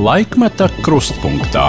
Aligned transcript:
Laikmeta 0.00 0.64
krustpunktā. 0.80 1.66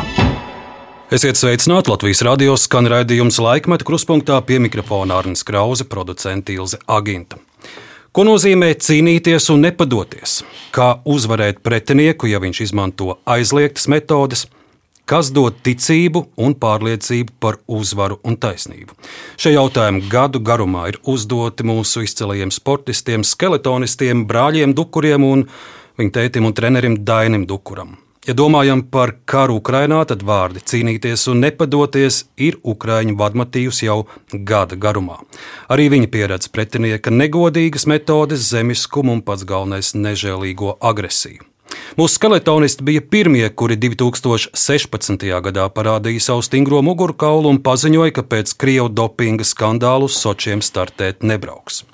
Esiet 1.12 1.36
sveicināti 1.36 1.92
Latvijas 1.92 2.22
radio 2.24 2.54
skan 2.56 2.86
raidījums 2.88 3.42
laikmeta 3.44 3.84
krustpunktā 3.84 4.38
pie 4.48 4.56
mikrofona 4.64 5.18
Arnijas 5.20 5.42
Krause, 5.44 5.84
producents 5.84 6.54
Ilze 6.54 6.78
Aginta. 6.88 7.42
Ko 8.16 8.24
nozīmē 8.24 8.70
cīnīties 8.80 9.50
un 9.52 9.66
nepadoties? 9.66 10.36
Kā 10.72 11.02
uzvarēt 11.04 11.60
pretinieku, 11.60 12.30
ja 12.32 12.40
viņš 12.40 12.62
izmanto 12.70 13.18
aizliegtas 13.28 13.90
metodes? 13.92 14.46
Kas 15.04 15.34
dod 15.36 15.58
ticību 15.66 16.22
un 16.40 16.56
pārliecību 16.56 17.36
par 17.44 17.58
uzvaru 17.68 18.22
un 18.24 18.38
taisnību? 18.40 18.96
Šie 19.36 19.58
jautājumi 19.58 20.06
gadu 20.14 20.40
garumā 20.40 20.86
ir 20.94 21.02
uzdoti 21.04 21.68
mūsu 21.68 22.06
izcilajiem 22.08 22.56
sportistiem, 22.56 23.28
skeletonistiem, 23.28 24.24
brāļiem 24.32 24.78
Dukuriem 24.78 25.28
un 25.28 25.44
viņa 26.00 26.16
tētim 26.22 26.48
un 26.48 26.56
trenerim 26.56 26.96
Dainim 27.04 27.44
Dukuram. 27.50 28.00
Ja 28.22 28.36
domājam 28.38 28.84
par 28.86 29.16
karu 29.26 29.56
Ukrajinā, 29.58 30.04
tad 30.06 30.22
vārdi 30.22 30.62
cīnīties 30.62 31.24
un 31.32 31.40
nepadoties 31.42 32.20
ir 32.38 32.60
Ukrāņu 32.62 33.16
vadmatīvs 33.18 33.82
jau 33.82 34.04
gada 34.30 34.78
garumā. 34.78 35.16
Arī 35.74 35.88
viņa 35.90 36.10
pieredze 36.14 36.52
pretinieka 36.54 37.10
negodīgas 37.10 37.88
metodes, 37.90 38.46
zemiskumu 38.54 39.18
un 39.18 39.24
pats 39.26 39.42
galvenais 39.50 39.96
nežēlīgo 39.98 40.76
agresiju. 40.78 41.48
Mūsu 41.98 42.20
skeletonisti 42.20 42.86
bija 42.86 43.02
pirmie, 43.02 43.48
kuri 43.50 43.80
2016. 43.82 45.26
gadā 45.48 45.66
parādīja 45.74 46.28
savu 46.28 46.46
stingro 46.46 46.84
mugurkaulu 46.86 47.50
un 47.50 47.58
paziņoja, 47.66 48.14
ka 48.20 48.28
pēc 48.36 48.54
krievu 48.54 48.92
dopinga 48.94 49.48
skandālu 49.48 50.12
Sočiem 50.12 50.62
startēt 50.62 51.26
nebrauks. 51.26 51.88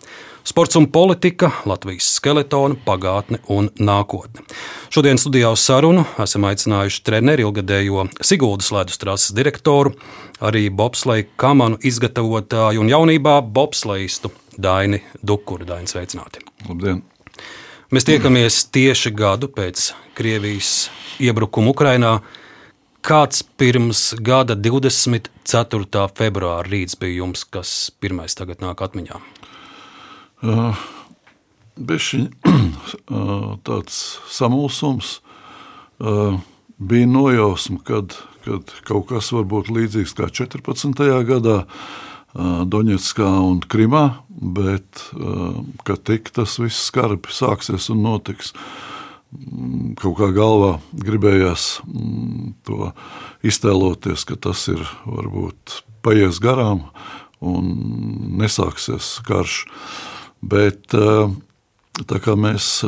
Sports 0.47 0.75
un 0.75 0.91
politika, 0.91 1.49
Latvijas 1.65 2.05
skeletona, 2.15 2.77
pagātne 2.85 3.41
un 3.51 3.65
nākotne. 3.83 4.45
Šodien 4.87 5.19
studijā 5.19 5.49
uz 5.51 5.59
sarunu 5.59 6.05
esam 6.23 6.45
aicinājuši 6.47 7.01
treneri 7.03 7.43
ilgadējo 7.43 8.05
Siguldas 8.23 8.69
ledus 8.71 9.01
trases 9.01 9.33
direktoru, 9.35 9.91
arī 10.39 10.69
bobsleja 10.71 11.27
kamanu 11.35 11.75
izgatavotāju 11.83 12.79
un 12.79 12.87
jaunībā 12.93 13.41
bobsleistu 13.43 14.31
Daini 14.55 15.01
Dukuru. 15.19 15.67
Daini, 15.67 15.91
sveicināti! 15.91 16.45
Labdien! 16.69 17.03
Mēs 17.91 18.07
tiekamies 18.07 18.63
tieši 18.71 19.11
gadu 19.19 19.51
pēc 19.51 19.89
Krievijas 20.15 20.87
iebrukuma 21.19 21.75
Ukrajinā. 21.75 22.21
Kāds 23.03 23.43
pirms 23.59 24.13
gada 24.23 24.55
24. 24.55 26.07
februāra 26.15 26.71
rīts 26.71 26.95
bija 26.95 27.19
jums, 27.19 27.43
kas 27.43 27.91
pirmais 27.99 28.39
tagad 28.39 28.63
nāk 28.63 28.87
atmiņā? 28.87 29.36
Bišķiņ, 31.77 32.25
uh, 33.09 33.55
tāds 33.67 34.01
samulsums. 34.29 35.19
Bija 36.77 37.07
nojausma, 37.09 37.79
kad, 37.81 38.13
kad 38.45 38.73
kaut 38.85 39.07
kas 39.09 39.31
var 39.33 39.47
būt 39.49 39.71
līdzīgs 39.73 40.13
kā 40.17 40.29
14. 40.29 40.93
gadā. 41.25 41.63
Doņetskā 42.37 43.25
un 43.41 43.63
Krimā, 43.65 44.19
bet 44.29 45.07
ka 45.87 45.95
tik 45.97 46.29
tas 46.35 46.59
viss 46.61 46.83
skarbi 46.91 47.33
sāksies 47.33 47.87
un 47.89 48.03
notiks. 48.05 48.51
Kaut 49.97 50.19
kā 50.19 50.27
galvā 50.35 50.75
gribējās 50.93 51.79
to 52.67 52.91
iztēloties, 53.41 54.27
ka 54.27 54.37
tas 54.37 54.67
ir 54.69 54.83
varbūt 55.07 55.79
paies 56.05 56.37
garām 56.43 56.85
un 57.41 57.73
nesāksies 58.37 59.17
karš. 59.25 59.63
Bet 60.41 60.93
tā 60.93 62.19
kā 62.21 62.35
mēs 62.37 62.83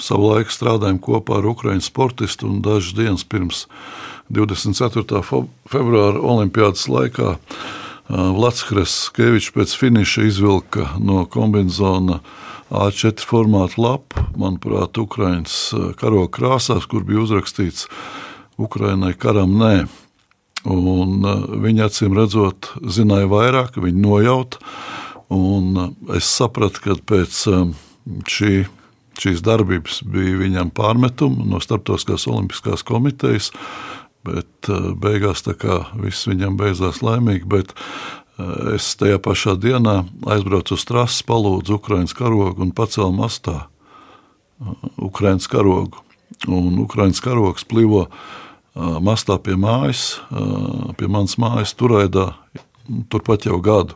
savulaik 0.00 0.52
strādājam 0.52 0.98
kopā 1.02 1.40
ar 1.40 1.48
Ukraiņu 1.52 1.84
sportistu 1.84 2.48
un 2.48 2.62
dažas 2.64 2.96
dienas 2.96 3.24
pirms 3.28 3.66
24. 4.32 5.20
februāra 5.68 6.20
Olimpiādas 6.20 6.86
laikā 6.88 7.36
Vlads 8.08 8.64
Kraskevičs 8.68 9.52
pēc 9.56 9.76
finiša 9.80 10.26
izvilka 10.28 10.90
no 11.00 11.24
kombinācijas 11.28 12.20
A4 12.74 13.22
formāta 13.28 13.78
lapu, 13.78 14.24
manuprāt, 14.40 14.96
Ukraiņas 14.98 15.56
karoga 16.00 16.30
krāsās, 16.32 16.88
kur 16.90 17.04
bija 17.06 17.22
uzrakstīts 17.22 17.86
Ukraiņai 18.58 19.12
karam 19.20 19.54
nē. 19.60 19.74
Un 20.64 21.20
viņa 21.60 21.90
acīm 21.90 22.16
redzot, 22.16 22.72
zināja 22.88 23.28
vairāk, 23.28 23.76
viņa 23.76 24.00
nojauta. 24.00 24.62
Es 26.14 26.28
sapratu, 26.30 26.80
ka 26.84 26.96
pēc 27.12 27.40
šī, 28.30 28.52
šīs 29.20 29.42
darbības 29.44 30.02
bija 30.06 30.38
viņam 30.42 30.70
pārmetumi 30.74 31.46
no 31.50 31.60
Startautiskās 31.62 32.28
Olimpiskās 32.30 32.86
komitejas 32.86 33.52
bet 34.24 34.68
eh, 34.68 34.90
beigās 34.96 35.44
viss 36.00 36.28
viņam 36.28 36.56
beidzās 36.60 37.02
laimīgi. 37.04 37.46
Bet 37.48 37.74
eh, 37.74 38.76
es 38.76 38.94
tajā 39.00 39.20
pašā 39.22 39.56
dienā 39.60 40.02
aizbraucu 40.26 40.78
uz 40.78 40.86
trases, 40.88 41.24
palūdzu 41.28 41.78
Ukraiņas 41.78 42.16
karogu 42.16 42.64
un 42.64 42.72
pacēlu 42.76 43.12
mastā 43.14 43.66
Ukraiņas 45.02 45.50
karogu. 45.50 46.00
Un 46.48 46.80
Ukraiņas 46.82 47.20
karogs 47.22 47.66
plivo 47.68 48.08
mastā 48.74 49.36
pie 49.38 49.54
mājas, 49.60 50.16
pie 50.98 51.06
manas 51.06 51.36
mājas 51.38 51.74
turaidā, 51.78 52.32
turpat 53.12 53.46
jau 53.46 53.60
gadu. 53.62 53.94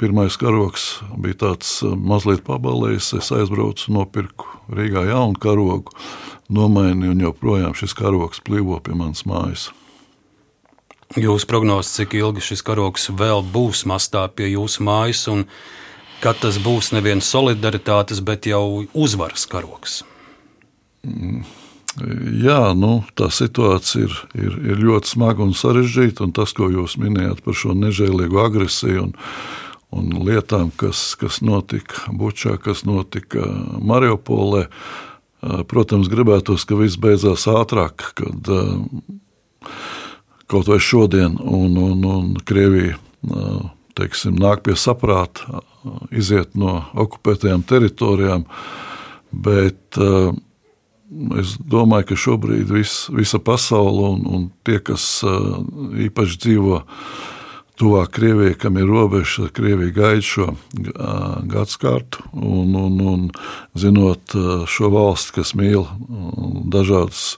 Pirmais 0.00 0.38
karogs 0.40 1.02
bija 1.20 1.36
tāds 1.42 1.82
mazliet 1.84 2.40
pabalējis. 2.46 3.10
Es 3.18 3.28
aizbraucu, 3.34 3.90
nopirku 3.92 4.48
Rīgā 4.72 5.04
jaunu 5.10 5.36
karogu 5.40 5.92
nomainīju, 6.48 7.12
un 7.12 7.24
joprojām 7.26 7.74
šis 7.76 7.92
karoks 7.98 8.40
plīvo 8.44 8.78
pie 8.84 8.96
manas 8.96 9.26
mājas. 9.28 9.68
Jūsu 11.20 11.46
prognozes, 11.46 11.92
cik 11.94 12.16
ilgi 12.18 12.42
šis 12.42 12.64
karoks 12.64 13.10
vēl 13.12 13.44
būs 13.54 13.84
mastā 13.86 14.24
pie 14.32 14.48
jūsu 14.54 14.82
mājas, 14.86 15.26
un 15.30 15.44
kad 16.24 16.40
tas 16.40 16.56
būs 16.58 16.94
neviena 16.96 17.22
solidaritātes, 17.22 18.24
bet 18.24 18.48
jau 18.48 18.86
uzvaras 18.96 19.44
karoks? 19.50 20.00
Mm. 21.04 21.44
Jā, 22.44 22.72
nu, 22.74 23.04
tā 23.14 23.28
situācija 23.30 24.08
ir, 24.08 24.14
ir, 24.34 24.58
ir 24.74 24.82
ļoti 24.82 25.14
smaga 25.14 25.44
un 25.46 25.54
sarežģīta. 25.54 26.26
Un 26.26 26.34
tas, 26.34 26.54
ko 26.56 26.70
jūs 26.72 26.98
minējāt 26.98 27.44
par 27.44 27.58
šo 27.58 27.76
nežēlīgu 27.78 28.40
agresiju 28.42 29.08
un, 29.08 29.16
un 29.94 30.12
lietām, 30.26 30.72
kas, 30.80 31.12
kas 31.20 31.38
notika 31.44 32.10
Bučā, 32.10 32.56
kas 32.62 32.82
notika 32.88 33.46
Mariupolē, 33.78 34.66
uh, 34.66 35.10
Protams, 35.68 36.08
gribētos, 36.08 36.64
ka 36.64 36.76
viss 36.78 37.00
beidzās 37.00 37.44
ātrāk, 37.50 38.06
kad 38.16 38.48
kaut 40.48 40.70
vai 40.70 40.78
šodien, 40.80 41.36
un, 41.36 41.76
un, 41.80 42.04
un 42.08 42.30
Krievija 42.48 42.96
teiksim, 43.98 44.38
nāk 44.40 44.64
pie 44.66 44.76
saprāta, 44.78 45.60
iziet 46.14 46.56
no 46.58 46.78
okupētajām 47.04 47.64
teritorijām. 47.68 48.46
Bet 49.34 49.98
es 51.40 51.54
domāju, 51.60 52.10
ka 52.10 52.18
šobrīd 52.18 52.72
vis, 52.72 53.04
visa 53.12 53.38
pasaule 53.42 54.10
un, 54.14 54.26
un 54.26 54.50
tie, 54.66 54.80
kas 54.82 55.22
īpaši 56.06 56.40
dzīvo 56.46 56.80
tuvāk 57.78 58.12
Krievijai, 58.14 58.54
kam 58.58 58.78
ir 58.78 58.86
robeža, 58.86 59.48
Krievija 59.54 59.94
gaida 59.94 60.24
šo 60.24 60.48
gadsimtu. 61.50 62.22
Un, 62.32 62.74
un, 62.78 63.00
un 63.02 63.24
zinot 63.74 64.36
šo 64.70 64.90
valsti, 64.94 65.34
kas 65.40 65.54
mīl 65.58 65.86
dažādas 66.70 67.34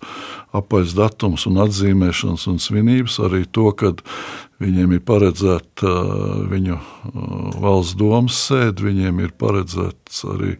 apaļas 0.56 0.94
datumus 0.96 1.46
un 1.48 1.60
atzīmēšanas 1.64 2.46
un 2.52 2.60
svinības, 2.62 3.18
arī 3.24 3.44
to, 3.48 3.70
ka 3.76 3.92
viņiem 4.62 4.94
ir 4.96 5.02
paredzēta 5.08 5.94
viņu 6.52 6.78
valsts 7.60 7.96
domas 7.98 8.38
sēde, 8.48 8.86
viņiem 8.86 9.24
ir 9.24 9.34
paredzēts 9.40 10.24
arī 10.32 10.56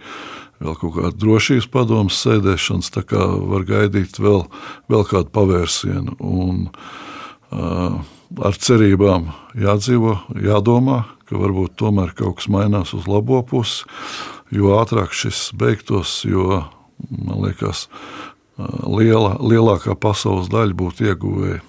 vēl 0.62 0.76
kaut 0.81 0.94
kāda 0.97 1.12
drošības 1.20 1.69
padomas 1.73 2.20
sēdēšanas, 2.25 2.93
tā 2.94 3.05
kā 3.06 3.23
var 3.53 3.67
gaidīt 3.69 4.20
vēl, 4.23 4.47
vēl 4.93 5.05
kādu 5.08 5.32
pavērsienu. 5.35 6.17
Un, 6.20 6.69
uh, 7.53 7.99
ar 8.43 8.58
cerībām 8.58 9.31
jādzīvo, 9.58 10.17
jādomā, 10.43 11.05
ka 11.26 11.38
varbūt 11.41 11.76
tomēr 11.81 12.14
kaut 12.17 12.41
kas 12.41 12.50
mainās 12.53 12.94
uz 12.97 13.08
labo 13.11 13.43
pusi. 13.47 13.85
Jo 14.55 14.76
ātrāk 14.79 15.14
šis 15.17 15.50
beigtos, 15.58 16.20
jo 16.23 16.62
man 17.11 17.41
liekas, 17.43 17.88
liela, 18.87 19.35
lielākā 19.43 19.97
pasaules 19.99 20.50
daļa 20.52 20.76
būtu 20.79 21.09
ieguvēja. 21.11 21.62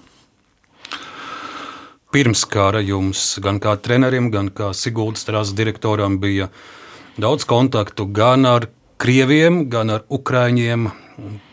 Pirms 2.14 2.46
kara 2.48 2.80
jums 2.80 3.34
gan 3.44 3.58
kā 3.60 3.74
trenerim, 3.84 4.30
gan 4.32 4.48
kā 4.48 4.70
Sigūdas 4.72 5.26
trāsas 5.28 5.52
direktoram 5.58 6.16
bija 6.22 6.48
daudz 7.20 7.44
kontaktu 7.44 8.06
gan 8.16 8.48
ar 8.48 8.70
krieviem, 8.98 9.66
gan 9.72 9.94
ar 9.94 10.06
ukraiņiem. 10.12 10.88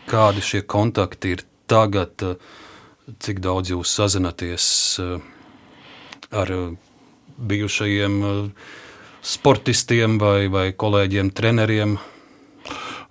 Kādi 0.06 0.44
šie 0.44 0.62
kontakti 0.68 1.34
ir 1.36 1.46
tagad? 1.66 2.22
Uh, 2.22 2.62
cik 3.22 3.40
daudz 3.44 3.70
jūs 3.70 3.92
sazināties 3.98 4.66
eh, 5.02 5.20
ar 6.34 6.52
eh, 6.52 6.64
bijušajiem 7.36 8.16
eh, 8.30 8.40
sportistiem 9.26 10.18
vai, 10.22 10.48
vai 10.52 10.68
kolēģiem, 10.70 11.32
treneriem? 11.34 11.96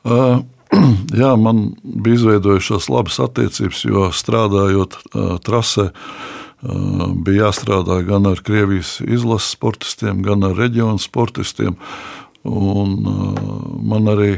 Uh, 0.06 0.44
jā, 1.22 1.32
man 1.40 1.74
bija 1.84 2.20
izveidojušās 2.22 2.88
labas 2.94 3.18
attiecības, 3.24 3.82
jo 3.90 4.06
strādājot 4.16 4.96
uh, 5.02 5.34
trasē, 5.44 5.90
uh, 5.92 7.08
bija 7.26 7.50
jāstrādā 7.50 7.98
gan 8.08 8.30
ar 8.32 8.40
Krievijas 8.46 9.00
izlases 9.04 9.58
sportistiem, 9.58 10.22
gan 10.24 10.46
ar 10.48 10.56
reģionu 10.56 11.02
sportistiem. 11.04 11.76
Un, 12.46 13.00
uh, 13.10 13.40
man 13.82 14.06
arī 14.12 14.36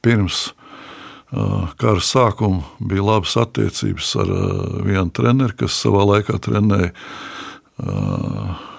pirms 0.00 0.48
uh, 0.48 1.68
kara 1.80 2.00
sākuma 2.00 2.64
bija 2.80 3.04
labas 3.04 3.36
attiecības 3.40 4.14
ar 4.22 4.32
uh, 4.32 4.80
vienu 4.86 5.12
treneru, 5.12 5.56
kas 5.60 5.76
savā 5.82 6.06
laikā 6.14 6.40
trenēja 6.40 6.94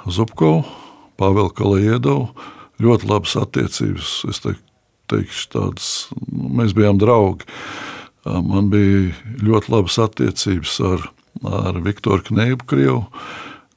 Zubkovu, 0.05 0.61
Pāvelu 1.17 1.49
Kaliedovu. 1.57 2.27
Ļoti 2.81 3.07
labas 3.09 3.33
attiecības. 3.37 4.11
Es 4.29 4.43
teiktu, 4.43 4.61
teikšu, 5.09 5.47
tādas, 5.53 5.87
nu, 6.29 6.51
mēs 6.59 6.75
bijām 6.77 6.99
draugi. 7.01 7.47
Man 8.25 8.69
bija 8.69 9.15
ļoti 9.41 9.73
labas 9.73 9.97
attiecības 10.01 10.75
ar, 10.85 11.07
ar 11.49 11.79
Viktoru 11.81 12.27
Kneibu, 12.29 12.67
Krievu, 12.69 13.01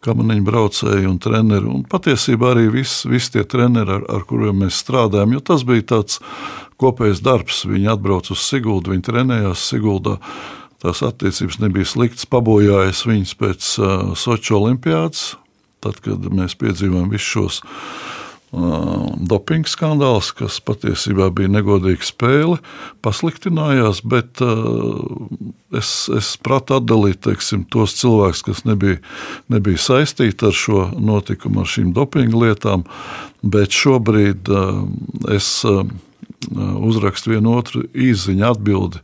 kamaniņu 0.05 0.45
braucēju 0.47 1.11
un 1.11 1.21
treneru. 1.23 1.73
Un 1.79 1.85
patiesībā 1.89 2.53
arī 2.55 2.69
visi 2.73 3.11
vis 3.11 3.31
tie 3.33 3.45
treneri, 3.49 3.99
ar, 3.99 4.05
ar 4.17 4.27
kuriem 4.29 4.65
mēs 4.65 4.83
strādājam, 4.85 5.37
jo 5.37 5.45
tas 5.53 5.65
bija 5.69 5.87
tāds 5.95 6.21
kopējs 6.81 7.23
darbs. 7.25 7.63
Viņi 7.69 7.93
atbrauca 7.95 8.35
uz 8.35 8.45
Siguldu, 8.45 8.95
viņi 8.95 9.07
trenējās 9.09 9.69
Siguldā. 9.71 10.19
Tās 10.85 11.01
attiecības 11.07 11.61
nebija 11.63 11.89
sliktas, 11.89 12.29
pabojājās 12.29 13.07
viņas 13.09 13.37
pēc 13.41 13.71
uh, 13.81 13.93
Soču 14.21 14.59
olimpiādas, 14.59 15.31
tad, 15.85 16.03
kad 16.05 16.29
mēs 16.29 16.59
piedzīvojām 16.61 17.09
visus 17.13 17.31
šos 17.31 17.63
dopinga 18.55 19.71
skandāls, 19.71 20.31
kas 20.37 20.61
patiesībā 20.65 21.31
bija 21.35 21.51
negodīga 21.57 22.07
spēle, 22.07 22.59
pasliktinājās, 23.05 24.03
bet 24.07 24.43
es, 25.75 25.91
es 26.15 26.33
pratu 26.45 26.79
atdalīt 26.79 27.23
teiksim, 27.27 27.65
tos 27.71 27.97
cilvēkus, 27.99 28.45
kas 28.47 28.65
nebija, 28.69 29.01
nebija 29.53 29.81
saistīti 29.81 30.49
ar 30.49 30.57
šo 30.57 30.89
notikumu, 30.99 31.65
ar 31.65 31.71
šīm 31.75 31.95
dopinga 31.97 32.45
lietām, 32.47 32.85
bet 33.43 33.75
šobrīd 33.75 34.51
es 35.35 35.51
uzrakstu 36.55 37.35
vienu 37.35 37.57
otru 37.59 37.87
īziņu 37.95 38.53
atbildi 38.53 39.03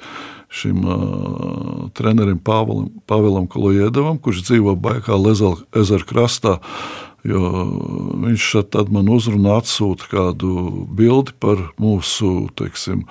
šim 0.51 0.83
uh, 0.83 1.91
trenerim 1.95 2.41
Pāvēlam, 2.43 2.89
Pāvēlam 3.09 3.47
Kolojedovam, 3.51 4.19
kurš 4.23 4.43
dzīvo 4.49 4.75
Baikāla 4.83 5.35
ezera 5.79 6.07
krastā. 6.07 6.59
Viņš 7.25 8.45
tad 8.73 8.89
man 8.95 9.11
uzrunā, 9.13 9.59
atsūta 9.61 10.09
kādu 10.09 10.87
bildi 10.97 11.35
par 11.41 11.67
mūsu 11.81 12.49
teiksim, 12.57 13.05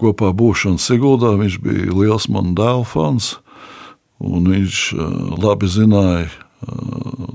kopā 0.00 0.32
būšanu 0.32 0.80
Siguldā. 0.80 1.34
Viņš 1.36 1.58
bija 1.64 1.92
liels 1.92 2.28
man 2.32 2.54
dēla 2.56 2.86
fans, 2.88 3.36
un 4.18 4.48
viņš 4.48 4.84
labi 5.42 5.68
zināja 5.68 6.30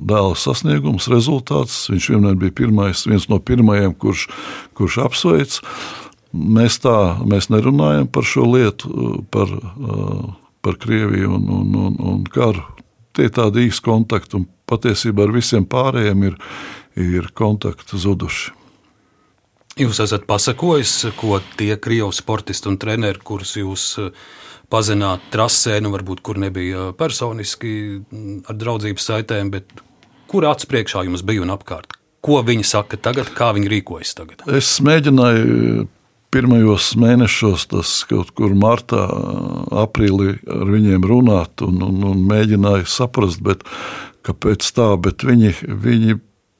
dēla 0.03 0.35
sasniegums, 0.35 1.07
rezultāts. 1.11 1.85
Viņš 1.91 2.09
vienmēr 2.13 2.39
bija 2.39 2.57
pirmais, 2.63 3.05
viens 3.07 3.29
no 3.31 3.39
pirmajiem, 3.39 3.93
kurš, 3.95 4.27
kurš 4.77 4.99
apsveic. 5.05 5.59
Mēs 6.33 6.79
tā 6.81 7.21
mēs 7.29 7.51
nerunājam 7.53 8.09
par 8.09 8.25
šo 8.25 8.47
lietu, 8.49 8.89
par, 9.31 9.51
par 10.65 10.79
Krieviju 10.81 11.35
un, 11.37 11.49
un, 11.59 11.75
un, 11.85 11.99
un 12.13 12.23
karu. 12.25 12.65
Tie 13.13 13.29
tādi 13.29 13.67
īsti 13.67 13.85
kontakti, 13.85 14.39
un 14.39 14.47
patiesībā 14.69 15.27
ar 15.27 15.33
visiem 15.35 15.67
pārējiem 15.69 16.27
ir, 16.31 16.37
ir 16.97 17.29
kontakti 17.37 17.99
zuduši. 18.01 18.53
Jūs 19.81 20.03
esat 20.03 20.27
pasakojis, 20.29 20.91
ko 21.17 21.39
tie 21.57 21.73
krievu 21.81 22.11
sportisti 22.13 22.69
un 22.69 22.77
treneri, 22.81 23.21
kurus 23.25 23.55
jūs 23.57 23.85
eh, 24.03 24.11
pazināt 24.69 25.31
trasē, 25.33 25.79
nu 25.81 25.89
varbūt 25.93 26.21
kur 26.25 26.37
nebija 26.41 26.91
personiski 26.97 27.73
mm, 27.97 28.43
ar 28.49 28.59
draudzības 28.61 29.09
saitēm, 29.09 29.49
bet 29.55 29.81
kur 30.29 30.45
acu 30.49 30.69
priekšā 30.69 31.07
jums 31.07 31.25
bija 31.25 31.41
un 31.45 31.53
apkārt? 31.55 31.97
Ko 32.23 32.37
viņi 32.45 32.65
saka 32.69 33.01
tagad, 33.01 33.33
kā 33.35 33.49
viņi 33.57 33.71
rīkojas 33.73 34.13
tagad? 34.19 34.45
Es 34.53 34.77
mēģināju 34.85 35.87
pirmajos 36.33 36.93
mēnešos, 36.99 37.67
tas 37.71 37.93
kaut 38.09 38.33
kur 38.37 38.55
martā, 38.57 39.05
aprīlī 39.83 40.37
ar 40.49 40.69
viņiem 40.73 41.05
runāt 41.07 41.63
un, 41.65 41.81
un, 41.85 42.03
un 42.09 42.23
mēģināju 42.29 42.89
saprast, 42.89 43.43
bet 43.45 43.65
kāpēc 44.25 44.69
tā, 44.75 44.93
bet 45.03 45.25
viņi, 45.27 45.53
viņi 45.67 46.17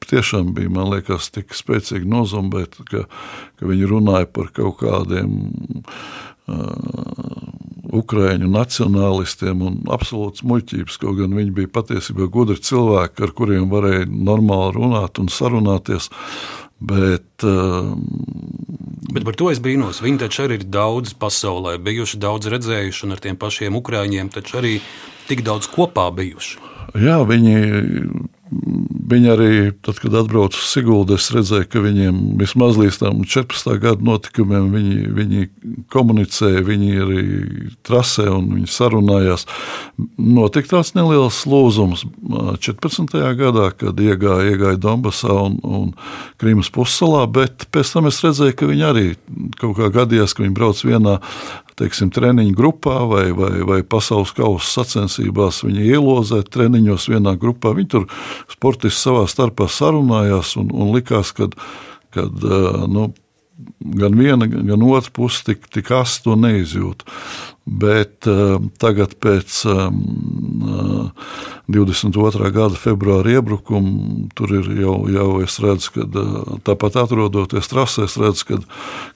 tiešām 0.09 0.53
bija, 0.55 0.71
man 0.73 0.91
liekas, 0.93 1.31
tik 1.33 1.55
spēcīgi 1.55 2.09
nozombēti, 2.09 2.85
ka, 2.89 3.05
ka 3.59 3.69
viņi 3.69 3.89
runāja 3.89 4.29
par 4.35 4.51
kaut 4.55 4.81
kādiem 4.83 5.33
uh, 6.47 7.43
ukrāņu 7.93 8.49
nacionālistiem 8.51 9.61
un 9.67 9.79
absolūts 9.93 10.43
muļķības. 10.47 10.99
Kaut 11.01 11.19
gan 11.21 11.35
viņi 11.37 11.55
bija 11.55 11.71
patiesībā 11.77 12.27
gudri 12.33 12.59
cilvēki, 12.63 13.23
ar 13.25 13.33
kuriem 13.37 13.69
varēja 13.71 14.09
normāli 14.09 14.75
runāt 14.77 15.21
un 15.21 15.31
sarunāties. 15.31 16.09
Bet, 16.83 17.45
uh, 17.47 17.93
Bet 19.13 19.25
par 19.27 19.35
to 19.37 19.51
es 19.53 19.59
brīnos. 19.61 20.01
Viņi 20.01 20.23
taču 20.23 20.45
arī 20.47 20.57
ir 20.57 20.63
daudz 20.73 21.13
pasaulē 21.21 21.75
bijuši, 21.85 22.17
daudz 22.23 22.49
redzējuši, 22.49 23.03
un 23.05 23.13
ar 23.13 23.21
tiem 23.21 23.37
pašiem 23.37 23.75
ukrāņiem 23.77 24.31
taču 24.33 24.57
arī 24.57 24.71
tik 25.29 25.43
daudz 25.45 25.69
kopā 25.69 26.07
bijuši. 26.17 26.57
Jā, 27.03 27.19
viņi, 27.29 27.53
viņi 29.09 29.29
arī, 29.33 29.51
tad, 29.83 29.97
kad 30.01 30.15
atbraucu 30.17 30.57
uz 30.59 30.67
Siguldu, 30.69 31.17
es 31.19 31.29
redzēju, 31.33 31.67
ka 31.71 31.81
viņiem 31.83 32.19
vismaz 32.39 32.77
līdz 32.79 32.99
tam 33.01 33.23
14. 33.27 33.71
gada 33.83 34.05
notikumiem 34.05 34.69
viņi, 34.73 34.97
viņi 35.17 35.47
komunicēja, 35.93 36.63
viņi 36.67 36.91
arī 37.03 37.23
trasē 37.85 38.27
un 38.31 38.49
viņi 38.57 38.69
sarunājās. 38.73 39.47
Notika 40.17 40.75
tāds 40.75 40.93
neliels 40.97 41.43
lūzums 41.49 42.05
14. 42.63 43.17
gadā, 43.39 43.69
kad 43.77 43.99
iegāja, 43.99 44.53
iegāja 44.53 44.81
Donbasā 44.81 45.35
un, 45.47 45.59
un 45.63 45.91
Krīmas 46.41 46.71
pussalā, 46.73 47.25
bet 47.27 47.67
pēc 47.73 47.95
tam 47.95 48.09
es 48.11 48.21
redzēju, 48.23 48.57
ka 48.59 48.71
viņi 48.71 48.87
arī 48.89 49.07
kaut 49.59 49.77
kā 49.79 49.91
gadījās, 50.01 50.35
ka 50.35 50.45
viņi 50.45 50.57
brauc 50.57 50.83
vienā 50.85 51.19
teiksim, 51.79 52.11
treniņu 52.13 52.57
grupā 52.57 52.99
vai, 53.09 53.25
vai, 53.37 53.53
vai 53.67 53.79
pasaules 53.83 54.33
kausa 54.35 54.83
sacensībās. 54.83 55.63
Viņi 55.65 55.87
ielozē 55.93 56.43
treniņos 56.47 57.09
vienā 57.13 57.35
grupā. 57.39 57.73
Viņi 57.77 57.89
tur 57.95 58.05
sportisti 58.51 58.99
savā 58.99 59.25
starpā 59.31 59.69
sarunājās 59.71 60.55
un, 60.61 60.69
un 60.73 60.93
likās, 60.95 61.33
ka 61.35 61.49
kad, 62.13 62.43
nu, 62.87 63.07
gan 63.79 64.15
viena, 64.17 64.47
gan 64.47 64.83
otra 64.87 65.11
puse 65.13 65.43
tik, 65.45 65.67
tik 65.73 65.91
asi 65.93 66.23
to 66.25 66.37
neizjūt. 66.39 67.03
Bet 67.63 68.27
uh, 68.27 68.57
tagad, 68.81 69.13
pēc 69.23 69.61
um, 69.71 69.99
uh, 70.67 71.27
22. 71.71 72.49
gada 72.51 72.75
februāra 72.75 73.37
iebrukuma, 73.37 74.25
tur 74.35 74.51
ir 74.57 74.67
jau, 74.81 74.97
jau 75.07 75.27
es 75.45 75.55
redzu, 75.63 75.93
ka 75.95 76.03
uh, 76.03 76.57
tāpat 76.67 76.97
atrodoties 77.05 77.71
trasē, 77.71 78.09
es 78.09 78.17
redzu, 78.19 78.49
ka 78.49 78.59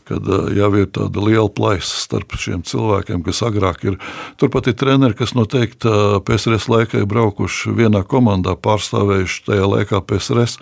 kad, 0.08 0.32
uh, 0.32 0.48
jau 0.56 0.72
ir 0.80 0.88
tāda 0.96 1.26
liela 1.26 1.50
plaisa 1.52 2.00
starp 2.06 2.38
šiem 2.40 2.64
cilvēkiem, 2.68 3.26
kas 3.28 3.44
agrāk 3.44 3.84
ir. 3.90 4.00
Turpat 4.40 4.72
ir 4.72 4.80
treneri, 4.80 5.18
kas 5.20 5.36
noteikti 5.36 5.92
uh, 5.92 6.22
PSRS 6.24 6.70
laikā 6.72 7.04
ir 7.04 7.12
braukuši 7.12 7.76
vienā 7.76 8.06
komandā, 8.08 8.56
pārstāvējuši 8.56 9.44
tajā 9.50 9.68
laikā 9.76 10.06
PSRS 10.08 10.62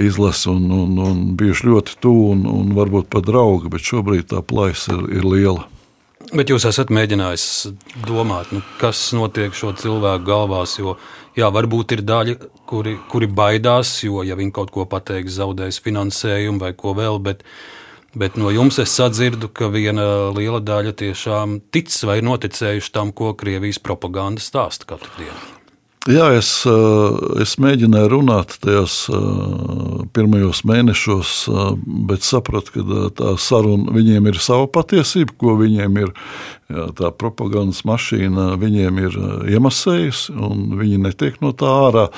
izlasi 0.00 0.48
un, 0.50 0.66
un, 0.74 0.98
un 0.98 1.22
bijuši 1.38 1.68
ļoti 1.68 2.00
tuvu 2.02 2.32
un, 2.34 2.42
un 2.50 2.74
varbūt 2.74 3.10
pat 3.12 3.26
draugi, 3.28 3.70
bet 3.70 3.86
šobrīd 3.86 4.30
tā 4.32 4.42
plaisa 4.42 4.96
ir, 4.96 5.06
ir 5.20 5.28
liela. 5.28 5.68
Bet 6.34 6.50
jūs 6.50 6.64
esat 6.66 6.90
mēģinājis 6.94 7.44
domāt, 8.08 8.50
nu, 8.54 8.62
kas 8.80 9.12
notiek 9.14 9.54
šo 9.54 9.70
cilvēku 9.78 10.26
galvās. 10.26 10.78
Jo, 10.80 10.96
jā, 11.38 11.50
varbūt 11.52 11.94
ir 11.94 12.02
daļa, 12.06 12.36
kuri, 12.66 12.96
kuri 13.12 13.28
baidās, 13.30 13.92
jo, 14.02 14.24
ja 14.26 14.34
viņi 14.38 14.54
kaut 14.56 14.72
ko 14.74 14.86
pateiks, 14.88 15.36
zaudēs 15.36 15.78
finansējumu 15.84 16.64
vai 16.64 16.72
ko 16.74 16.96
vēl. 16.98 17.20
Bet, 17.22 17.44
bet 18.18 18.38
no 18.40 18.50
jums 18.54 18.80
es 18.82 18.96
sadzirdu, 18.98 19.52
ka 19.54 19.70
viena 19.74 20.32
liela 20.34 20.62
daļa 20.64 20.96
tiešām 21.04 21.60
tic 21.74 21.92
vai 22.08 22.18
noticējuši 22.26 22.94
tam, 22.96 23.14
ko 23.14 23.36
Krievijas 23.38 23.78
propaganda 23.78 24.42
stāsta 24.42 24.90
katru 24.90 25.14
dienu. 25.20 25.53
Jā, 26.04 26.26
es, 26.36 26.48
eh, 26.68 27.14
es 27.40 27.54
mēģināju 27.56 28.10
runāt 28.12 28.58
tajos 28.60 29.06
eh, 29.08 30.02
pirmajos 30.12 30.60
mēnešos, 30.68 31.30
eh, 31.48 31.70
bet 32.10 32.26
sapratu, 32.26 32.74
ka 32.74 33.06
tā 33.16 33.30
saruna 33.40 33.94
viņiem 33.94 34.28
ir 34.28 34.36
sava 34.36 34.66
patiesība, 34.68 35.32
ko 35.40 35.54
viņiem 35.62 35.96
ir 36.02 36.12
jā, 36.68 36.90
tā 37.00 37.08
propagandas 37.08 37.80
mašīna, 37.88 38.50
viņiem 38.60 39.00
ir 39.00 39.18
iemasējusi, 39.56 40.36
un 40.44 40.76
viņi 40.76 41.00
netiek 41.06 41.40
no 41.40 41.56
tā 41.56 41.72
ārā. 41.88 42.10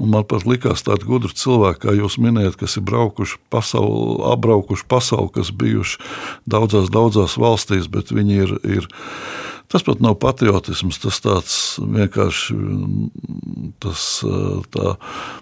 Un 0.00 0.16
man 0.16 0.24
pat 0.24 0.48
likās 0.48 0.80
tādi 0.88 1.04
gudri 1.04 1.36
cilvēki, 1.36 1.84
kā 1.84 1.98
jūs 2.00 2.16
minējat, 2.16 2.56
kas 2.64 2.80
ir 2.80 2.88
braukuši 2.88 3.42
pasauli, 3.52 4.22
apbraukuši 4.32 4.88
pasauli, 4.88 5.34
kas 5.36 5.52
bijuši 5.52 6.00
daudzās, 6.48 6.88
daudzās 6.88 7.36
valstīs, 7.36 7.92
bet 7.92 8.08
viņi 8.08 8.46
ir. 8.46 8.60
ir 8.64 8.94
Tas 9.74 9.82
pat 9.82 9.98
nav 9.98 10.14
patriotisms, 10.22 11.00
tas 11.02 11.16
tāds 11.18 11.54
vienkārši 11.82 12.54
tas, 13.82 14.02
tā 14.70 14.92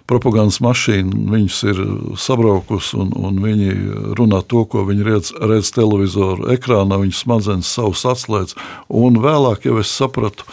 propagandas 0.09 0.57
mašīna. 0.65 1.19
Viņus 1.29 1.57
ir 1.69 1.81
sabraukusi 2.17 2.97
un, 2.97 3.11
un 3.13 3.37
viņi 3.43 3.75
runā 4.17 4.39
to, 4.49 4.63
ko 4.65 4.87
viņi 4.87 5.05
redz, 5.05 5.29
redz 5.37 5.69
televizoru 5.75 6.49
ekrānā, 6.55 6.97
viņu 7.03 7.13
smadzenes 7.19 7.69
savus 7.77 8.01
atslēdz. 8.09 8.57
Un 8.89 9.21
vēlāk 9.21 9.69
jau 9.69 9.77
es 9.83 9.93
sapratu, 9.93 10.49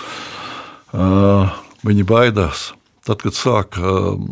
viņi 1.89 2.07
baidās. 2.13 2.67
Tad, 3.11 3.25
kad 3.25 3.35
sāka 3.35 3.81
um, 3.83 4.29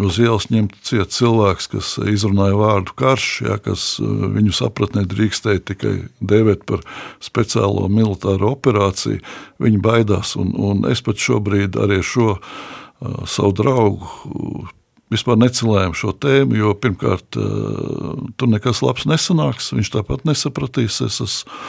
uz 0.00 0.16
ielas 0.16 0.46
ņemt 0.48 0.78
ciet 0.88 1.12
cilvēks, 1.12 1.66
kas 1.74 1.88
izrunāja 2.08 2.56
vārdu 2.56 2.94
karš, 2.96 3.26
ja, 3.44 3.58
kas 3.60 3.82
uh, 4.00 4.22
viņu 4.32 4.54
sapratnē 4.56 5.02
drīkstēja 5.10 5.60
tikai 5.68 5.92
dēvēt 6.24 6.62
par 6.64 6.80
speciālo 7.20 7.84
militāro 7.92 8.54
operāciju, 8.54 9.20
viņi 9.60 9.82
baidās. 9.84 10.32
Un, 10.40 10.54
un 10.56 10.88
es 10.88 11.04
pat 11.04 11.20
šobrīd 11.20 11.76
arī 11.84 12.00
šo 12.00 12.38
uh, 12.38 13.20
savu 13.28 13.52
draugu 13.60 14.08
uh, 14.08 14.72
vispār 15.12 15.36
necelējam 15.44 15.92
šo 15.92 16.16
tēmu, 16.16 16.56
jo 16.62 16.72
pirmkārt, 16.80 17.36
tur 17.36 18.48
nekas 18.50 18.80
labs 18.82 19.04
nesanāks, 19.06 19.68
viņš 19.76 19.92
tāpat 19.98 20.24
nesapratīs. 20.26 20.96
Es 21.04 21.20
esmu 21.22 21.60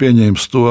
pieņēmis 0.00 0.48
to. 0.52 0.64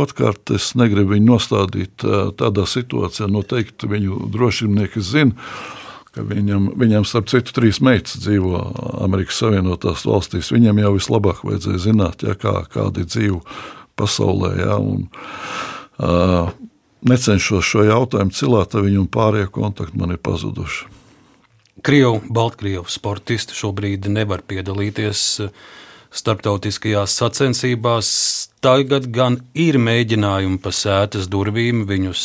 Otrkārt, 0.00 0.52
es 0.56 0.72
negribu 0.78 1.14
viņu 1.16 1.28
nostādīt 1.32 2.06
tādā 2.40 2.66
situācijā. 2.68 3.28
Noteikti 3.30 3.88
viņu 3.90 4.30
drošinieki 4.32 5.02
zina, 5.04 5.50
viņam, 6.16 6.70
viņam 6.80 7.06
starp 7.08 7.30
citu, 7.32 7.54
trīs 7.56 7.80
meitas 7.84 8.18
dzīvo 8.22 8.62
Amerikas 9.04 9.40
Savienotās 9.42 10.06
valstīs. 10.08 10.52
Viņam 10.54 10.80
jau 10.84 10.94
vislabāk 10.96 11.44
vajadzēja 11.46 11.84
zināt, 11.90 12.24
ja, 12.26 12.36
kā, 12.38 12.60
kāda 12.70 13.04
ir 13.04 13.10
dzīve 13.10 13.42
pasaulē. 14.00 14.54
Ja, 14.60 14.78
un, 14.80 15.06
uh, 16.00 16.54
necenšos 17.06 17.66
šo 17.66 17.84
jautājumu 17.88 18.34
cilāt, 18.36 18.78
viņu 18.78 19.04
un 19.04 19.12
pārējie 19.12 19.52
kontakti 19.52 20.00
man 20.00 20.16
ir 20.16 20.22
pazuduši. 20.22 20.88
Krievu, 21.80 22.18
Baltkrievu 22.28 22.90
sportisti 22.92 23.56
šobrīd 23.56 24.10
nevar 24.12 24.42
piedalīties 24.44 25.22
uh, 25.46 25.54
starptautiskajās 26.10 27.14
sacensībās. 27.20 28.08
Tagad 28.60 29.06
gan 29.14 29.38
ir 29.56 29.78
mēģinājumi 29.80 30.58
pa 30.60 30.72
sētas 30.74 31.30
durvīm 31.32 31.86
viņus 31.88 32.24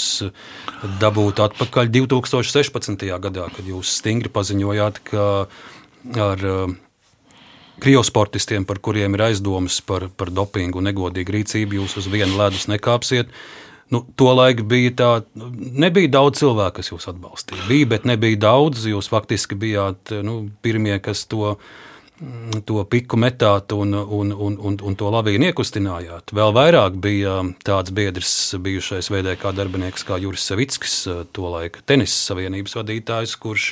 dabūt 0.99 1.39
atpakaļ 1.45 1.91
2016. 1.93 3.05
gadā, 3.23 3.45
kad 3.55 3.69
jūs 3.69 3.93
stingri 4.01 4.31
paziņojāt, 4.33 4.99
ka 5.07 5.27
ar 6.25 6.43
uh, 6.49 6.73
Krievijas 7.79 8.07
sportistiem, 8.07 8.63
par 8.63 8.79
kuriem 8.79 9.17
ir 9.17 9.25
aizdomas 9.25 9.81
par, 9.83 10.07
par 10.15 10.31
dopingu 10.31 10.79
un 10.79 10.87
negodīgu 10.87 11.33
rīcību, 11.35 11.81
jūs 11.81 11.97
uz 11.99 12.07
vienu 12.11 12.37
ledus 12.39 12.69
nekāpsiet. 12.71 13.31
Nu, 13.91 14.01
Tolaik 14.17 14.63
bija 14.65 14.93
tā, 14.97 15.09
nebija 15.35 16.13
daudz 16.15 16.39
cilvēku, 16.39 16.79
kas 16.79 16.89
jūs 16.93 17.09
atbalstīja. 17.11 17.67
Bija, 17.67 17.89
bet 17.91 18.07
nebija 18.07 18.39
daudz. 18.47 18.87
Jūs 18.89 19.11
faktiski 19.11 19.57
bijāt 19.59 20.15
nu, 20.25 20.37
pirmie, 20.65 20.95
kas 21.03 21.25
to 21.29 21.51
izdarīja 21.51 21.91
to 22.65 22.83
piku 22.87 23.17
metāt 23.19 23.73
un, 23.75 23.91
un, 23.93 24.31
un, 24.31 24.55
un, 24.55 24.77
un 24.79 24.95
to 24.95 25.09
lavīnu 25.11 25.49
iekustinājāt. 25.49 26.31
Vēl 26.35 26.53
vairāk 26.55 26.95
bija 27.03 27.41
tāds 27.67 27.91
biedrs, 27.95 28.31
bijušais 28.63 29.11
VDK 29.11 29.51
darbinieks 29.57 30.07
kā 30.07 30.19
Juris 30.23 30.45
Savickis, 30.47 31.01
tolaik 31.35 31.81
tenisa 31.85 32.15
savienības 32.31 32.77
vadītājs, 32.79 33.35
kurš, 33.43 33.67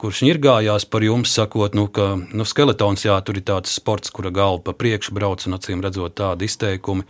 kurš 0.00 0.22
ņirgājās 0.24 0.88
par 0.88 1.04
jums, 1.04 1.36
sakot, 1.36 1.76
nu, 1.76 1.86
ka 1.92 2.14
nu, 2.16 2.48
skeletons, 2.48 3.04
jā, 3.04 3.18
tur 3.20 3.40
ir 3.40 3.46
tāds 3.52 3.76
sports, 3.76 4.14
kura 4.14 4.32
galva 4.32 4.64
pa 4.64 4.76
priekšu 4.80 5.12
brauc 5.16 5.44
un 5.44 5.58
acīm 5.60 5.84
redzot 5.84 6.16
tādi 6.22 6.48
izteikumi. 6.48 7.04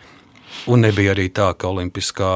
Un 0.71 0.83
nebija 0.83 1.15
arī 1.15 1.31
tā, 1.35 1.53
ka 1.55 1.71
olimpiskā 1.71 2.35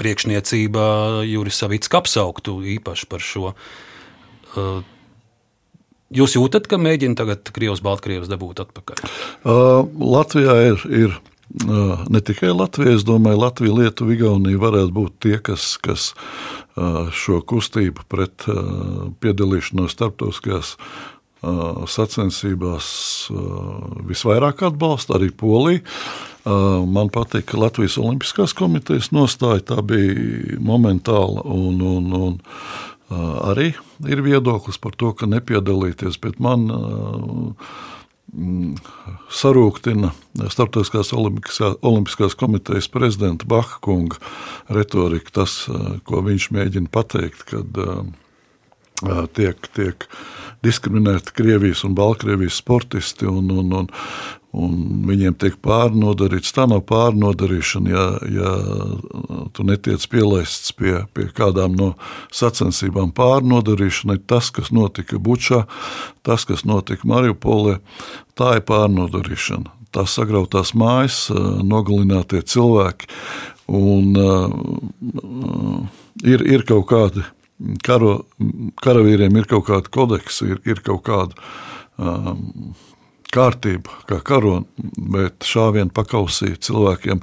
priekšniecība 0.00 0.82
Juris 1.28 1.60
Savicka 1.60 2.00
apsauktu 2.00 2.62
īpaši 2.76 3.08
par 3.12 3.24
šo. 3.24 3.52
Uh, 4.56 4.84
Jūs 6.14 6.36
jūtat, 6.36 6.68
ka 6.70 6.78
mēģina 6.78 7.18
tagad 7.18 7.48
Krievijas, 7.50 7.82
Baltkrievijas 7.82 8.30
dabūt 8.30 8.60
atpakaļ? 8.62 9.00
Uh, 9.42 9.88
Latvijā 9.98 10.54
ir, 10.68 10.84
ir 10.86 11.16
uh, 11.16 12.04
ne 12.12 12.22
tikai 12.22 12.52
Latvija, 12.54 12.94
es 12.94 13.06
domāju, 13.06 13.40
Latvija, 13.42 13.74
Lietuva, 13.74 14.14
Igaunija 14.14 14.62
varētu 14.62 14.94
būt 14.94 15.16
tie, 15.26 15.34
kas, 15.42 15.72
kas 15.82 16.12
uh, 16.14 17.10
šo 17.10 17.40
kustību 17.42 18.06
pret 18.12 18.46
uh, 18.46 19.10
piedalīšanos 19.18 19.98
starptautiskajās 19.98 20.76
uh, 20.78 21.82
sacensībās 21.90 22.88
uh, 23.34 23.98
visvairāk 24.06 24.62
atbalsta, 24.70 25.18
arī 25.18 25.32
Polija. 25.34 25.82
Uh, 26.46 26.86
man 26.86 27.10
patīk 27.10 27.50
Latvijas 27.58 27.98
Olimpiskās 27.98 28.54
komitejas 28.54 29.10
nostāja, 29.10 29.72
tā 29.74 29.82
bija 29.82 30.60
momentāla 30.62 31.42
un, 31.50 31.82
un, 31.82 32.12
un 32.14 32.36
arī 33.10 33.72
ir 34.08 34.22
viedoklis 34.24 34.78
par 34.82 34.96
to, 34.98 35.12
ka 35.14 35.28
nepiedalīties, 35.30 36.18
bet 36.22 36.40
man 36.42 36.66
sarūktina 39.30 40.10
Startautiskās 40.50 41.12
Olimpiskās 41.14 42.34
komitejas 42.36 42.88
prezidenta 42.92 43.46
Baha 43.48 43.78
kunga 43.80 44.18
retorika, 44.68 45.30
tas, 45.40 45.64
ko 46.04 46.24
viņš 46.26 46.50
mēģina 46.56 46.90
pateikt, 46.92 47.46
kad 47.52 47.80
tiek, 49.36 49.68
tiek 49.76 50.06
diskriminēti 50.64 51.34
Krievijas 51.36 51.84
un 51.86 51.94
Baltkrievijas 51.96 52.58
sportisti, 52.62 53.26
un, 53.28 53.50
un, 53.52 53.72
un, 53.80 53.88
un 54.56 54.74
viņiem 55.08 55.36
tiek 55.40 55.58
pārnodarīts. 55.62 56.54
Tā 56.56 56.66
nav 56.70 56.82
pārnodarīšana, 56.88 57.92
ja, 57.92 58.06
ja 58.32 58.52
tu 59.56 59.66
netiec 59.68 60.06
pielaists 60.10 60.74
pie, 60.76 60.98
pie 61.14 61.28
kādām 61.36 61.76
no 61.78 61.92
sacensībām. 62.34 63.12
Pārnodarīšana 63.16 64.18
ir 64.18 64.24
tas, 64.28 64.50
kas 64.54 64.72
notika 64.74 65.20
Bučā, 65.22 65.64
tas, 66.26 66.46
kas 66.48 66.66
notika 66.68 67.08
Mariupolē. 67.08 67.78
Tā 68.36 68.56
ir 68.58 68.66
pārnodarīšana. 68.68 69.74
Tās 69.94 70.16
sagrautās 70.18 70.74
mājas, 70.76 71.26
nogalinātie 71.64 72.42
cilvēki. 72.44 73.08
Un, 73.66 74.12
uh, 74.14 76.02
ir, 76.22 76.44
ir 76.46 76.62
kaut 76.68 76.86
kādi 76.90 77.24
karo, 77.84 78.18
karavīriem 78.82 79.36
ir 79.40 79.48
kaut 79.50 79.68
kāda 79.70 79.92
kodeksa, 79.92 80.52
ir, 80.52 80.60
ir 80.68 80.82
kaut 80.84 81.04
kāda 81.06 81.38
um, 81.96 82.74
kārtība, 83.32 83.92
kā 84.08 84.18
karo, 84.24 84.60
bet 84.96 85.44
šāvienu 85.46 85.92
pakausī 85.94 86.54
cilvēkiem, 86.62 87.22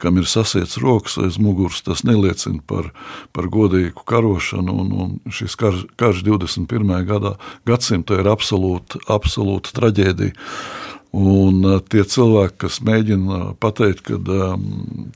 kam 0.00 0.20
ir 0.20 0.28
sasiets 0.30 0.78
rokas 0.80 1.18
aiz 1.20 1.36
muguras, 1.42 1.82
tas 1.84 2.04
neliecina 2.08 2.62
par, 2.66 2.90
par 3.36 3.50
godīgu 3.52 4.04
karošanu. 4.08 4.76
Un, 4.84 4.92
un 5.04 5.32
šis 5.32 5.56
karš, 5.60 5.84
karš 6.00 6.22
21. 6.28 6.94
Gadā, 7.08 7.34
gadsimta 7.68 8.20
ir 8.20 8.30
absolūta, 8.30 9.02
absolūta 9.12 9.74
traģēdija. 9.76 10.36
Un 11.20 11.64
uh, 11.66 11.80
tie 11.82 12.04
cilvēki, 12.06 12.60
kas 12.62 12.78
mēģina 12.86 13.56
pateikt, 13.60 14.04
ka 14.06 14.20
um, 14.20 15.10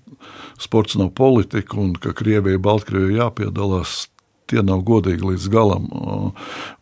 sports 0.59 0.99
nav 0.99 1.13
politika 1.15 1.79
un 1.79 1.95
ka 1.95 2.11
Krievijai, 2.17 2.59
Baltkrievijai 2.59 3.21
jāpiedalās, 3.21 4.09
tie 4.55 4.65
nav 4.65 4.87
godīgi 4.87 5.35
līdz 5.35 5.51
galam. 5.53 5.91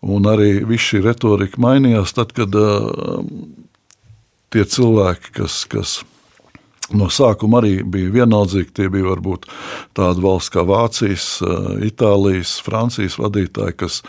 Un 0.04 0.30
arī 0.30 0.60
viss 0.68 0.92
šī 0.92 1.02
retorika 1.08 1.60
mainījās 1.62 2.14
tad, 2.16 2.36
kad 2.36 2.54
tie 4.52 4.64
cilvēki, 4.68 5.32
kas, 5.40 5.62
kas 5.72 6.00
no 6.92 7.08
sākuma 7.12 7.62
arī 7.62 7.80
bija 7.88 8.12
vienaldzīgi, 8.20 8.72
tie 8.76 8.88
bija 8.92 9.10
varbūt 9.12 9.48
tādi 9.96 10.24
valsts 10.24 10.52
kā 10.52 10.64
Vācijas, 10.68 11.26
Itālijas, 11.84 12.58
Francijas 12.64 13.18
vadītāji, 13.20 13.76
kas, 13.80 14.00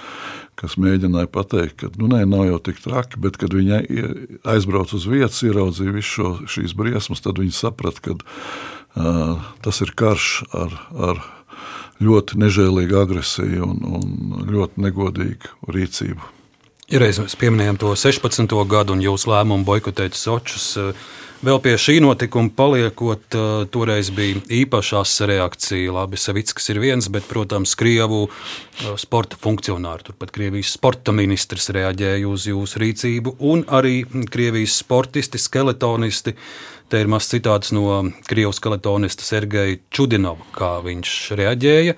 kas 0.60 0.78
mēģināja 0.82 1.32
pateikt, 1.34 1.78
ka 1.82 1.92
nu, 2.00 2.10
nē, 2.12 2.24
nav 2.30 2.48
jau 2.50 2.60
tik 2.68 2.82
traki, 2.84 3.22
bet 3.24 3.40
kad 3.42 3.56
viņi 3.56 3.80
aizbrauca 4.56 4.98
uz 5.00 5.08
vietas, 5.10 5.44
ieraudzīja 5.48 5.96
visu 5.96 6.12
šo, 6.18 6.34
šīs 6.58 6.76
briesmas, 6.78 7.24
tad 7.24 7.40
viņi 7.42 7.56
saprata, 7.56 8.04
ka 8.04 8.18
uh, 8.20 9.48
tas 9.64 9.82
ir 9.86 9.96
karš 9.98 10.34
ar, 10.52 10.78
ar 10.94 11.24
ļoti 12.02 12.40
nežēlīga 12.42 13.04
agresija 13.06 13.66
un, 13.66 13.84
un 14.00 14.48
ļoti 14.50 14.86
negodīga 14.88 15.54
rīcība. 15.74 16.32
Reiz 16.94 17.18
mēs 17.22 17.38
pieminējām 17.40 17.78
to 17.80 17.94
16. 17.98 18.54
gadu 18.70 18.94
un 18.94 19.02
jūsu 19.02 19.32
lēmumu 19.32 19.66
boikotēt 19.66 20.18
Sočus. 20.20 20.74
Vēl 21.44 21.58
pie 21.60 21.74
šī 21.80 21.98
notikuma 22.04 22.52
paliekot, 22.56 23.36
toreiz 23.74 24.12
bija 24.16 24.40
īpašās 24.62 25.16
reakcija. 25.28 25.92
Labi, 25.96 26.20
Savickas 26.20 26.70
ir 26.72 26.80
viens, 26.80 27.10
bet, 27.12 27.26
protams, 27.28 27.74
Krievu 27.80 28.28
sporta 29.00 29.40
funkcionāri, 29.40 30.06
turpat 30.08 30.32
Krievijas 30.36 30.76
sporta 30.78 31.16
ministrs 31.16 31.68
reaģēja 31.76 32.30
uz 32.30 32.48
jūsu 32.48 32.84
rīcību, 32.84 33.36
un 33.44 33.66
arī 33.68 34.06
Krievijas 34.32 34.78
sportisti, 34.84 35.42
skeletonisti 35.42 36.36
Te 36.94 37.00
ir 37.02 37.08
mazs 37.10 37.32
citāts 37.32 37.72
no 37.74 38.04
Krievijas 38.30 38.60
skeletonista 38.60 39.26
Sergeja 39.26 39.80
Čudinova, 39.90 40.44
kā 40.54 40.76
viņš 40.86 41.14
reaģēja. 41.40 41.96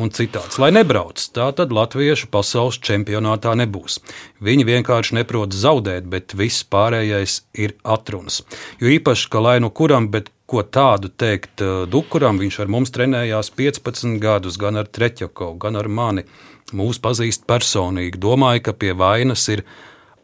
Un 0.00 0.08
citāts, 0.16 0.56
lai 0.62 0.70
nebrauc, 0.72 1.20
tā 1.36 1.50
tad 1.58 1.74
latviešu 1.76 2.30
pasaules 2.32 2.78
čempionātā 2.80 3.52
nebūs. 3.60 3.98
Viņi 4.40 4.64
vienkārši 4.64 5.18
neprot 5.18 5.52
zaudēt, 5.52 6.08
bet 6.08 6.32
viss 6.38 6.64
pārējais 6.64 7.34
ir 7.52 7.76
atrunas. 7.84 8.40
Jo 8.80 8.88
īpaši, 8.94 9.28
ka 9.28 9.44
lai 9.44 9.58
nu 9.60 9.68
kuram, 9.68 10.08
bet 10.08 10.32
ko 10.48 10.64
tādu 10.64 11.12
teikt 11.12 11.60
Dukuram. 11.92 12.40
Viņš 12.40 12.62
ar 12.64 12.72
mums 12.72 12.96
trenējās 12.96 13.52
15 13.60 14.16
gadus, 14.24 14.56
gan 14.56 14.80
ar 14.80 14.88
Treķakovu, 14.88 15.58
gan 15.60 15.76
ar 15.76 15.92
mani. 15.92 16.24
Mūsu 16.72 17.04
pazīst 17.04 17.44
personīgi. 17.50 18.16
Domāju, 18.16 18.70
ka 18.70 18.78
pie 18.78 18.96
vainas 18.96 19.50
ir 19.52 19.66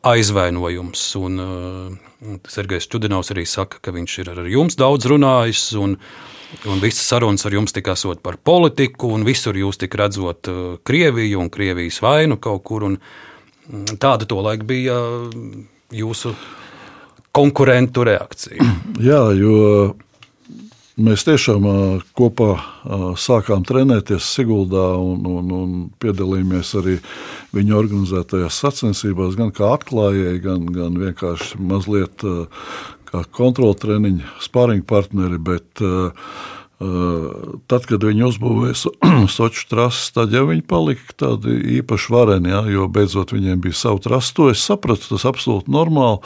aizvainojums. 0.08 1.08
Un, 1.20 1.42
uh, 1.42 2.05
Sergejs 2.48 2.88
Čudinovs 2.88 3.32
arī 3.34 3.44
saka, 3.48 3.80
ka 3.82 3.92
viņš 3.92 4.18
ir 4.22 4.32
ar 4.32 4.48
jums 4.50 4.78
daudz 4.78 5.08
runājis. 5.10 5.68
Un, 5.80 6.00
Un 6.70 6.78
visas 6.78 7.02
sarunas 7.10 7.42
ar 7.44 7.56
jums 7.56 7.74
tika 7.74 7.96
esot 7.96 8.20
par 8.22 8.36
politiku, 8.38 9.08
un 9.12 9.24
visur 9.26 9.56
jūs 9.58 9.80
tik 9.82 9.96
redzot 9.98 10.46
uh, 10.48 10.60
Krieviju 10.86 11.40
un 11.42 11.50
Krievijas 11.50 11.98
vainu 12.00 12.38
kaut 12.38 12.62
kur. 12.64 12.86
Mm, 12.86 13.98
tāda 13.98 14.28
tolaik 14.30 14.62
bija 14.64 14.94
jūsu 15.90 16.32
konkurentu 17.34 18.06
reakcija. 18.06 18.62
Jā, 19.02 19.20
jo 19.36 19.56
Mēs 20.96 21.26
tiešām 21.26 21.66
kopā 22.16 22.54
sākām 23.20 23.66
trenēties 23.68 24.30
Siguldā 24.32 24.94
un, 24.96 25.26
un, 25.28 25.50
un 25.52 25.74
piedalījāmies 26.00 26.70
arī 26.80 26.94
viņa 27.52 27.74
organizētajās 27.76 28.60
sacensībās, 28.62 29.36
gan 29.36 29.52
kā 29.52 29.74
atklājēji, 29.74 30.40
gan, 30.46 30.64
gan 30.72 30.96
vienkārši 31.02 31.60
mazliet 31.60 32.24
kā 33.10 33.24
kontroltreniņi, 33.36 34.24
spārņu 34.48 34.86
partneri. 34.88 35.42
Bet, 35.50 35.84
Tad, 36.76 37.86
kad 37.88 38.02
viņi 38.04 38.24
uzbūvēja 38.26 38.90
Soču 39.32 39.62
trasi, 39.70 40.10
tad 40.12 40.34
jau 40.36 40.42
viņi 40.50 40.64
palika 40.68 41.14
tādi 41.24 41.54
īpaši 41.78 42.12
vareni, 42.12 42.52
ja, 42.52 42.60
jo 42.68 42.84
beidzot 42.92 43.32
viņiem 43.32 43.62
bija 43.64 43.78
savu 43.78 44.02
trasu. 44.04 44.34
To 44.36 44.48
es 44.52 44.64
sapratu, 44.64 45.08
tas 45.14 45.24
absolūti 45.28 45.72
normāli. 45.72 46.20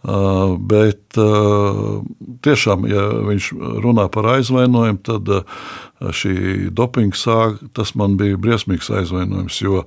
Uh, 0.00 0.54
bet 0.56 1.18
uh, 1.20 2.00
tiešām, 2.40 2.86
ja 2.88 3.02
viņš 3.28 3.50
runā 3.84 4.06
par 4.08 4.30
aizvainojumu, 4.38 5.02
tad 5.04 5.28
uh, 5.28 5.66
šī 6.00 6.70
dopinga 6.72 7.18
sāga, 7.20 7.68
tas 7.76 7.92
man 8.00 8.16
bija 8.16 8.38
briesmīgs 8.40 8.88
aizvainojums, 8.88 9.60
jo 9.60 9.82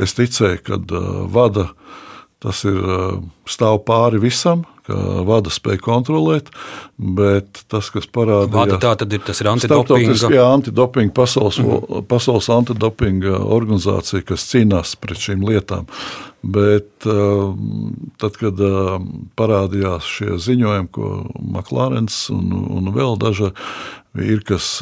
es 0.00 0.16
ticēju, 0.16 0.62
ka 0.64 0.78
vada 1.28 1.66
tas 2.40 2.62
ir 2.64 2.78
stāv 3.48 3.82
pāri 3.84 4.22
visam, 4.22 4.64
vada 5.28 5.52
spēja 5.52 5.82
kontrolēt, 5.84 6.48
bet 6.96 7.62
tas, 7.72 7.88
kas 7.92 8.08
parādījās, 8.08 8.56
Vada 8.56 8.80
tā 8.80 8.92
tad 9.00 9.12
ir 9.16 9.22
tas 9.24 9.40
ir 9.40 9.48
antidopinga. 9.52 10.32
Jā, 10.32 10.48
antidopinga 10.56 11.12
pasaules, 11.16 11.60
mm 11.60 12.04
pasaules 12.08 12.48
antidopinga 12.52 13.36
organizācija, 13.52 14.24
kas 14.32 14.48
cīnās 14.48 14.96
pret 15.00 15.20
šīm 15.20 15.44
lietām. 15.44 15.88
Bet 16.44 17.06
tad, 18.20 18.34
kad 18.36 18.58
parādījās 19.38 20.08
šie 20.18 20.34
ziņojumi, 20.44 20.90
ko 20.92 21.10
Maklārens 21.54 22.18
un, 22.34 22.50
un 22.52 22.90
vēl 22.92 23.16
daži 23.22 23.48
ir, 24.20 24.42
kas 24.44 24.76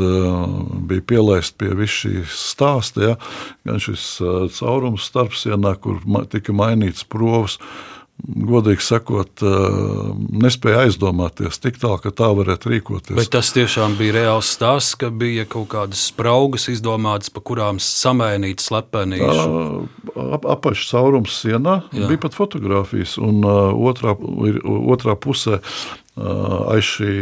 bija 0.91 1.05
pielaisti 1.13 1.61
pie 1.63 1.71
visu 1.79 2.09
šīs 2.09 2.35
stāsta, 2.51 3.05
ja, 3.07 3.15
gan 3.69 3.79
šis 3.83 4.07
caurums 4.59 5.07
starpsienā, 5.07 5.77
kur 5.85 6.03
tika 6.35 6.55
mainīts 6.57 7.07
provas, 7.07 7.61
godīgi 8.23 8.85
sakot, 8.85 9.43
nespēja 10.43 10.85
aizdomāties 10.87 11.59
tik 11.63 11.79
tālu, 11.83 11.99
ka 12.03 12.13
tā 12.15 12.29
varētu 12.37 12.73
rīkoties. 12.73 13.17
Bet 13.19 13.33
tas 13.35 13.51
tiešām 13.55 13.97
bija 13.99 14.17
reāls 14.21 14.53
stāsts, 14.57 14.97
ka 14.99 15.11
bija 15.11 15.47
kaut 15.51 15.71
kādas 15.75 16.07
spraugas 16.13 16.69
izdomātas, 16.73 17.33
pa 17.35 17.43
kurām 17.45 17.81
samainīt 17.83 18.63
slepenīšu. 18.63 19.47
Ap, 20.13 20.47
apaļš 20.57 20.85
caurums 20.91 21.41
sienā 21.43 21.81
Jā. 21.91 22.07
bija 22.11 22.23
pat 22.27 22.37
fotografijas, 22.37 23.17
un 23.23 23.43
uh, 23.47 23.73
otrā, 23.91 24.15
otrā 24.93 25.17
pusē 25.19 25.59
uh, 25.59 26.75
aiz 26.75 26.95
šī 26.95 27.13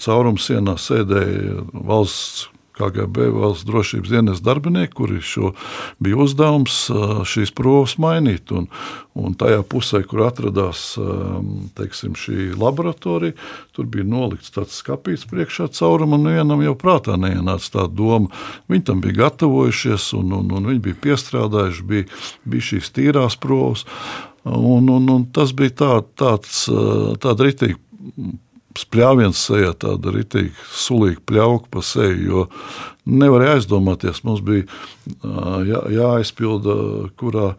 cauruma 0.00 0.40
sienā 0.40 0.78
sēdēja 0.80 1.66
valsts 1.74 2.48
KGB 2.80 3.28
valsts 3.34 3.66
drošības 3.68 4.12
dienas 4.12 4.40
darbinieki, 4.44 4.94
kuri 4.96 5.20
šo 5.24 5.52
bija 6.00 6.18
uzdevums 6.24 6.82
šīs 7.28 7.52
provas 7.56 7.96
mainīt. 8.00 8.52
Un, 8.56 8.70
un 9.20 9.34
tajā 9.38 9.60
pusē, 9.68 10.00
kur 10.08 10.24
atradās 10.24 10.94
teiksim, 11.76 12.16
šī 12.18 12.52
laboratorija, 12.58 13.36
tur 13.76 13.88
bija 13.90 14.06
nolikts 14.08 14.54
tāds 14.54 14.78
skāpīts 14.80 15.26
priekšā 15.30 15.68
caurumu, 15.76 16.16
un 16.16 16.30
vienam 16.32 16.64
jau 16.64 16.76
prātā 16.78 17.18
neienāca 17.20 17.74
tā 17.76 17.86
doma. 17.92 18.30
Viņi 18.70 18.86
tam 18.88 19.04
bija 19.04 19.26
gatavojušies, 19.26 20.12
un, 20.18 20.34
un, 20.40 20.52
un 20.56 20.70
viņi 20.72 20.84
bija 20.88 21.00
piestrādājuši, 21.08 21.86
bija, 21.90 22.08
bija 22.48 22.68
šīs 22.72 22.92
tīrās 22.96 23.38
provas. 23.40 23.84
Un, 24.44 24.88
un, 24.88 25.10
un 25.12 25.26
tas 25.34 25.52
bija 25.52 25.76
tā, 25.82 25.94
tāds, 26.16 26.62
tāda 27.20 27.50
ritīgi 27.50 27.76
spļāviens 28.78 29.44
sejā, 29.48 29.74
tāda 29.82 30.14
ritīgi 30.14 30.54
sulīga 30.76 31.22
pļauka 31.26 31.70
pa 31.74 31.82
seju, 31.84 32.24
jo 32.30 32.46
nevarēja 33.10 33.58
aizdomāties, 33.58 34.22
mums 34.26 34.42
bija 34.46 34.66
jā, 35.66 35.84
jāaizpilda, 35.96 36.76
kurā 37.18 37.54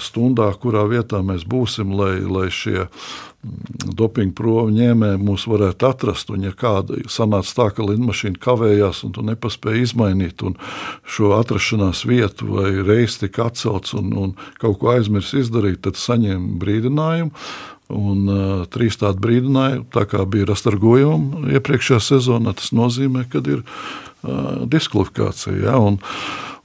stundā, 0.00 0.50
kurā 0.60 0.84
vietā 0.90 1.22
mēs 1.24 1.46
būsim, 1.48 1.94
lai, 1.96 2.20
lai 2.20 2.48
šie 2.52 2.82
mm, 2.84 3.94
dopinga 3.96 4.34
provu 4.36 4.68
ņēmēji 4.76 5.20
mūs 5.22 5.46
varētu 5.48 5.88
atrast. 5.88 6.32
Un, 6.34 6.44
ja 6.44 6.52
kāda 6.52 7.00
sanāca 7.10 7.54
tā, 7.56 7.68
ka 7.76 7.86
lidmašīna 7.88 8.40
kavējās 8.44 9.02
un 9.06 9.14
tu 9.16 9.24
nepaspēji 9.24 9.86
izmainīt 9.88 10.44
šo 11.08 11.32
atrašanās 11.38 12.04
vietu, 12.08 12.50
vai 12.58 12.74
reizi 12.84 13.24
tika 13.24 13.48
atcelts 13.48 13.96
un, 13.96 14.12
un 14.12 14.36
kaut 14.60 14.80
ko 14.82 14.92
aizmirst 14.94 15.38
izdarīt, 15.40 15.80
tad 15.86 16.00
saņēma 16.00 16.60
brīdinājumu. 16.60 17.32
Un, 17.90 18.26
uh, 18.30 18.66
trīs 18.70 18.98
tādi 19.00 19.18
brīdinājumi, 19.24 19.88
tā 19.94 20.04
kā 20.10 20.22
bija 20.30 20.50
rastargojumi 20.52 21.56
iepriekšējā 21.56 21.98
sezonā, 22.06 22.54
tas 22.58 22.70
nozīmē, 22.76 23.24
ka 23.32 23.42
ir 23.42 23.64
uh, 23.64 24.62
diskvalifikācija. 24.70 25.56
Ja, 25.64 25.78
un, 25.82 25.98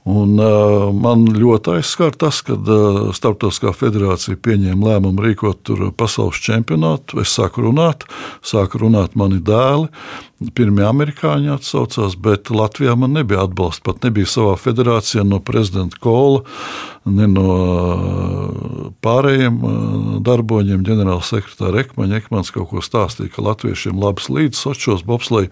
Un, 0.06 0.36
uh, 0.38 0.92
man 0.94 1.24
ļoti 1.34 1.80
aizskar 1.80 2.14
tas, 2.14 2.38
ka 2.46 2.54
uh, 2.54 3.08
Startautiskā 3.16 3.72
federācija 3.74 4.38
pieņēma 4.38 4.92
lēmumu 4.92 5.24
rīkot 5.24 5.72
pasaules 5.98 6.38
čempionātu. 6.44 7.18
Es 7.24 7.32
sāku 7.34 7.64
runāt, 7.64 8.06
sāku 8.38 8.84
runāt 8.84 9.16
mani 9.18 9.40
dēli. 9.42 9.90
Pirmie 10.54 10.84
amerikāņi 10.86 11.50
atsaucās, 11.50 12.14
bet 12.22 12.52
Latvijā 12.54 12.94
man 12.94 13.16
nebija 13.18 13.48
atbalsta. 13.48 13.82
Pat 13.88 14.06
nebija 14.06 14.30
savā 14.30 14.52
federācijā 14.60 15.24
no 15.26 15.40
prezidenta 15.42 15.98
Kola, 15.98 16.44
ne 17.08 17.26
no 17.32 17.54
pārējiem 19.02 19.58
darboņiem. 20.22 20.84
Ģenerāla 20.86 21.24
sekretāra 21.26 21.82
Ekmaņa 21.82 22.20
Ekmans 22.20 22.52
kaut 22.54 22.70
ko 22.70 22.84
stāstīja, 22.84 23.32
ka 23.34 23.42
latviešiem 23.48 23.98
labs 23.98 24.30
līdz 24.30 24.60
Sočos, 24.60 25.02
bobslei 25.08 25.48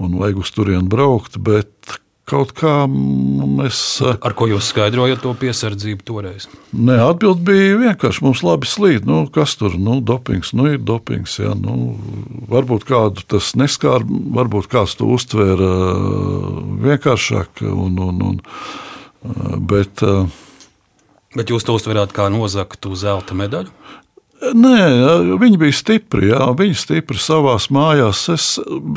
un 0.00 0.16
vajag 0.22 0.46
uz 0.46 0.54
turieni 0.54 0.88
braukt, 0.88 1.36
bet 1.42 1.98
kaut 2.32 2.52
kā 2.56 2.72
mēs. 2.88 3.78
Ar 4.02 4.34
ko 4.36 4.48
jūs 4.50 4.70
skaidrojat 4.72 5.22
to 5.24 5.32
piesardzību 5.38 6.06
toreiz? 6.08 6.48
Nē, 6.72 6.96
atbild 7.04 7.42
bija 7.46 7.78
vienkārši. 7.80 8.24
Mums 8.24 8.42
labi 8.46 8.68
slīd. 8.68 9.06
Nu, 9.08 9.24
kas 9.32 9.56
tur 9.60 9.76
nu, 9.76 9.98
dopings? 10.04 10.54
Nu, 10.56 10.68
ir 10.72 10.80
dopings. 10.80 11.36
Jā, 11.42 11.52
nu, 11.58 11.96
varbūt 12.52 12.86
kādu 12.88 13.26
tas 13.34 13.52
neskāra, 13.58 14.06
varbūt 14.38 14.70
kāds 14.72 14.96
to 15.00 15.10
uztvēra 15.12 15.72
vienkāršāk. 16.86 17.64
Un, 17.68 17.98
un, 18.08 18.22
un, 18.30 18.40
bet, 19.68 20.04
bet 21.36 21.52
jūs 21.52 21.68
to 21.68 21.76
uztverāt 21.78 22.14
kā 22.16 22.30
nozagtu 22.32 22.96
zelta 22.98 23.36
medaļu? 23.38 23.72
Nē, 24.42 24.78
viņi 25.38 25.58
bija 25.60 25.74
stipri. 25.76 26.30
Jā, 26.32 26.48
viņi 26.58 26.74
stipri 26.78 27.20
savā 27.22 27.54
mājās. 27.74 28.24
Es, 28.32 28.46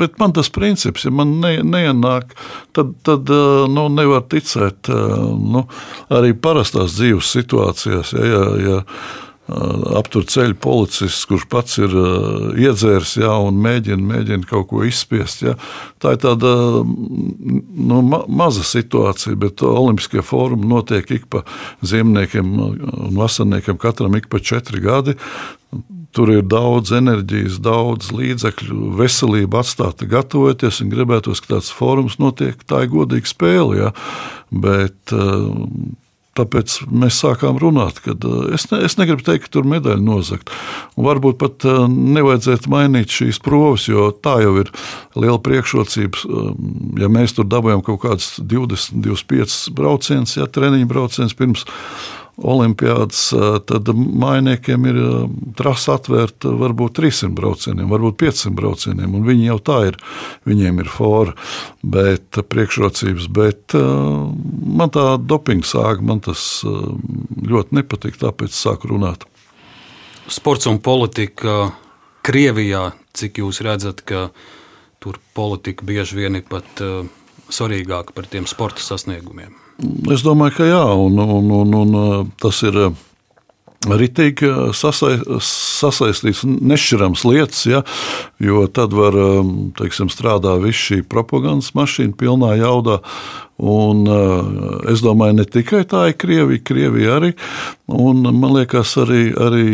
bet 0.00 0.18
man 0.18 0.34
tas 0.34 0.50
princips, 0.50 1.04
ja 1.06 1.12
man 1.14 1.36
ne, 1.42 1.60
neienāk, 1.62 2.34
tad, 2.74 2.96
tad 3.06 3.30
nu, 3.70 3.86
nevar 3.94 4.26
ticēt 4.26 4.90
nu, 4.90 5.62
arī 6.10 6.34
parastās 6.34 6.96
dzīves 6.98 7.30
situācijās. 7.38 8.12
Ja, 8.16 8.26
ja, 8.26 8.42
ja, 8.64 8.80
aptur 9.46 10.24
ceļu 10.26 10.56
policists, 10.58 11.26
kurš 11.30 11.44
pats 11.50 11.78
ir 11.78 11.92
iedzēris 12.58 13.16
ja, 13.20 13.36
un 13.46 13.60
mēģina, 13.62 14.02
mēģina 14.02 14.48
kaut 14.50 14.68
ko 14.72 14.82
izspiest. 14.86 15.44
Ja. 15.46 15.54
Tā 16.02 16.16
ir 16.16 16.22
tāda 16.24 16.54
nu, 16.82 18.00
ma 18.02 18.24
maza 18.26 18.64
situācija, 18.66 19.36
bet 19.38 19.62
Olimpiskie 19.62 20.24
fórumi 20.26 20.66
notiek 20.70 21.10
ik 21.14 21.28
pa 21.30 21.44
ziemniekiem 21.86 22.56
un 22.58 23.14
vasarniekiem, 23.18 23.78
katram 23.78 24.18
ik 24.18 24.26
pa 24.32 24.42
četri 24.42 24.82
gadi. 24.82 25.14
Tur 26.16 26.30
ir 26.32 26.46
daudz 26.48 26.94
enerģijas, 26.96 27.58
daudz 27.60 28.08
līdzekļu, 28.16 28.94
veselība 28.96 29.60
atstāta, 29.60 30.08
gatavoties 30.08 30.80
un 30.80 30.90
gribētos, 30.90 31.42
ka 31.44 31.56
tāds 31.56 31.68
fórums 31.76 32.16
notiek. 32.22 32.56
Tā 32.64 32.86
ir 32.86 32.92
godīga 32.94 33.28
spēle. 33.28 33.76
Ja? 33.78 33.90
Bet, 34.50 35.12
Tāpēc 36.36 36.80
mēs 36.92 37.20
sākām 37.22 37.60
runāt, 37.60 38.00
ka 38.04 38.14
eh, 38.14 38.54
es, 38.56 38.66
ne, 38.72 38.82
es 38.86 38.98
negribu 39.00 39.24
teikt, 39.26 39.46
ka 39.46 39.54
tur 39.56 39.68
medaļu 39.68 40.04
nozagt. 40.04 40.52
Un 40.96 41.08
varbūt 41.08 41.38
pat 41.40 41.66
eh, 41.68 41.84
nevajadzētu 41.88 42.72
mainīt 42.72 43.14
šīs 43.14 43.40
provas, 43.44 43.86
jo 43.88 44.10
tā 44.12 44.38
jau 44.44 44.56
ir 44.62 44.72
liela 45.16 45.38
priekšrocība. 45.42 46.26
Eh, 46.26 46.50
ja 47.04 47.10
mēs 47.12 47.36
tur 47.36 47.48
dabūjām 47.48 47.84
kaut 47.86 48.02
kādus 48.04 48.34
20, 48.40 49.00
25 49.06 49.58
braucienus, 49.76 50.36
ja 50.38 50.48
treniņu 50.50 50.90
braucienus 50.92 51.36
pirms 51.38 51.66
olimpiādas, 52.36 53.30
tad 53.68 53.88
mainiekiem 53.96 54.84
ir 54.90 54.98
trasa 55.56 55.96
atvērta 55.96 56.52
varbūt 56.60 56.98
300 56.98 57.32
braucieniem, 57.36 57.88
varbūt 57.88 58.18
500 58.20 58.52
braucieniem, 58.56 59.14
un 59.16 59.24
viņi 59.24 59.48
jau 59.48 59.56
tā 59.64 59.78
ir, 59.90 59.96
viņiem 60.48 60.82
ir 60.84 60.90
fora, 60.92 61.32
bet 61.80 62.36
priekšrocības, 62.52 63.30
bet 63.32 63.76
man 63.76 64.92
tā 64.92 65.06
dopinga 65.16 65.68
sāga, 65.68 66.04
man 66.04 66.20
tas 66.24 66.60
ļoti 66.66 67.80
nepatīk, 67.80 68.20
tāpēc 68.20 68.52
sāku 68.52 68.92
runāt. 68.92 69.24
Sports 70.28 70.68
un 70.68 70.82
politika 70.82 71.70
Krievijā, 72.26 72.90
cik 73.16 73.38
jūs 73.38 73.62
redzat, 73.64 74.02
ka 74.04 74.28
tur 75.00 75.20
politika 75.36 75.86
bieži 75.86 76.18
vien 76.18 76.36
ir 76.40 76.48
pat 76.50 76.82
svarīgāka 77.46 78.12
par 78.12 78.26
tiem 78.28 78.48
sporta 78.50 78.82
sasniegumiem? 78.82 79.65
Es 80.12 80.22
domāju, 80.24 80.56
ka 80.56 80.70
jā, 80.70 80.84
un, 80.96 81.18
un, 81.20 81.50
un, 81.60 81.74
un 81.82 82.30
tas 82.40 82.62
ir 82.64 82.78
ritīgi 83.86 84.48
sasaistīts, 84.74 86.44
nešķirams 86.46 87.24
lietas, 87.28 87.64
ja, 87.68 87.82
jo 88.42 88.64
tad 88.72 88.94
var 88.96 89.16
teiksim, 89.78 90.08
strādāt 90.10 90.64
viss 90.64 90.88
šī 90.88 91.02
propagandas 91.06 91.74
mašīna 91.76 92.16
pilnā 92.18 92.56
jaudā. 92.62 93.02
Un, 93.56 94.02
es 94.92 95.00
domāju, 95.00 95.38
ne 95.38 95.46
tikai 95.48 95.86
tā 95.88 96.02
ir 96.10 96.18
Krievija, 96.20 96.60
Krievija 96.60 97.14
arī. 97.16 97.30
Un, 97.88 98.20
man 98.36 98.52
liekas, 98.52 98.92
arī, 99.00 99.30
arī 99.32 99.68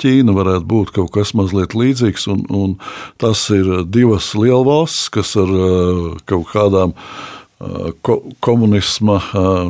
Ķīna 0.00 0.32
varētu 0.36 0.64
būt 0.70 0.94
kaut 0.96 1.12
kas 1.18 1.34
mazliet 1.36 1.76
līdzīgs. 1.76 2.24
Un, 2.32 2.46
un 2.48 2.72
tas 3.20 3.42
ir 3.52 3.82
divas 3.92 4.30
lielvalstis, 4.32 5.10
kas 5.12 5.34
ar 5.36 5.52
kaut 6.32 6.48
kādām 6.54 6.96
uh, 6.96 7.39
Ko, 8.00 8.14
komunisma 8.40 9.18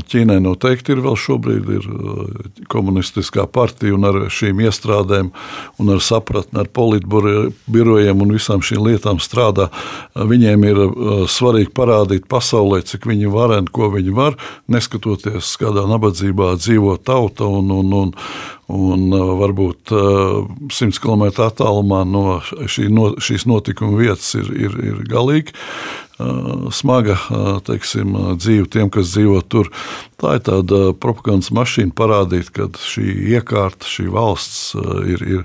Ķīnai 0.06 0.36
noteikti 0.44 0.92
ir 0.94 1.00
vēl 1.02 1.16
šobrīd 1.18 1.70
ir 1.74 1.86
komunistiskā 2.70 3.48
partija 3.50 3.96
un 3.96 4.06
ar 4.06 4.18
šīm 4.30 4.60
iestrādēm 4.62 5.32
un 5.82 5.90
ar 5.90 6.04
sapratni 6.06 6.60
ar 6.62 6.70
politbirojiem 6.70 8.22
un 8.22 8.36
visām 8.36 8.62
šīm 8.62 8.84
lietām 8.86 9.18
strādā. 9.18 9.66
Viņiem 10.14 10.68
ir 10.68 10.80
svarīgi 11.34 11.74
parādīt 11.74 12.30
pasaulē, 12.30 12.84
cik 12.86 13.10
viņi 13.10 13.32
var 13.34 13.56
un 13.58 13.66
ko 13.66 13.90
viņi 13.96 14.14
var, 14.14 14.38
neskatoties, 14.70 15.50
kādā 15.58 15.82
nabadzībā 15.90 16.52
dzīvo 16.62 16.94
tauta 17.02 17.50
un, 17.50 17.74
un, 17.80 17.92
un, 18.04 18.16
Un 18.70 19.10
varbūt 19.10 19.90
100 19.90 21.00
km 21.02 21.24
attālumā 21.42 22.04
no, 22.06 22.36
šī, 22.70 22.84
no 22.94 23.08
šīs 23.18 23.42
notikuma 23.50 23.98
vietas 23.98 24.28
ir, 24.38 24.46
ir, 24.54 24.76
ir 24.92 25.00
galīgi 25.10 25.56
smaga 26.74 27.16
teiksim, 27.66 28.14
dzīve 28.38 28.68
tiem, 28.70 28.90
kas 28.92 29.12
dzīvo 29.14 29.40
tur. 29.50 29.70
Tā 30.20 30.36
ir 30.38 30.44
tāda 30.46 30.80
propagandas 31.00 31.52
mašīna 31.54 31.94
parādīt, 31.96 32.50
ka 32.54 32.68
šī 32.74 33.06
iekārta, 33.34 33.88
šī 33.88 34.08
valsts 34.12 34.74
ir, 35.08 35.24
ir 35.24 35.44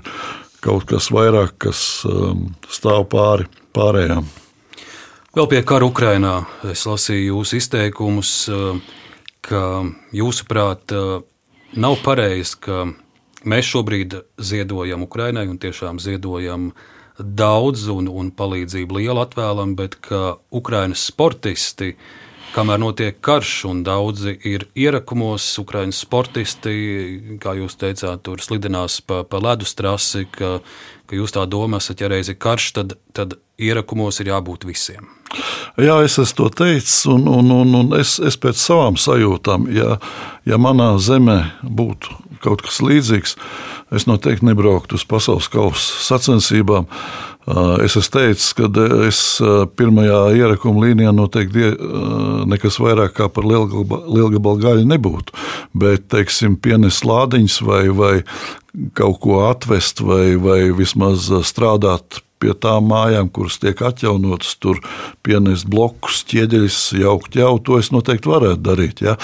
kaut 0.64 0.88
kas 0.90 1.10
vairāk, 1.14 1.56
kas 1.66 1.80
stāv 2.72 3.06
pāri 3.12 3.48
pārējām. 3.76 4.26
Vēl 5.36 5.48
pie 5.52 5.62
kara 5.68 5.84
Ukrainā 5.84 6.36
es 6.64 6.86
lasīju 6.88 7.34
jūsu 7.34 7.58
izteikumus, 7.60 8.32
ka 9.44 9.62
jūsuprāt 10.16 10.94
nav 11.76 11.98
pareizi, 12.04 12.56
ka 12.64 12.86
mēs 13.46 13.68
šobrīd 13.68 14.16
ziedojam 14.40 15.04
Ukrainai 15.04 15.44
un 15.50 15.58
tiešām 15.60 16.00
ziedojam 16.02 16.70
uh, 16.70 16.86
daudz 17.18 17.86
un, 17.92 18.08
un 18.08 18.30
palīdzību 18.34 19.00
lielu 19.00 19.22
atvēlam, 19.22 19.74
bet 19.78 19.96
ka 20.04 20.36
Ukraiņas 20.54 21.06
sportisti, 21.10 21.94
kamēr 22.56 22.80
notiek 22.80 23.18
karš 23.24 23.54
un 23.70 23.82
daudzi 23.86 24.36
ir 24.48 24.66
ierakumos, 24.76 25.46
Ukraiņas 25.60 26.02
sportisti, 26.06 26.76
kā 27.42 27.56
jūs 27.58 27.76
teicāt, 27.80 28.22
tur 28.24 28.42
slidinās 28.44 29.00
pa, 29.04 29.22
pa 29.28 29.40
ledus 29.42 29.74
trasi, 29.76 30.26
ka, 30.32 30.58
ka 31.08 31.18
jūs 31.18 31.36
tā 31.36 31.44
domā 31.48 31.82
esat, 31.82 32.00
ja 32.00 32.12
reiz 32.12 32.32
ir 32.32 32.38
karš, 32.40 32.70
tad, 32.78 32.96
tad 33.16 33.36
ierakumos 33.60 34.20
ir 34.20 34.32
jābūt 34.34 34.66
visiem. 34.68 35.08
Jā, 35.80 35.98
es 36.04 36.16
esmu 36.20 36.36
to 36.38 36.50
teicis, 36.62 37.02
un, 37.12 37.26
un, 37.28 37.50
un, 37.52 37.74
un 37.80 37.96
es, 37.98 38.16
es 38.24 38.38
pēc 38.40 38.60
savām 38.60 38.96
sajūtām, 39.00 39.68
ja, 39.74 39.96
ja 40.48 40.60
manā 40.60 40.94
zemē 41.02 41.40
būtu 41.64 42.25
kaut 42.42 42.64
kas 42.66 42.80
līdzīgs, 42.84 43.36
es 43.96 44.06
noteikti 44.08 44.48
nebrauktu 44.48 44.98
uz 44.98 45.06
pasaules 45.08 45.48
kausa 45.52 46.02
sacensībām. 46.06 46.90
Es 47.84 47.94
esmu 47.94 48.10
teicis, 48.10 48.48
ka 48.58 48.66
es 49.06 49.20
pirmajā 49.78 50.18
ierakuma 50.34 50.82
līnijā 50.82 51.12
noteikti 51.14 51.68
nekas 52.50 52.80
vairāk 52.82 53.14
kā 53.20 53.28
par 53.30 53.46
lielgabalu 53.46 54.58
gaļu 54.64 54.86
nebūtu. 54.90 55.36
Bet, 55.78 56.08
teiksim, 56.10 56.56
pienes 56.58 57.04
lādiņas 57.06 57.60
vai, 57.62 57.84
vai 57.94 58.14
kaut 58.98 59.20
ko 59.22 59.44
atvest 59.46 60.02
vai, 60.02 60.34
vai 60.42 60.64
vismaz 60.74 61.30
strādāt 61.46 62.18
pie 62.42 62.52
tām 62.60 62.90
mājām, 62.90 63.30
kuras 63.32 63.60
tiek 63.62 63.78
atjaunotas, 63.80 64.58
tur 64.60 64.82
pienest 65.24 65.70
blokus, 65.72 66.24
ķieģeļus, 66.28 66.80
jaukt 67.00 67.38
jau, 67.38 67.54
to 67.62 67.78
es 67.80 67.92
noteikti 67.94 68.28
varētu 68.28 68.60
darīt. 68.66 69.00
Ja. 69.06 69.16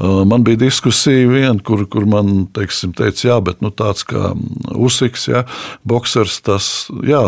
Man 0.00 0.44
bija 0.44 0.56
diskusija, 0.56 1.28
viena, 1.28 1.58
kur, 1.64 1.82
kur 1.90 2.06
man 2.08 2.46
teiksim, 2.56 2.94
teica, 2.96 3.26
jā, 3.26 3.36
bet 3.44 3.58
nu, 3.60 3.68
tāds 3.68 4.06
kā 4.08 4.32
Usiks, 4.72 5.26
ja, 5.28 5.42
boxers, 5.84 6.38
tas, 6.46 6.68
jā, 7.04 7.20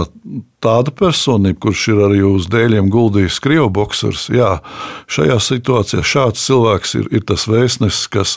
tāda 0.64 0.92
personība, 0.96 1.58
kurš 1.66 1.82
ir 1.92 1.98
arī 2.06 2.22
uz 2.24 2.46
dēļiem 2.48 2.88
guldījis 2.92 3.40
krievu 3.44 3.66
boxers, 3.76 4.22
jā, 4.32 4.54
šajā 5.12 5.36
situācijā 5.44 6.04
šāds 6.06 6.46
cilvēks 6.46 6.94
ir, 6.96 7.10
ir 7.18 7.26
tas 7.28 7.44
vēstnesis, 7.50 8.06
kas, 8.14 8.32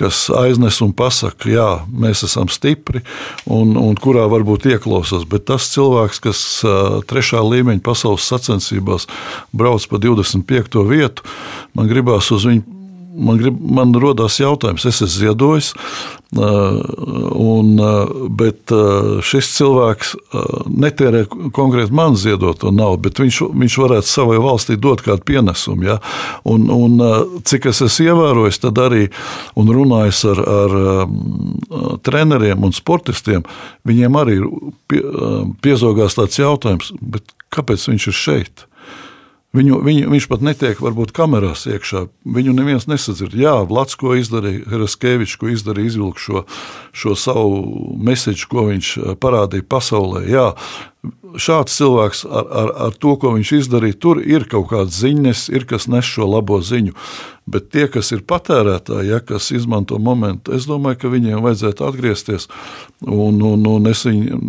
kas 0.00 0.24
aiznes 0.40 0.80
un 0.82 0.90
pasaka, 0.98 1.46
jā, 1.52 1.68
mēs 1.86 2.24
esam 2.26 2.50
stipri 2.50 3.04
un, 3.46 3.76
un 3.78 3.94
kurā 4.00 4.24
varbūt 4.32 4.66
ieklausās, 4.72 5.28
bet 5.30 5.46
tas 5.52 5.68
cilvēks, 5.76 6.22
kas 6.24 6.42
trešā 7.12 7.44
līmeņa 7.46 7.84
pasaules 7.86 8.26
sacensībās 8.26 9.06
brauc 9.54 9.86
pa 9.86 10.02
25. 10.02 10.82
vietu, 10.90 11.30
man 11.78 11.86
gribās 11.92 12.32
uz 12.34 12.48
viņu 12.50 12.77
man, 13.18 13.38
grib, 13.40 13.58
man 13.60 13.92
rodas 13.98 14.38
jautājums, 14.40 14.86
es 14.88 15.02
esmu 15.02 15.08
ziedojis, 15.12 15.72
un, 16.28 17.70
bet 18.36 18.72
šis 19.24 19.48
cilvēks 19.56 20.12
netērē 20.68 21.24
konkrēti 21.56 21.94
man 21.96 22.18
ziedoto 22.20 22.72
naudu, 22.74 23.06
bet 23.08 23.22
viņš, 23.22 23.40
viņš 23.62 23.78
varētu 23.80 24.10
savai 24.10 24.36
valstī 24.44 24.76
dot 24.76 25.02
kādu 25.06 25.24
pienesumu. 25.28 25.88
Ja? 25.88 25.98
Un, 26.48 26.68
un, 26.74 27.00
cik 27.48 27.70
es 27.72 27.82
esmu 27.86 28.10
ievērojis, 28.10 28.60
tad 28.64 28.82
arī 28.84 29.08
runājis 29.56 30.24
ar, 30.28 30.44
ar 30.44 30.78
treneriem 32.04 32.68
un 32.68 32.76
sportistiem, 32.76 33.46
viņiem 33.88 34.20
arī 34.20 34.40
pie, 34.90 35.02
piezogās 35.64 36.18
tāds 36.18 36.40
jautājums, 36.40 36.92
kāpēc 37.54 37.88
viņš 37.88 38.10
ir 38.12 38.18
šeit? 38.24 38.67
Viņu, 39.56 39.78
viņu, 39.80 40.10
viņš 40.12 40.26
pat 40.28 40.42
netiek 40.44 40.80
varbūt 40.84 41.14
kamerās 41.16 41.62
iekšā. 41.72 42.02
Viņu 42.36 42.52
neviens 42.52 42.84
nesadzird. 42.84 43.32
Jā, 43.32 43.54
Vlads, 43.64 43.96
ko 43.96 44.12
izdarīja, 44.18 44.66
Heraskevičs, 44.68 45.38
ko 45.40 45.48
izdarīja, 45.54 45.94
izvilka 45.94 46.20
šo, 46.20 46.42
šo 46.92 47.14
savu 47.16 47.62
mēsīju, 48.04 48.44
ko 48.52 48.66
viņš 48.68 48.90
eh, 48.98 49.14
parādīja 49.16 49.64
pasaulē. 49.72 50.26
Jā, 50.28 50.50
šāds 51.38 51.76
cilvēks 51.78 52.24
ar, 52.26 52.46
ar, 52.60 52.70
ar 52.88 52.94
to, 52.98 53.14
ko 53.20 53.30
viņš 53.36 53.52
izdarīja, 53.60 53.96
tur 54.02 54.20
ir 54.22 54.48
kaut 54.50 54.68
kāds 54.72 54.98
ziņas, 54.98 55.46
ir 55.54 55.66
kas 55.70 55.86
nes 55.90 56.06
šo 56.06 56.26
labo 56.26 56.58
ziņu. 56.64 56.94
Bet 57.48 57.70
tie, 57.72 57.86
kas 57.88 58.10
ir 58.12 58.24
patērētāji, 58.28 59.08
ja, 59.08 59.20
kas 59.24 59.48
izmanto 59.54 59.96
momentu, 60.02 60.52
es 60.58 60.66
domāju, 60.68 60.98
ka 61.00 61.12
viņiem 61.12 61.44
vajadzētu 61.44 61.86
atgriezties. 61.86 62.48
Un, 63.06 63.38
un, 63.46 63.64
un 63.70 63.88
es 63.88 64.02
viņu 64.08 64.40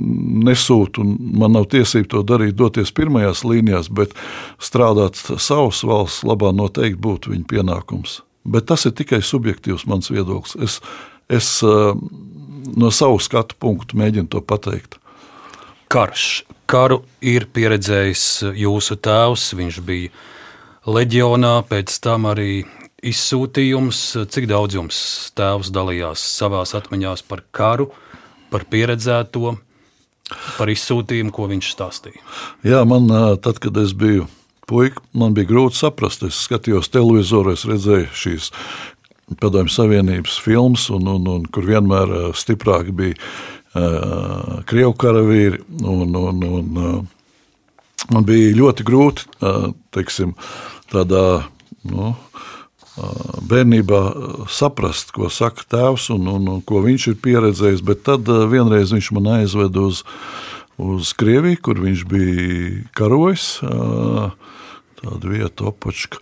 nesūtu, 0.50 1.06
un 1.06 1.14
man 1.40 1.56
nav 1.56 1.70
tiesība 1.72 2.10
to 2.16 2.26
darīt, 2.28 2.58
doties 2.60 2.92
pirmajās 2.98 3.46
līnijās, 3.48 3.92
bet 3.94 4.18
strādāt 4.60 5.22
savas 5.22 5.84
valsts 5.86 6.26
labā 6.28 6.52
noteikti 6.56 7.00
būtu 7.06 7.36
viņa 7.36 7.48
pienākums. 7.54 8.20
Bet 8.50 8.68
tas 8.72 8.88
ir 8.90 8.98
tikai 8.98 9.22
subjektīvs 9.24 9.86
mans 9.88 10.10
viedoklis. 10.12 10.58
Es, 10.60 10.80
es 11.30 11.52
eh, 11.64 11.94
no 12.76 12.92
savu 12.92 13.22
skatu 13.24 13.56
punktu 13.62 14.00
mēģinu 14.02 14.34
to 14.34 14.44
pateikt 14.44 14.99
karš. 15.89 16.43
Karu 16.69 17.02
ir 17.25 17.47
pieredzējis 17.49 18.25
jūsu 18.54 18.99
tēvs, 19.02 19.47
viņš 19.58 19.80
bija 19.88 20.12
leģionā, 20.86 21.56
pēc 21.69 21.95
tam 22.04 22.28
arī 22.30 22.62
izsūtījums. 23.06 24.02
Cik 24.30 24.45
daudz 24.52 24.78
jums 24.78 24.99
tēvs 25.38 25.71
dalījās 25.73 26.21
savā 26.38 26.62
atmiņā 26.62 27.15
par 27.30 27.41
karu, 27.56 27.89
par 28.54 28.67
pieredzēto, 28.69 29.56
par 30.60 30.69
izsūtījumu, 30.69 31.34
ko 31.34 31.49
viņš 31.49 31.71
stāstīja? 31.73 32.21
Jā, 32.67 32.84
man 32.86 33.10
tad, 33.41 33.58
kad 33.63 33.78
es 33.82 33.95
biju 33.97 34.30
puika, 34.69 35.02
man 35.17 35.34
bija 35.34 35.49
grūti 35.49 35.82
saprast. 35.82 36.28
Es 36.28 36.45
skatījos 36.45 36.93
televizoru, 36.93 37.58
es 37.58 37.65
redzēju 37.65 38.13
šīs 38.13 38.54
Padomju 39.39 39.69
Savienības 39.69 40.39
filmas, 40.41 40.88
un, 40.93 41.06
un, 41.10 41.28
un 41.30 41.43
kur 41.54 41.65
vienmēr 41.67 42.32
stiprāk 42.38 42.89
bija 42.97 43.17
Krievu 44.70 44.94
karavīri. 45.00 45.62
Un, 45.82 46.15
un, 46.15 46.44
un, 46.60 46.80
man 48.10 48.28
bija 48.28 48.56
ļoti 48.58 48.86
grūti 48.88 49.28
teiksim, 49.96 50.36
tādā 50.92 51.46
nu, 51.89 52.13
bērnībā 53.50 54.02
saprast, 54.52 55.13
ko 55.15 55.30
saka 55.32 55.65
tēvs 55.72 56.10
un, 56.15 56.28
un, 56.28 56.48
un 56.56 56.62
ko 56.65 56.84
viņš 56.86 57.10
ir 57.13 57.20
pieredzējis. 57.24 57.84
Bet 57.86 58.04
tad 58.10 58.30
vienreiz 58.52 58.94
viņš 58.96 59.12
man 59.18 59.32
aizveda 59.39 59.86
uz, 59.88 60.04
uz 60.80 61.13
Krieviju, 61.18 61.62
kur 61.70 61.84
viņš 61.86 62.08
bija 62.10 62.88
karojis. 62.98 63.52
Tāda 65.00 65.32
vieta, 65.32 65.70
opočka. 65.70 66.20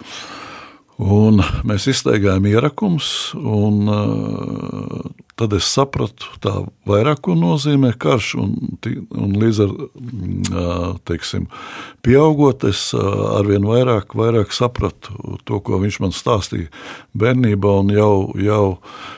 Un 0.97 1.43
mēs 1.67 1.85
izteigājām 1.91 2.47
ierakumus, 2.49 3.09
un 3.37 3.83
uh, 3.85 5.03
tad 5.37 5.53
es 5.53 5.67
sapratu, 5.69 6.31
tā 6.41 6.55
vairāk 6.89 7.21
ko 7.27 7.35
nozīmē 7.37 7.91
karš. 8.01 8.31
Un, 8.41 8.55
un 9.13 9.35
līdz 9.37 9.59
ar 9.67 9.75
uh, 9.77 10.95
teiksim, 11.05 11.45
pieaugot, 12.01 12.65
es 12.65 12.87
uh, 12.97 13.05
arvien 13.37 13.67
vairāk, 13.69 14.17
vairāk 14.17 14.55
sapratu 14.57 15.37
to, 15.45 15.61
ko 15.61 15.77
viņš 15.83 16.01
man 16.01 16.17
stāstīja 16.17 16.73
bērnībā. 17.13 17.77
Jau, 17.93 18.33
jau 18.41 18.65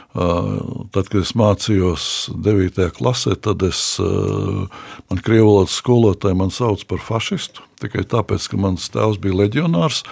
tad, 0.10 1.06
kad 1.06 1.20
es 1.22 1.32
mācījos 1.38 2.04
9. 2.34 2.90
klasē, 2.98 3.38
tad 3.40 3.64
es, 3.64 3.82
man 4.02 5.22
krievu 5.24 5.54
valodas 5.54 5.78
skolotāji 5.80 6.40
man 6.42 6.52
sauc 6.52 6.84
par 6.90 7.00
fašistu 7.06 7.64
tikai 7.80 8.04
tāpēc, 8.10 8.50
ka 8.52 8.60
mans 8.60 8.90
tēvs 8.92 9.20
bija 9.24 9.38
leģionārs. 9.46 10.04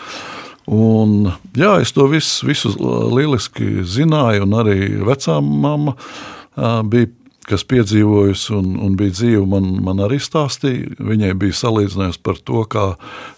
Uh, 0.67 0.67
Un, 0.67 1.29
jā, 1.55 1.77
es 1.79 1.93
to 1.95 2.09
visu, 2.11 2.43
visu 2.49 2.73
lieliski 3.15 3.85
zināju, 3.87 4.43
un 4.43 4.55
arī 4.59 4.81
vecā 5.07 5.37
mamma 5.39 5.93
bija, 6.91 7.07
kas 7.47 7.63
piedzīvojusi 7.71 8.51
un, 8.57 8.73
un 8.83 8.97
bija 8.99 9.15
dzīva, 9.15 9.45
man, 9.47 9.69
man 9.85 10.03
arī 10.03 10.19
stāstīja. 10.19 10.97
Viņai 10.99 11.31
bija 11.39 11.55
salīdzinājums 11.61 12.19
par 12.19 12.43
to, 12.43 12.65
kā 12.67 12.89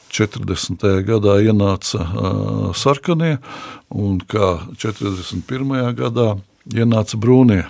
40. 0.09 0.87
gadā 1.05 1.37
ienāca 1.45 2.01
uh, 2.01 2.67
sarkanie 2.73 3.35
un 3.93 4.17
kā 4.25 4.55
41. 4.81 5.93
gadā 6.01 6.31
ienāca 6.73 7.21
brūnie. 7.21 7.61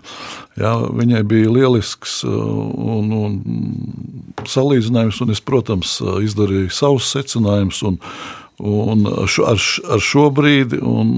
Jā, 0.56 0.74
viņai 0.88 1.26
bija 1.28 1.52
lielisks 1.52 2.22
un, 2.24 3.12
un 3.12 4.48
salīdzinājums, 4.48 5.20
un 5.24 5.36
es, 5.36 5.44
protams, 5.44 6.00
izdarīju 6.24 6.72
savus 6.72 7.12
secinājumus. 7.12 7.84
Un 7.92 8.00
šo, 8.60 9.46
ar, 9.48 9.62
ar 9.96 10.04
šo 10.04 10.26
brīdi, 10.36 10.80
un 10.84 11.14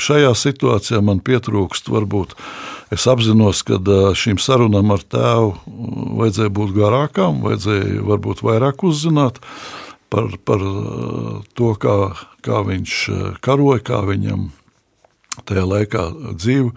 šajā 0.00 0.32
situācijā 0.38 1.00
man 1.04 1.20
pietrūkst, 1.24 1.90
varbūt 1.92 2.34
es 2.94 3.04
apzinos, 3.10 3.62
ka 3.68 3.80
šīm 4.16 4.40
sarunām 4.40 4.94
ar 4.94 5.04
tēvu 5.04 5.52
vajadzēja 6.20 6.54
būt 6.60 6.72
garākām, 6.78 7.42
vajadzēja 7.44 8.04
varbūt 8.08 8.42
vairāk 8.46 8.86
uzzināt 8.88 9.42
par, 10.08 10.32
par 10.48 10.64
to, 11.58 11.74
kā, 11.80 11.98
kā 12.44 12.62
viņš 12.64 12.94
karoja, 13.44 13.84
kā 13.84 14.00
viņam 14.08 14.48
tajā 15.48 15.64
laikā 15.68 16.04
dzīve 16.34 16.72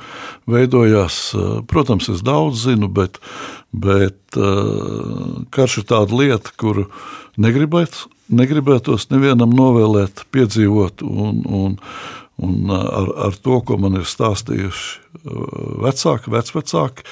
veidojās. 0.50 1.32
Protams, 1.72 2.12
es 2.14 2.24
daudz 2.26 2.68
zinu, 2.68 2.92
bet, 2.92 3.18
bet 3.72 4.36
karš 5.56 5.78
ir 5.82 5.86
tāda 5.88 6.18
lieta, 6.18 6.52
kuru 6.60 6.90
negribētu 7.40 8.10
negribētos 8.32 9.10
nevienam 9.12 9.54
novēlēt, 9.56 10.26
piedzīvot, 10.34 11.04
un, 11.04 11.44
un, 11.48 11.78
un 12.42 12.74
ar, 12.76 13.12
ar 13.28 13.38
to, 13.38 13.60
ko 13.66 13.78
man 13.82 14.00
ir 14.00 14.08
stāstījuši 14.08 14.90
uh, 14.98 15.46
vecāki, 15.86 16.34
vecvecāki. 16.34 17.08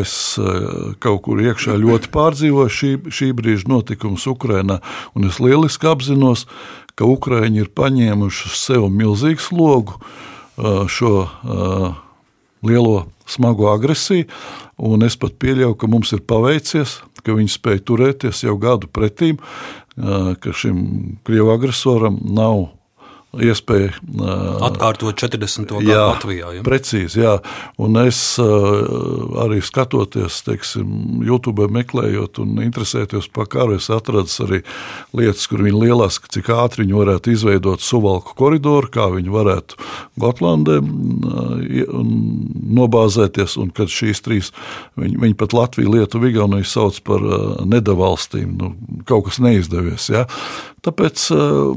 Es 0.00 0.12
uh, 0.38 0.92
kaut 1.02 1.24
kur 1.26 1.40
iekšā 1.42 1.74
ļoti 1.80 2.12
pārdzīvoju 2.14 2.74
šī, 2.76 2.90
šī 3.10 3.32
brīža 3.34 3.70
notikumus 3.72 4.28
Ukrajinā, 4.30 4.78
es 5.26 5.40
lieliski 5.42 5.88
apzinos, 5.90 6.46
ka 6.94 7.08
Ukrāņi 7.08 7.64
ir 7.64 7.72
paņēmuši 7.74 8.52
sev 8.54 8.86
milzīgu 8.92 9.42
slogu 9.42 9.96
uh, 9.98 10.84
šo 10.86 11.14
lielo 12.60 13.06
smago 13.30 13.70
agresiju, 13.72 14.26
es 15.06 15.16
pat 15.20 15.36
pieļauju, 15.40 15.76
ka 15.78 15.90
mums 15.90 16.12
ir 16.16 16.24
paveicies, 16.26 16.98
ka 17.24 17.36
viņi 17.36 17.52
spēja 17.52 17.84
turēties 17.86 18.44
jau 18.46 18.56
gadu 18.60 18.90
pretīm, 18.90 19.40
ka 19.96 20.54
šim 20.56 21.18
Krievu 21.26 21.52
agresoram 21.54 22.18
nav 22.24 22.68
iespēja 23.38 23.92
atkārtot 24.66 25.14
40. 25.20 25.70
gadu 25.70 25.94
Latvijā. 25.94 26.50
Ja? 26.56 26.62
Precīzi, 26.66 27.20
jā. 27.22 27.36
Un 27.80 27.98
es 28.02 28.18
arī 28.40 29.60
skatoties, 29.62 30.40
teiksim, 30.46 31.20
YouTube 31.26 31.68
meklējot 31.70 32.40
un 32.42 32.58
interesēties 32.64 33.30
par 33.34 33.46
karu, 33.52 33.78
es 33.78 33.86
atradu 33.94 34.30
arī 34.46 34.62
lietas, 35.16 35.46
kur 35.50 35.62
viņi 35.62 35.82
lielās, 35.84 36.18
cik 36.34 36.50
ātri 36.54 36.84
viņi 36.84 36.98
varētu 36.98 37.34
izveidot 37.34 37.84
suvalku 37.84 38.34
koridoru, 38.38 38.90
kā 38.90 39.06
viņi 39.14 39.34
varētu 39.34 39.78
Gotlandē 40.20 40.80
nobāzēties, 42.80 43.56
un 43.62 43.70
kad 43.74 43.92
šīs 43.92 44.24
trīs, 44.26 44.50
viņi, 44.98 45.20
viņi 45.22 45.38
pat 45.38 45.54
Latviju, 45.54 45.94
Lietuvu, 45.94 46.32
Igauniju 46.32 46.66
sauc 46.66 46.98
par 47.06 47.22
nedavalstīm, 47.70 48.58
nu, 48.58 48.74
kaut 49.06 49.28
kas 49.30 49.38
neizdevies. 49.42 50.10
Ja? 50.10 50.26
Tāpēc 50.80 51.26
uh, 51.34 51.72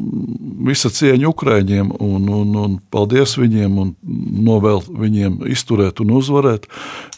visa 0.63 0.87
cieņa 0.93 1.27
Ukrāņiem 1.43 1.91
un, 1.99 2.29
un, 2.31 2.55
un 2.55 2.75
paldies 2.93 3.35
viņiem 3.35 3.75
un 3.81 3.89
novēl 4.47 4.79
viņiem 4.87 5.41
izturēt 5.51 5.99
un 5.99 6.15
uzvarēt, 6.15 6.69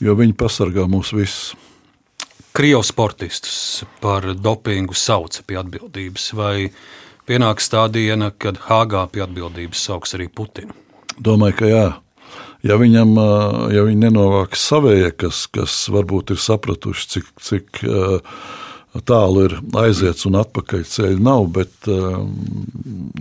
jo 0.01 0.15
viņi 0.17 0.33
pasargā 0.33 0.87
mūs 0.89 1.13
visus. 1.13 1.53
Krievijas 2.55 2.89
sportistus 2.89 3.83
par 4.01 4.25
dopingu 4.33 4.95
sauca 4.95 5.43
pie 5.45 5.59
atbildības, 5.59 6.29
vai 6.39 6.71
pienāks 7.27 7.67
tā 7.69 7.83
diena, 7.91 8.31
kad 8.31 8.57
Hāgā 8.65 9.03
pie 9.11 9.25
atbildības 9.25 9.85
sauks 9.89 10.15
arī 10.17 10.29
Putinu? 10.31 10.73
Domāju, 11.19 11.59
ka 11.59 11.69
jā. 11.69 11.85
Ja 12.65 12.79
viņam, 12.81 13.11
ja 13.75 13.83
viņi 13.85 14.07
nenovāks 14.07 14.63
savējie, 14.71 15.11
kas, 15.19 15.45
kas 15.53 15.75
varbūt 15.93 16.33
ir 16.33 16.39
sapratuši, 16.41 17.09
cik, 17.11 17.27
cik 17.43 17.83
uh, 17.85 18.39
tālu 19.03 19.45
ir 19.49 19.55
aiziets 19.81 20.25
un 20.29 20.37
atpakaļ 20.39 20.85
ceļa 20.87 21.19
nav, 21.23 21.49
bet 21.55 21.89
um, 21.91 22.31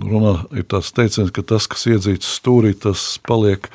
runā 0.05 0.37
ir 0.55 0.67
tāds 0.71 0.93
teiciens, 0.95 1.33
ka 1.35 1.43
tas, 1.43 1.67
kas 1.71 1.87
iedzīts 1.91 2.31
stūrī, 2.39 2.75
tas 2.79 3.19
paliek, 3.27 3.67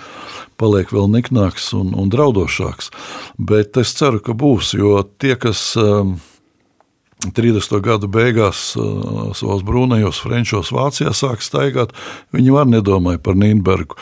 paliek 0.61 0.91
vēl 0.95 1.09
niknāks 1.11 1.73
un, 1.77 1.91
un 1.97 2.11
draudošāks. 2.13 2.91
Bet 3.35 3.77
es 3.81 3.93
ceru, 3.99 4.21
ka 4.23 4.35
būs, 4.37 4.73
jo 4.79 5.01
tie, 5.19 5.35
kas 5.39 5.73
30. 5.75 7.75
Um, 7.75 7.83
gadu 7.83 8.11
beigās 8.11 8.71
uh, 8.79 9.31
savos 9.35 9.65
brūnajos, 9.67 10.23
frančos 10.23 10.71
Vācijā 10.75 11.11
sāk 11.15 11.43
staigāt, 11.43 11.95
viņi 12.35 12.55
var 12.55 12.69
nedomāja 12.71 13.19
par 13.23 13.39
Nīnbergu. 13.39 13.99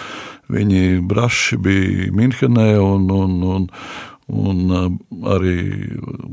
Viņi 0.53 1.01
braši 1.03 1.57
bija 1.59 2.11
Minhenē 2.15 2.77
un, 2.79 3.09
un, 3.11 3.33
un, 3.43 3.65
un 4.27 4.71
uh, 4.71 4.87
arī 5.33 5.57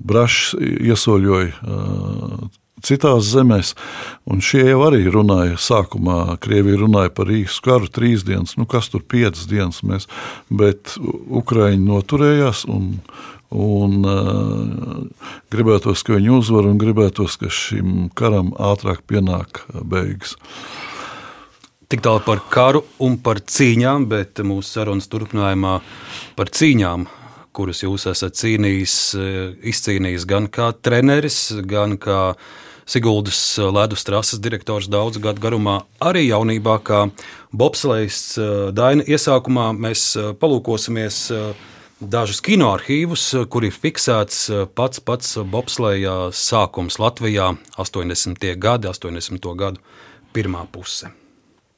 Brašs 0.04 0.54
iesoļoja 0.58 1.50
uh, 1.62 2.46
citās 2.84 3.28
zemēs, 3.32 3.72
un 4.28 4.42
šie 4.44 4.64
jau 4.68 4.80
arī 4.88 5.04
runāja. 5.12 5.58
Sākumā 5.60 6.36
Krievija 6.44 6.82
runāja 6.82 7.12
par 7.14 7.30
īsu 7.32 7.62
karu, 7.64 7.88
trīs 7.88 8.26
dienas, 8.26 8.56
nu 8.60 8.66
kas 8.70 8.90
tur 8.92 9.04
piecas 9.06 9.46
dienas, 9.50 9.82
mēs, 9.86 10.08
bet 10.50 10.96
Ukraiņi 11.00 11.84
noturējās. 11.86 12.66
Un, 12.70 12.98
Un, 13.54 14.00
uh, 14.02 15.28
gribētos, 15.54 16.00
ka 16.02 16.16
viņi 16.16 16.30
uzvar, 16.34 16.66
un 16.66 16.78
gribētos, 16.80 17.36
ka 17.38 17.46
šim 17.52 18.08
karam 18.18 18.48
ātrāk 18.58 19.04
pienāk 19.06 19.60
beigas. 19.86 20.32
Tik 21.86 22.02
tālu 22.02 22.24
par 22.26 22.42
karu 22.50 22.80
un 23.06 23.14
par 23.22 23.38
cīņām, 23.38 24.08
bet 24.10 24.42
mūsu 24.42 24.80
sarunas 24.80 25.06
turpinājumā 25.12 25.76
par 26.34 26.50
cīņām 26.50 27.06
kurus 27.54 27.84
jūs 27.84 28.08
esat 28.10 28.36
cīnījis, 28.38 28.94
eh, 29.14 29.40
izcīnījis 29.70 30.26
gan 30.28 30.48
kā 30.52 30.72
treneris, 30.74 31.52
gan 31.62 31.98
kā 31.98 32.34
Siguldas 32.84 33.56
ledus 33.56 34.02
trases 34.04 34.42
direktors 34.44 34.90
daudzu 34.92 35.22
gadu 35.24 35.40
garumā, 35.40 35.78
arī 36.04 36.26
jaunībā 36.26 36.74
kā 36.84 36.98
bobslēgs 37.56 38.18
eh, 38.36 38.50
Daina 38.76 39.06
iesākumā 39.08 39.70
mēs 39.72 40.10
eh, 40.20 40.32
palūkosimies 40.36 41.30
dažus 42.04 42.42
kinoarchīvus, 42.44 43.22
kur 43.48 43.64
ir 43.64 43.72
fiksēts 43.72 44.50
pats 44.76 45.00
pats 45.00 45.38
bobslēja 45.38 46.34
sākums 46.36 46.98
Latvijā 47.00 47.54
80. 47.80 48.44
gadi, 48.60 48.90
80. 48.90 49.48
gadu 49.56 49.80
pirmā 50.34 50.66
puse. 50.68 51.08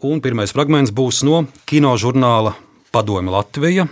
Un 0.02 0.24
pirmais 0.24 0.50
fragments 0.56 0.90
būs 0.90 1.22
no 1.28 1.44
kinožurnāla 1.68 2.56
Padome 2.90 3.30
Latvija 3.30 3.86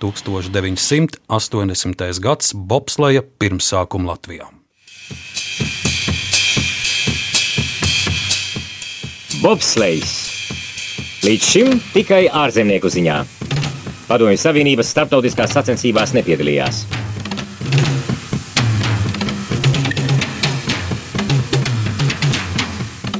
1980. 0.00 2.20
gads 2.22 2.54
bobsleja 2.54 3.22
pirmsākuma 3.38 4.06
Latvijā. 4.14 4.46
Bobslejs 9.42 10.12
līdz 11.22 11.44
šim 11.44 11.80
tikai 11.94 12.28
ārzemnieku 12.30 12.88
ziņā. 12.90 13.24
Padomju 14.08 14.38
Savienības 14.40 14.88
starptautiskās 14.94 15.52
sacensībās 15.52 16.12
nepiedalījās. 16.16 16.86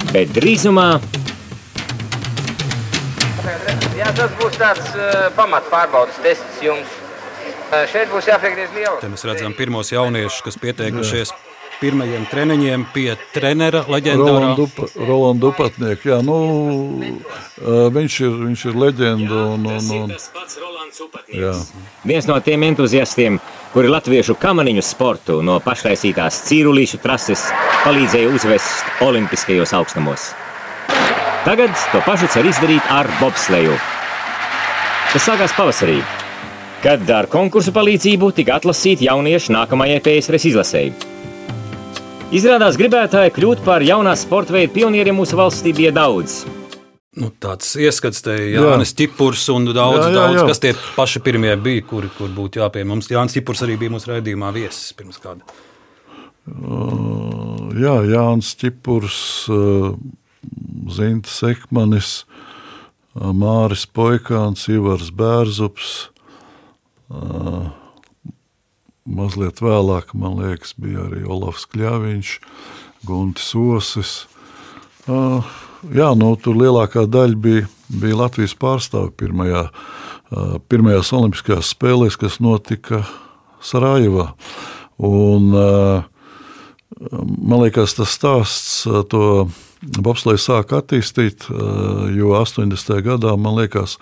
Bet 0.08 0.32
drīzumā 0.32 0.96
tas 4.18 4.32
būs 4.38 4.56
tāds 4.58 4.94
uh, 4.96 5.28
pamat 5.36 5.68
pārbaudas 5.70 6.16
tests 6.24 6.62
jums. 6.64 6.96
Uh, 7.68 7.84
šeit 7.90 8.10
būs 8.10 8.26
jāpiek 8.26 8.56
diezgan 8.58 8.80
liela. 8.80 8.96
Te 9.02 9.10
mēs 9.12 9.26
redzam 9.28 9.54
pirmos 9.54 9.92
jauniešus, 9.94 10.42
kas 10.46 10.58
pieteikušies 10.62 11.34
pirmajiem 11.78 12.24
treniņiem 12.26 12.86
pie 12.94 13.12
trenera 13.34 13.84
leģendārā. 13.86 14.54
Rolandu 14.98 15.46
Dupatnieku. 15.46 16.10
Jā, 16.10 16.18
nu, 16.26 16.38
viņš, 17.94 18.16
ir, 18.24 18.40
viņš 18.48 18.64
ir 18.70 18.80
leģenda. 18.82 19.42
Un, 19.54 19.68
un, 19.76 19.92
un, 20.00 20.16
jā. 21.30 21.52
Viens 22.08 22.26
no 22.26 22.38
tiem 22.42 22.66
entuziastiem, 22.66 23.38
kuri 23.74 23.92
latviešu 23.92 24.34
kamaniņu 24.42 24.82
sportu 24.82 25.38
no 25.46 25.60
paštaisītās 25.62 26.42
cīrulīšu 26.48 26.98
trases 27.04 27.46
palīdzēja 27.84 28.32
uzvest 28.34 29.04
olimpiskajos 29.06 29.76
augstumos. 29.78 30.32
Tagad 31.46 31.70
to 31.92 32.02
pašu 32.08 32.26
cer 32.34 32.48
izdarīt 32.50 32.90
ar 32.90 33.06
bobsleju. 33.22 33.78
Tas 35.08 35.24
sākās 35.24 35.54
pavasarī, 35.56 36.02
kad 36.84 37.08
ar 37.16 37.24
konkursu 37.32 37.72
palīdzību 37.72 38.26
tika 38.36 38.58
atlasīti 38.58 39.06
jaunieši 39.06 39.54
nākamajai 39.54 40.02
PSRS 40.04 40.44
izlasēji. 40.50 40.90
Izrādās, 42.36 42.76
gribētāji 42.76 43.32
kļūt 43.38 43.62
par 43.64 43.80
jaunās 43.80 44.26
sporta 44.26 44.52
veidu 44.52 44.74
pionieriem 44.74 45.16
mūsu 45.16 45.38
valstī 45.40 45.72
bija 45.72 45.94
daudz. 45.96 46.42
Nu, 47.16 47.30
tāds 47.40 47.70
ieskats 47.80 48.20
te 48.26 48.34
Jānis 48.52 48.92
Čipurs 48.98 49.46
un 49.54 49.70
daudz, 49.70 50.02
jā, 50.02 50.10
jā, 50.10 50.18
daudz, 50.18 50.36
jā. 50.42 50.44
kas 50.50 50.60
tie 50.66 50.74
paši 50.98 51.22
pirmie 51.24 51.54
bija, 51.56 51.86
kuri 51.88 52.12
kur 52.18 52.28
būtu 52.36 52.60
jāpie 52.60 52.84
mums. 52.84 53.08
Jānis 53.08 53.38
Čipurs 53.38 53.64
arī 53.64 53.78
bija 53.80 53.94
mūsu 53.94 54.12
raidījumā 54.12 54.52
viesis 54.52 54.92
pirms 54.98 55.16
kāda. 55.24 55.56
Uh, 56.52 57.72
jā, 57.80 57.96
Jānis 58.12 58.52
Čipurs, 58.60 59.22
uh, 59.48 59.96
Zinta 60.92 61.32
Sekmanis, 61.32 62.18
uh, 62.28 62.37
Māris 63.18 63.82
Poikāns, 63.90 64.68
Ivars 64.70 65.10
Bērzups. 65.14 66.08
Mazliet 69.08 69.62
vēlāk, 69.64 70.12
man 70.14 70.36
liekas, 70.38 70.74
bija 70.78 71.06
arī 71.08 71.24
Olofs 71.26 71.66
Kļāviņš, 71.72 72.34
Guntis 73.08 73.54
Osis. 73.58 74.12
Jā, 75.08 76.10
nu, 76.18 76.32
tur 76.42 76.58
lielākā 76.60 77.06
daļa 77.08 77.40
bija, 77.42 77.68
bija 77.88 78.20
Latvijas 78.22 78.54
pārstāvi 78.58 79.14
pirmajā, 79.18 79.68
pirmajās 80.70 81.14
Olimpiskajās 81.16 81.72
spēlēs, 81.74 82.18
kas 82.20 82.38
notika 82.44 83.02
Sarajevā. 83.64 84.32
Un, 85.08 85.48
man 87.08 87.64
liekas, 87.64 87.96
tas 87.98 88.14
stāsts 88.14 88.84
to 89.10 89.48
Bobslēgs 89.78 90.48
sāk 90.48 90.72
attīstīt, 90.74 91.46
jo 92.16 92.32
80. 92.34 92.96
gadā, 93.06 93.34
man 93.38 93.60
liekas, 93.60 93.94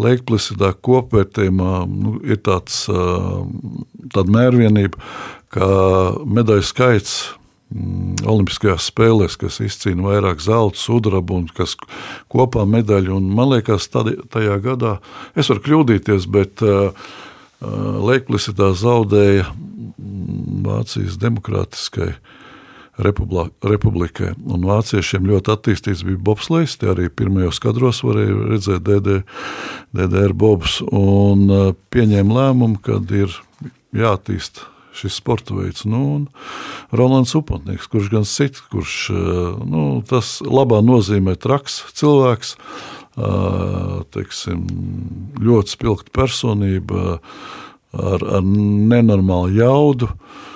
Leikplisitā 0.00 0.72
kopvērtējumā 0.72 1.72
nu, 1.88 2.14
ir 2.24 2.40
tāds, 2.40 2.86
tāda 2.88 4.32
mērvienība, 4.32 4.96
ka 5.52 5.68
medaļu 6.24 6.64
skaits 6.64 7.18
mm, 7.74 8.24
Olimpiskajās 8.28 8.88
spēlēs, 8.88 9.36
kas 9.40 9.60
izcīna 9.64 10.06
vairāk 10.08 10.40
zelta, 10.44 10.80
sudraba 10.80 11.36
un 11.36 11.46
kas 11.52 11.76
kopā 12.32 12.64
medaļu. 12.68 13.18
Un 13.20 13.28
man 13.36 13.52
liekas, 13.52 13.90
tad, 13.92 14.10
tajā 14.32 14.56
gadā, 14.64 14.96
es 15.36 15.52
varu 15.52 15.64
kļūdīties, 15.68 16.28
bet 16.32 16.64
uh, 16.64 16.88
Leikplisitā 18.08 18.72
zaudēja 18.80 19.44
mm, 19.52 20.64
Vācijas 20.64 21.20
demokrātiskai 21.20 22.14
uh, 22.14 22.34
republikai. 22.98 24.32
Un 24.50 24.66
vāciešiem 24.66 25.26
ļoti 25.28 25.52
attīstīts 25.54 26.04
bija 26.06 26.20
bobslēgs. 26.28 26.78
Tie 26.80 26.90
arī 26.92 27.08
pirmajos 27.10 27.60
kadros 27.62 28.02
varēja 28.06 28.38
redzēt 28.52 28.86
DD, 28.86 29.20
DDR 29.96 30.34
bobs. 30.36 30.80
Un 30.88 31.46
uh, 31.46 31.70
pieņēma 31.94 32.40
lēmumu, 32.40 32.80
ka 32.82 32.98
ir 33.14 33.38
jāattīst 33.96 34.64
šis 34.98 35.20
sporta 35.20 35.54
veids. 35.54 35.84
Nu, 35.86 36.26
Rolands 36.90 37.36
Upatnieks, 37.38 37.86
kurš 37.90 38.10
gan 38.12 38.26
cits, 38.26 38.64
kurš 38.72 38.96
uh, 39.14 39.60
nu, 39.62 39.86
tas 40.08 40.38
labā 40.42 40.82
nozīmē 40.82 41.36
traks 41.38 41.84
cilvēks, 41.98 42.56
uh, 43.14 44.02
teiksim, 44.14 44.66
ļoti 45.38 45.76
spilgta 45.76 46.14
personība 46.18 47.20
ar, 47.94 48.26
ar 48.26 48.42
nenormālu 48.42 49.54
jaudu. 49.60 50.10
Uh, 50.10 50.47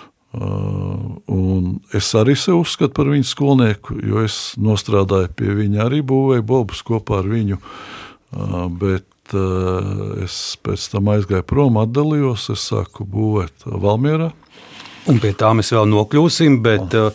es 1.93 2.09
arī 2.17 2.33
sev 2.39 2.63
uzskatu 2.63 2.95
par 2.97 3.11
viņu 3.13 3.27
skolnieku, 3.29 3.99
jo 4.01 4.23
es 4.25 4.55
strādāju 4.57 5.29
pie 5.37 5.53
viņa, 5.59 5.83
arī 5.85 6.01
būvēju 6.01 6.45
bobus 6.49 6.81
kopā 6.87 7.21
ar 7.21 7.29
viņu. 7.29 7.59
Uh, 8.33 8.65
bet 8.73 9.35
uh, 9.37 10.23
es 10.25 10.57
pēc 10.65 10.87
tam 10.95 11.11
aizgāju 11.13 11.45
prom, 11.45 11.77
atdalījos, 11.83 12.49
es 12.55 12.65
sāku 12.71 13.05
būvēt 13.05 13.67
Valmjerā. 13.69 14.31
Un 15.13 15.21
pie 15.21 15.35
tā 15.37 15.51
mēs 15.53 15.75
vēl 15.75 15.91
nokļūsim, 15.91 16.63
bet 16.65 16.97
oh. 16.97 17.13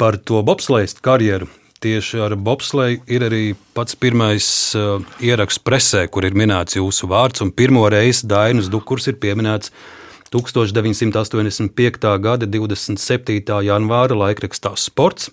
par 0.00 0.18
to 0.18 0.42
bobslēgas 0.42 0.98
karjeru. 1.04 1.46
Tieši 1.80 2.18
ar 2.20 2.34
bobslēgu 2.36 3.06
ir 3.08 3.22
arī 3.24 3.44
pats 3.78 3.94
pirmais 3.94 4.50
uh, 4.74 4.98
ieraksts 5.22 5.62
presē, 5.62 6.02
kur 6.10 6.26
ir 6.26 6.34
minēts 6.34 6.76
jūsu 6.80 7.06
vārds. 7.08 7.46
Un 7.46 7.54
pirmo 7.54 7.86
reizi 7.88 8.26
Dainas 8.28 8.68
Dukurs 8.72 9.06
ir 9.08 9.20
pieminēts 9.22 9.70
uh, 9.70 9.99
1985. 10.30 12.14
gada 12.22 12.46
27. 12.46 13.42
janvāra 13.66 14.18
laikrakstā 14.26 14.76
Sports 14.78 15.32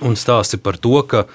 un 0.00 0.16
stāsti 0.18 0.58
par 0.62 0.78
to, 0.82 0.96
ka 1.06 1.26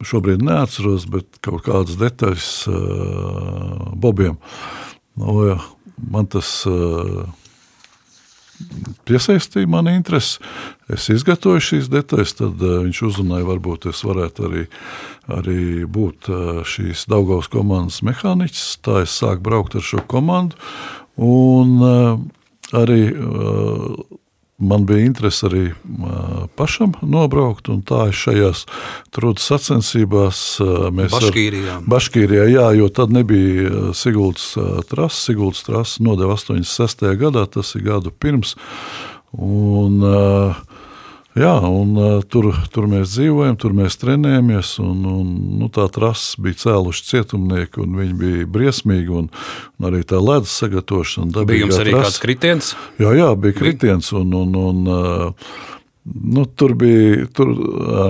Šobrīd 0.04 0.42
neatceros, 0.44 1.06
bet 1.08 1.40
kaut 1.46 1.64
kādas 1.68 1.98
detaļas 2.00 2.50
uh, 2.68 3.94
Bobiem. 3.96 4.36
Nu, 5.18 5.38
ja, 5.48 5.58
man 6.12 6.28
tas 6.28 6.50
uh, 6.68 7.24
piesaistīja 9.08 9.70
mani 9.70 9.96
interesi. 9.98 10.42
Es 10.92 11.08
izgatavoju 11.14 11.64
šīs 11.64 11.90
detaļas, 11.94 12.36
tad 12.42 12.62
uh, 12.62 12.82
viņš 12.86 13.02
uzrunāja, 13.08 13.48
varbūt 13.48 13.88
es 13.94 14.04
varētu 14.06 14.48
arī, 14.50 14.66
arī 15.40 15.60
būt 15.90 16.30
uh, 16.30 16.62
šīs 16.68 17.08
Daugaus 17.12 17.50
komandas 17.54 18.02
mehāniķis. 18.06 18.68
Tā 18.84 19.04
es 19.06 19.18
sāku 19.22 19.46
braukt 19.46 19.78
ar 19.80 19.86
šo 19.86 20.04
komandu. 20.10 20.60
Un, 21.22 21.78
uh, 21.80 22.43
arī 22.74 23.02
uh, 23.14 23.96
man 24.64 24.86
bija 24.86 25.06
interese 25.06 25.48
arī 25.48 25.64
uh, 25.72 26.46
pašam 26.56 26.94
nobraukt, 27.02 27.70
un 27.74 27.82
tā 27.86 28.08
es 28.12 28.20
šajās 28.24 28.66
trūdas 29.16 29.48
sacensībās 29.52 30.44
uh, 30.64 30.90
mēs 30.96 31.14
Baškīrijā. 31.16 31.80
Ar, 31.80 31.88
Baškīrijā, 31.96 32.50
jā, 32.54 32.68
jo 32.80 32.90
tad 32.94 33.14
nebija 33.16 33.94
Siguldas 33.98 34.54
trases, 34.90 35.26
Siguldas 35.30 35.66
trases 35.68 36.04
nodeva 36.04 36.38
86. 36.40 37.08
gadā, 37.20 37.48
tas 37.50 37.76
ir 37.78 37.86
gadu 37.88 38.14
pirms, 38.14 38.56
un 39.34 40.00
uh, 40.06 40.64
Jā, 41.34 41.54
un, 41.66 41.96
uh, 41.98 42.20
tur, 42.30 42.52
tur 42.70 42.86
mēs 42.92 43.16
dzīvojam, 43.16 43.56
tur 43.58 43.74
mēs 43.74 43.98
trenējamies. 44.02 44.76
Un, 44.84 45.02
un, 45.10 45.32
nu, 45.64 45.70
tā 45.74 45.88
trasa 45.94 46.38
bija 46.46 46.60
cēluši 46.68 47.08
cietumnieki, 47.10 47.82
un 47.82 47.98
viņi 47.98 48.18
bija 48.20 48.50
briesmīgi. 48.54 49.10
Un, 49.18 49.30
un 49.80 49.90
arī 49.90 50.04
tā 50.06 50.22
ledus 50.22 50.54
sagatavošana. 50.62 51.46
Bija 51.50 51.66
jums 51.66 51.80
arī 51.82 51.96
trasa. 51.96 52.12
kāds 52.12 52.22
kritiens? 52.22 52.74
Jā, 53.02 53.16
jā 53.18 53.32
bija 53.34 53.58
kritiens. 53.58 54.14
Un, 54.14 54.36
un, 54.44 54.58
un, 54.62 54.84
uh, 54.94 55.72
Nu, 56.04 56.44
tur 56.46 56.74
bija 56.76 57.30
tur 57.32 57.54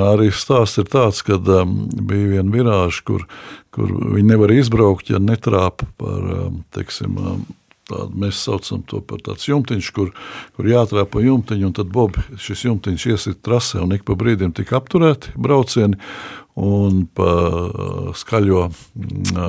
arī 0.10 0.32
stāsts 0.34 0.82
tāds, 0.90 1.20
ka 1.22 1.38
um, 1.38 1.76
bija 1.94 2.32
viena 2.32 2.50
virāža, 2.56 3.04
kur, 3.06 3.28
kur 3.70 3.92
viņi 4.16 4.32
nevar 4.32 4.54
izbraukt, 4.56 5.12
ja 5.14 5.22
netrāpa 5.22 5.86
par 6.02 6.32
um, 6.40 6.56
teiksim, 6.74 7.20
um, 7.22 7.44
tāda, 7.90 8.10
mēs 8.26 8.44
saucam 8.46 8.84
to 8.90 9.02
par 9.06 9.24
tādu 9.26 9.50
jumtiņš, 9.52 9.90
kur, 9.96 10.14
kur 10.56 10.70
jāatrāp 10.70 11.14
pa 11.14 11.24
jumtiņu, 11.24 11.70
un 11.70 11.76
tad 11.78 11.92
bobi 11.94 12.24
šis 12.42 12.68
jumtiņš 12.68 13.10
iesit 13.14 13.44
trasē, 13.46 13.82
un 13.84 13.96
ik 13.98 14.06
pa 14.08 14.18
brīdim 14.20 14.56
tika 14.56 14.80
apturēti 14.80 15.36
braucieni, 15.36 16.00
un 16.60 17.08
pa 17.18 17.32
skaļo 18.14 18.68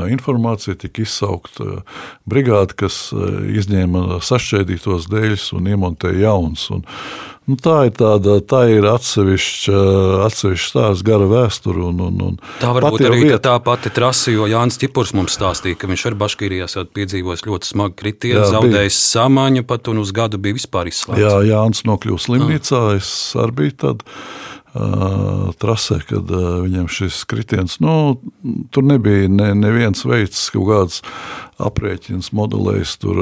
informāciju 0.09 0.79
tika 0.81 1.05
izsaukta 1.05 1.83
brigāde, 2.29 2.77
kas 2.81 3.11
izņēma 3.13 4.23
sašķēdītos 4.25 5.11
dēļus 5.13 5.51
un 5.59 5.69
iemontēja 5.75 6.31
jauns. 6.31 6.65
Un, 6.73 6.87
Nu, 7.45 7.59
tā 7.61 7.75
ir 7.91 7.93
tāda, 7.93 8.39
tā 8.41 8.63
ir 8.73 8.87
atsevišķa, 8.89 9.81
atsevišķa 10.25 10.69
stāsts, 10.71 11.05
gara 11.05 11.27
vēsture. 11.29 11.83
Un, 11.91 11.99
un, 12.07 12.23
un 12.31 12.39
tā 12.63 12.71
varbūt 12.73 13.05
arī 13.05 13.19
vieta... 13.27 13.43
tā 13.51 13.57
pati 13.65 13.93
trasa, 13.93 14.33
jo 14.33 14.49
Jānis 14.49 14.81
Čipurs 14.81 15.13
mums 15.17 15.37
stāstīja, 15.37 15.77
ka 15.77 15.91
viņš 15.91 16.07
ar 16.09 16.17
Baškīrijās 16.25 16.79
piedzīvojis 16.97 17.45
ļoti 17.45 17.69
smagu 17.69 17.99
kritienu, 18.01 18.47
zaudējis 18.49 19.03
samaņu 19.11 19.67
pat 19.69 19.93
un 19.93 20.01
uz 20.01 20.15
gadu 20.17 20.41
bija 20.41 20.57
vispār 20.57 20.89
izslēgts. 20.89 21.21
Jā, 21.21 21.37
Jānis 21.51 21.85
nokļuva 21.85 22.25
slimnīcā, 22.25 22.83
es 22.97 23.13
arī 23.37 23.59
biju 23.61 23.77
tad 23.85 24.09
trasē, 24.75 26.01
kad 26.09 26.31
viņam 26.65 26.89
šis 26.91 27.21
kritiens, 27.31 27.77
nu, 27.79 28.19
tur 28.75 28.83
nebija 28.83 29.29
ne, 29.31 29.53
neviens 29.55 30.03
veids, 30.03 30.49
kaut 30.51 30.67
kāds 30.67 30.97
aprēķins, 31.63 32.33
modelējis 32.35 32.97
tur 33.05 33.21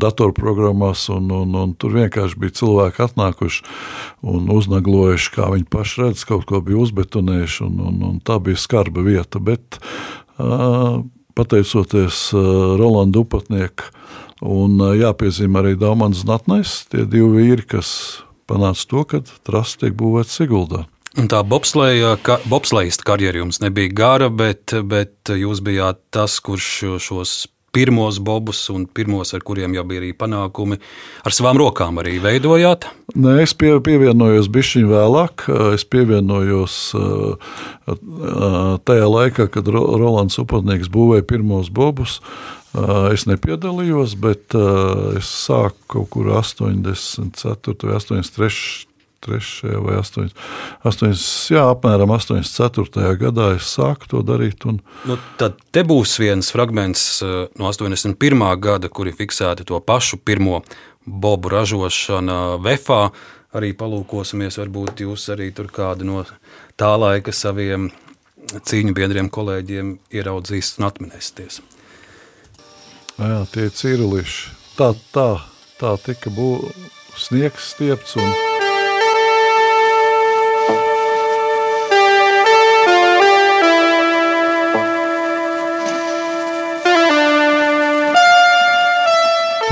datorprogrammās, 0.00 1.10
un, 1.12 1.28
un, 1.36 1.52
un 1.60 1.74
tur 1.76 1.98
vienkārši 1.98 2.40
bija 2.40 2.56
cilvēki 2.62 3.04
atnākuši 3.04 3.66
un 4.32 4.48
uznaglojuši, 4.54 5.34
kā 5.36 5.50
viņi 5.52 5.68
paši 5.68 6.06
redz, 6.06 6.24
kaut 6.28 6.48
ko 6.48 6.62
bija 6.64 6.80
uzbetonējuši, 6.86 7.60
un, 7.68 7.84
un, 7.90 8.00
un 8.08 8.16
tā 8.24 8.38
bija 8.40 8.64
skarba 8.64 9.04
vieta, 9.04 9.42
bet 9.44 9.76
pateicoties 11.36 12.30
Rolandu 12.80 13.26
Upatnieku, 13.26 13.92
un 14.40 14.80
jāpiezīmē 14.96 15.60
arī 15.60 15.76
Daumans 15.76 16.24
Natnais, 16.24 16.80
tie 16.88 17.04
divi 17.04 17.28
vīri, 17.44 17.68
kas 17.76 17.92
panāca 18.48 18.88
to, 18.88 19.04
ka 19.04 19.22
trasta 19.44 19.84
tiek 19.84 20.00
būvēta 20.00 20.32
Siguldā. 20.32 20.84
Tā 21.14 21.44
bobsleja, 21.46 22.16
ka, 22.26 22.40
bobslejas 22.50 22.98
karjera 23.06 23.38
jums 23.38 23.60
nebija 23.62 23.92
gara, 23.94 24.26
bet, 24.34 24.74
bet 24.82 25.30
jūs 25.30 25.60
bijāt 25.62 26.00
tas, 26.10 26.40
kurš 26.42 26.70
šos 27.04 27.34
pirmos 27.74 28.18
bobus 28.22 28.64
un 28.70 28.86
pirmos, 28.86 29.30
ar 29.34 29.42
kuriem 29.46 29.74
jau 29.74 29.84
bija 29.86 30.02
arī 30.02 30.10
panākumi, 30.18 30.78
ar 31.26 31.34
savām 31.34 31.58
rokām 31.58 31.98
arī 32.02 32.16
veidojāt? 32.22 32.86
Nē, 33.14 33.36
es 33.44 33.54
pie, 33.58 33.72
pievienojos 33.84 34.50
bišķiņu 34.54 34.90
vēlāk. 34.90 35.46
Es 35.74 35.86
pievienojos 35.90 36.78
tajā 38.86 39.10
laikā, 39.10 39.48
kad 39.54 39.70
Rolands 39.70 40.38
Upatnieks 40.42 40.90
būvēja 40.94 41.26
pirmos 41.30 41.70
bobus. 41.74 42.20
Es 43.14 43.26
nepiedalījos, 43.30 44.16
bet 44.18 44.54
es 45.18 45.30
sāku 45.44 45.78
kaut 45.94 46.10
kur 46.14 46.32
84. 46.40 47.78
vai 47.86 48.00
83. 48.02 48.93
83. 49.24 49.80
vai 49.80 49.96
8, 49.96 50.28
8, 50.84 51.12
jā, 51.54 51.64
apmēram 51.72 52.12
84. 52.14 53.16
gadā 53.20 53.54
es 53.56 53.68
sāku 53.76 54.08
to 54.10 54.22
darīt. 54.26 54.64
Un... 54.68 54.80
Nu, 55.08 55.18
tad 55.40 55.58
te 55.72 55.84
būs 55.86 56.18
viens 56.20 56.50
fragments 56.52 57.22
eh, 57.24 57.46
no 57.58 57.70
81. 57.70 58.44
gada, 58.60 58.88
kuri 58.88 59.14
fiksēti 59.16 59.66
to 59.68 59.80
pašu 59.80 60.20
pirmo 60.20 60.62
bobu 61.04 61.52
ražošanu 61.52 62.58
VFā. 62.64 63.08
Arī 63.54 63.70
palūkosimies, 63.78 64.58
varbūt 64.58 65.04
jūs 65.04 65.28
arī 65.30 65.52
tur 65.54 65.68
kādu 65.70 66.08
no 66.08 66.24
tā 66.74 66.90
laika 66.98 67.30
saviem 67.30 67.92
cīņu 68.50 68.94
biedriem, 68.96 69.30
kolēģiem 69.30 69.94
ieraudzīs 70.10 70.74
un 70.80 70.88
atminēsieties. 70.88 71.60
Jā, 73.14 73.44
tie 73.54 73.68
ir 73.68 73.76
cirulīši. 73.78 74.56
Tā, 74.74 74.90
tā, 75.14 75.28
tā 75.78 75.94
tika 76.02 76.34
būvēta 76.34 76.90
sniegs 77.14 77.70
stiepts 77.70 78.16
un 78.18 78.32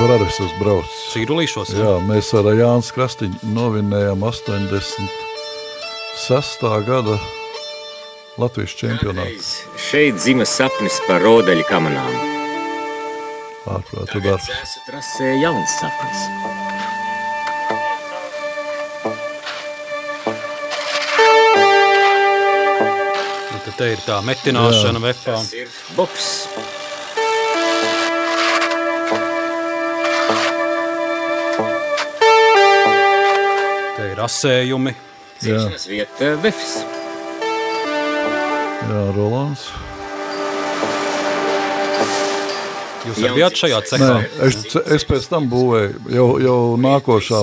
Tur 0.03 0.11
arī 0.11 0.24
es 0.26 0.34
esmu 0.42 0.59
braucis. 0.59 0.94
Cīrulīšos? 1.12 1.68
Jā, 1.76 1.78
jā 1.78 1.90
mēs 2.03 2.32
ar 2.34 2.42
Jānis 2.59 2.90
Krastiņu 2.90 3.38
novinējām 3.55 4.18
86. 4.26 5.07
gada 6.88 7.14
Latvijas 8.34 8.74
čempionātu. 8.80 9.38
Šeit 9.78 10.18
dzima 10.18 10.42
sapnis 10.42 10.98
par 11.07 11.22
rodeļu 11.22 11.62
kamanām. 11.70 12.11
Ārprātu 13.76 14.18
darbs. 14.26 14.50
Trasē 14.88 15.38
jauns 15.38 15.70
sapnis. 15.78 16.18
Nu, 23.55 23.62
te 23.70 23.94
ir 23.94 24.03
tā 24.03 24.18
metināšana, 24.26 24.98
vefā. 25.07 25.38
Tas 25.38 25.55
ir 25.62 25.70
boks. 25.94 26.42
Rasējumi. 34.23 34.97
Dzīšanas 35.43 35.89
vieta 35.91 36.35
Vefs. 36.43 36.77
Jā, 38.83 39.03
Rolands. 39.16 39.66
Jūs 43.03 43.18
arī 43.18 43.33
bijāt 43.41 43.59
šajā 43.59 43.79
cehā? 43.91 44.09
Nē, 44.12 44.27
es, 44.47 44.59
es 44.97 45.05
pēc 45.09 45.27
tam 45.31 45.49
būvēju 45.51 46.12
jau, 46.14 46.27
jau 46.43 46.59
nākošā, 46.79 47.41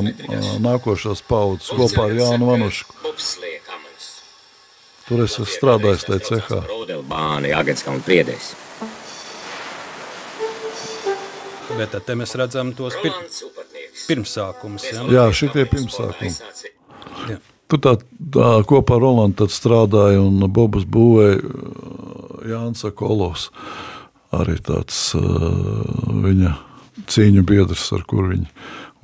nākošās 0.64 1.24
paudzes 1.28 1.74
kopā 1.76 2.08
ar 2.08 2.16
Jānu 2.16 2.48
Vanušku. 2.48 2.96
Tur 5.10 5.26
es 5.26 5.36
esmu 5.36 5.48
strādājis 5.50 6.08
tajā 6.08 6.22
cehā. 6.30 6.62
Bet 11.80 12.00
te 12.06 12.16
mēs 12.18 12.36
redzam 12.40 12.72
tos 12.78 12.96
pir 13.04 13.14
pirmsākumus. 14.10 14.88
Ja? 14.90 15.06
Jā, 15.14 15.28
šitie 15.36 15.66
pirmsākumi. 15.70 16.34
Jā. 17.30 17.40
Tu 17.70 17.78
tā, 17.78 17.94
tā 18.34 18.50
kopā 18.66 18.98
ar 18.98 19.04
Rolandu 19.04 19.46
strādāji 19.54 20.18
un 20.18 20.42
Bobus 20.50 20.88
būvēja 20.90 21.38
uh, 21.38 22.46
Jānis 22.50 22.86
Kolovs. 22.98 23.50
Arī 24.34 24.58
tāds 24.66 25.12
uh, 25.18 25.24
viņa 26.26 26.56
cīņu 27.10 27.44
biedrs, 27.46 27.88
ar 27.94 28.06
kuru 28.10 28.34
viņi 28.34 28.50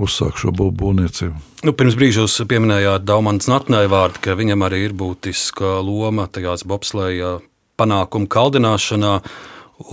uzsāk 0.01 0.37
šo 0.39 0.51
būvniecību. 0.55 1.35
Nu, 1.65 1.73
pirms 1.77 1.95
brīža 1.97 2.25
jūs 2.25 2.41
pieminējāt 2.49 3.05
Daumans 3.07 3.47
Natnai 3.49 3.85
vārdu, 3.91 4.21
ka 4.25 4.35
viņam 4.37 4.65
arī 4.67 4.83
ir 4.89 4.95
būtiska 4.97 5.79
loma 5.85 6.27
tajās 6.27 6.65
bobslēja 6.67 7.37
panākumu 7.79 8.29
kaldināšanā. 8.31 9.19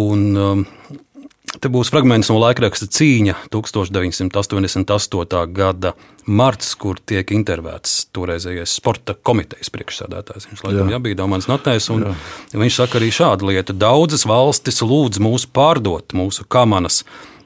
Un, 0.03 0.21
um, 0.39 0.67
Te 1.61 1.69
būs 1.69 1.91
fragments 1.93 2.31
no 2.33 2.39
laikraksta 2.41 2.87
cīņa 2.89 3.35
1988. 3.53 5.43
gada 5.53 5.93
marts, 6.25 6.71
kur 6.81 6.97
tiek 6.97 7.29
intervētas 7.35 8.07
toreizējais 8.15 8.77
sporta 8.79 9.13
komitejas 9.15 9.69
priekšsēdētājs. 9.75 10.49
Viņš 10.49 10.63
laikam 10.65 10.89
jā. 10.89 10.97
Jā, 10.97 11.03
bija 11.05 11.19
Domāns 11.19 11.51
Natnēs, 11.51 11.91
un 11.93 12.07
jā. 12.07 12.15
viņš 12.63 12.79
saka 12.81 12.97
arī 13.01 13.11
šādu 13.13 13.51
lietu. 13.51 13.77
Daudzas 13.77 14.25
valstis 14.29 14.81
lūdz 14.81 15.21
mūs 15.21 15.45
pārdot, 15.51 16.17
mūsu 16.17 16.47
kamanas. 16.49 17.03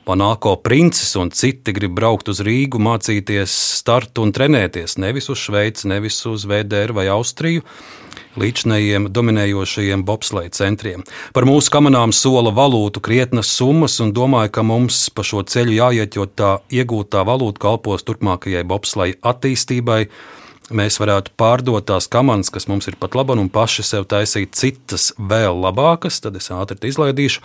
Panāko 0.06 0.52
princis 0.62 1.16
un 1.18 1.32
citi 1.34 1.72
grib 1.74 1.96
braukt 1.98 2.28
uz 2.30 2.38
Rīgu, 2.46 2.78
mācīties, 2.78 3.50
startu 3.80 4.22
un 4.22 4.30
trenēties 4.30 5.00
nevis 5.02 5.26
uz 5.32 5.40
Šveici, 5.42 5.88
nevis 5.90 6.20
uz 6.30 6.44
VDR 6.46 6.94
vai 6.94 7.08
Austriju 7.10 7.64
līdzinējiem 8.38 9.08
dominējošajiem 9.10 10.04
bobsleja 10.06 10.52
centriem. 10.54 11.02
Par 11.34 11.48
mūsu 11.48 11.72
kamanām 11.74 12.14
sola 12.14 12.52
valūtu 12.54 13.02
krietnas 13.02 13.50
summas 13.50 13.98
un 14.04 14.12
domāju, 14.14 14.52
ka 14.54 14.62
mums 14.66 15.08
pa 15.10 15.26
šo 15.26 15.42
ceļu 15.42 15.74
jāiet, 15.80 16.18
jo 16.20 16.28
tā 16.30 16.56
iegūtā 16.70 17.24
valūta 17.26 17.64
kalpos 17.66 18.06
turpmākajai 18.06 18.62
bobsleja 18.68 19.18
attīstībai 19.26 20.04
mēs 20.74 20.98
varētu 20.98 21.32
pārdot 21.38 21.86
tās 21.86 22.08
kamanas, 22.10 22.50
kas 22.50 22.66
mums 22.70 22.88
ir 22.90 22.96
pat 22.98 23.14
labi, 23.18 23.36
un 23.38 23.50
paši 23.52 23.84
sev 23.86 24.06
taisīt 24.10 24.56
citas 24.58 25.12
vēl 25.18 25.60
labākas. 25.62 26.18
Tad 26.24 26.38
es 26.40 26.50
ātri 26.54 26.90
izlaidīšu. 26.90 27.42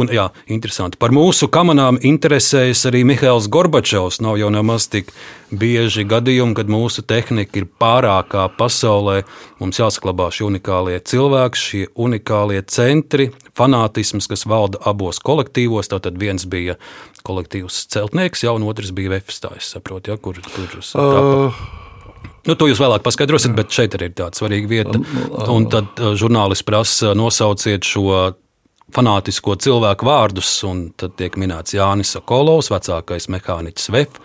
Un, 0.00 0.10
jā, 0.12 0.28
interesanti. 0.50 0.98
Par 1.00 1.14
mūsu 1.14 1.48
kamanām 1.52 2.00
interesējas 2.02 2.86
arī 2.90 3.04
Mihails 3.06 3.48
Gorbačovs. 3.52 4.20
Nav 4.24 4.38
jau 4.40 4.50
nemaz 4.54 4.88
tik 4.90 5.12
bieži 5.54 6.06
gadījumi, 6.08 6.56
kad 6.58 6.72
mūsu 6.72 7.04
tehnika 7.06 7.60
ir 7.60 7.68
pārākā 7.80 8.48
pasaulē. 8.58 9.22
Mums 9.62 9.78
jāsaklabā 9.78 10.30
šie 10.34 10.48
unikālie 10.48 10.98
cilvēki, 10.98 11.62
šie 11.68 11.84
unikālie 11.94 12.64
centri, 12.66 13.30
fanātisms, 13.56 14.28
kas 14.30 14.46
valda 14.50 14.82
abos 14.88 15.22
kolektīvos. 15.22 15.92
Tātad 15.94 16.18
viens 16.20 16.48
bija 16.50 16.78
kolektīvs 17.24 17.86
celtnieks, 17.94 18.44
jau 18.44 18.58
otrs 18.66 18.92
bija 18.96 19.14
vefstājs, 19.14 19.70
saprot, 19.76 20.10
ja, 20.10 20.18
kur 20.18 20.42
tur 20.42 20.82
sākās. 20.82 21.54
Uh. 21.54 21.82
Nu, 22.44 22.56
to 22.60 22.68
jūs 22.68 22.80
vēlāk 22.82 23.04
paskaidrosiet, 23.04 23.54
bet 23.56 23.72
šeit 23.72 23.94
arī 23.96 24.10
ir 24.10 24.16
tāda 24.18 24.36
svarīga 24.36 24.68
vieta. 24.68 25.00
Un 25.48 25.68
tad 25.72 26.00
uh, 26.00 26.12
žurnālists 26.18 26.66
prasa 26.66 27.14
nosauciet 27.16 27.86
šo 27.88 28.34
fanātisko 28.94 29.56
cilvēku 29.60 30.06
vārdus, 30.06 30.50
un 30.68 30.88
tad 30.98 31.16
tiek 31.18 31.38
minēts 31.40 31.74
Jānis 31.76 32.12
Sokolovs, 32.14 32.70
vecākais 32.72 33.30
mehāniķis 33.32 33.90
VF. 33.94 34.20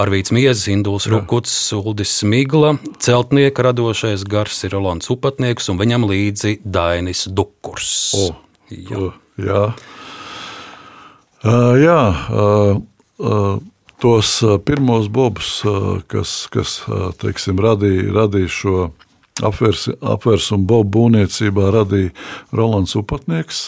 Arvīts 0.00 0.32
Miezis, 0.32 0.68
Induls 0.70 1.08
Rukuts, 1.10 1.52
Uldis 1.76 2.12
Smigla, 2.20 2.76
celtnieka 3.02 3.66
radošais 3.66 4.22
gars 4.30 4.62
ir 4.64 4.72
Rolands 4.76 5.10
Upatnieks 5.12 5.66
un 5.72 5.80
viņam 5.80 6.06
līdzi 6.08 6.60
Dainis 6.64 7.26
Dukurs. 7.28 7.90
O, 8.16 8.28
jā. 8.70 8.96
O, 8.96 9.10
jā. 9.42 9.64
Uh, 11.42 11.74
jā 11.80 11.98
uh, 12.30 12.80
uh, 13.18 13.58
tos 14.00 14.40
pirmos 14.64 15.08
bobus, 15.12 15.60
kas, 16.10 16.34
kas 16.52 16.80
teiksim, 17.20 17.60
radīja, 17.60 18.08
radīja 18.16 18.50
šo 18.52 18.76
apvērsumu 19.44 20.66
bobu 20.68 20.90
būvniecībā, 20.96 21.70
radīja 21.74 22.12
Rolands 22.56 22.96
Upatnieks. 22.98 23.66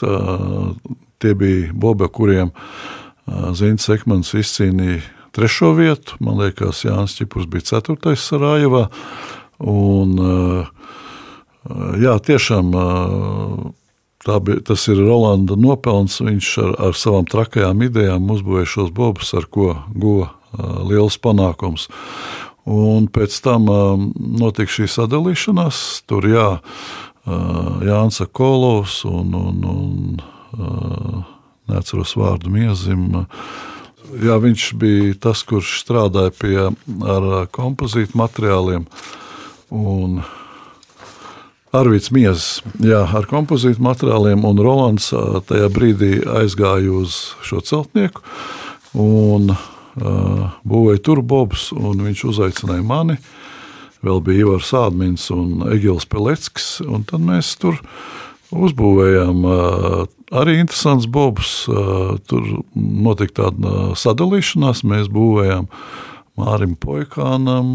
Tie 1.22 1.34
bija 1.38 1.72
bobi, 1.72 2.08
kuriem 2.08 2.52
Zins 3.56 3.88
Ekmans 3.92 4.32
izcīnīja 4.34 5.02
trešo 5.32 5.72
vietu. 5.78 6.16
Man 6.20 6.40
liekas, 6.42 6.82
Jānis 6.84 7.16
Čipurs 7.16 7.46
bija 7.48 7.68
ceturtais 7.72 8.24
Sarājevā. 8.26 8.88
Un, 9.62 10.16
jā, 12.02 12.16
tiešām 12.26 12.72
bija, 14.26 14.60
tas 14.70 14.86
ir 14.88 15.00
Rolanda 15.02 15.56
nopelns. 15.58 16.20
Viņš 16.22 16.52
ar, 16.62 16.72
ar 16.88 16.98
savām 16.98 17.26
trakajām 17.30 17.82
idejām 17.88 18.30
uzbūvēja 18.34 18.70
šos 18.76 18.92
bobus, 18.94 19.32
ar 19.38 19.48
ko 19.50 19.74
guva 19.94 20.32
liels 20.86 21.18
panākums. 21.22 21.88
Un 22.68 23.08
pēc 23.10 23.34
tam 23.42 23.66
notika 24.14 24.70
šī 24.70 24.86
sadalīšanās. 24.90 26.04
Tur 26.06 26.28
jā, 26.30 26.48
Jānis 27.26 28.22
Kolovs 28.32 29.02
un, 29.08 29.34
un, 29.34 29.66
un 29.66 31.22
neatceros 31.70 32.14
vārdu 32.18 32.52
miezim 32.52 33.24
jā, 34.20 34.36
viņš 34.40 34.68
bija 34.78 35.16
tas, 35.28 35.42
kurš 35.46 35.78
strādāja 35.82 36.32
pie 36.36 36.56
kompozītu 37.54 38.18
materiāliem. 38.18 38.86
Un 39.72 40.20
Arvīts 41.72 42.10
Miezis 42.12 42.60
jā, 42.84 43.00
ar 43.16 43.24
kompozītu 43.30 43.80
materiāliem, 43.80 44.42
un 44.44 44.58
Rolands 44.60 45.08
tajā 45.48 45.70
brīdī 45.72 46.18
aizgāja 46.28 46.92
uz 47.00 47.32
šo 47.46 47.62
celtnieku 47.64 48.20
un 48.92 49.54
uh, 49.54 50.50
būvēja 50.68 51.00
tur 51.06 51.22
bobus. 51.24 51.70
Viņš 51.72 52.26
uzaicināja 52.32 52.84
mani. 52.84 53.16
Vēl 54.02 54.20
bija 54.24 54.44
Ivars 54.46 54.72
Ādmins 54.76 55.28
un 55.32 55.62
Egils 55.72 56.04
Peleckis. 56.10 56.82
Tad 57.08 57.24
mēs 57.24 57.54
tur 57.62 57.78
uzbūvējām 58.52 59.46
uh, 59.48 60.04
arī 60.36 60.58
interesants 60.60 61.08
bobs. 61.08 61.54
Tur 62.28 62.52
notika 62.74 63.46
tāda 63.46 63.92
sadalīšanās. 63.96 64.84
Mēs 64.88 65.08
būvējām 65.12 65.70
Mārim 66.40 66.76
Poikānam, 66.80 67.74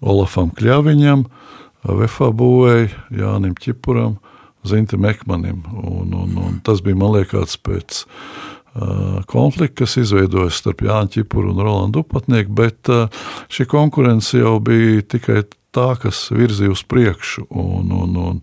Olafam 0.00 0.50
Kļaviņam, 0.56 1.26
Vefā 1.86 2.32
būvēja 2.34 2.88
Jānim 3.14 3.54
Čipuram, 3.62 4.16
Zintam 4.66 5.06
Ekmanim. 5.06 5.62
Un, 5.78 6.10
un, 6.10 6.32
un 6.42 6.56
tas 6.66 6.82
bija, 6.82 6.98
man 6.98 7.14
liekas, 7.14 7.54
pēc 7.62 8.02
konflikta, 9.30 9.84
kas 9.84 9.94
izveidojas 10.02 10.58
starp 10.60 10.82
Jānu 10.84 11.12
Čipuru 11.14 11.54
un 11.54 11.62
Rolandu 11.62 12.02
Upatnieku, 12.02 12.52
bet 12.58 12.90
šī 13.48 13.68
konkurence 13.70 14.36
jau 14.36 14.58
bija 14.60 15.04
tikai 15.14 15.44
tā, 15.76 15.92
kas 16.00 16.26
virzīja 16.32 16.72
uz 16.74 16.82
priekšu. 16.88 17.46
Un, 17.50 17.92
un, 17.92 18.18
un, 18.20 18.42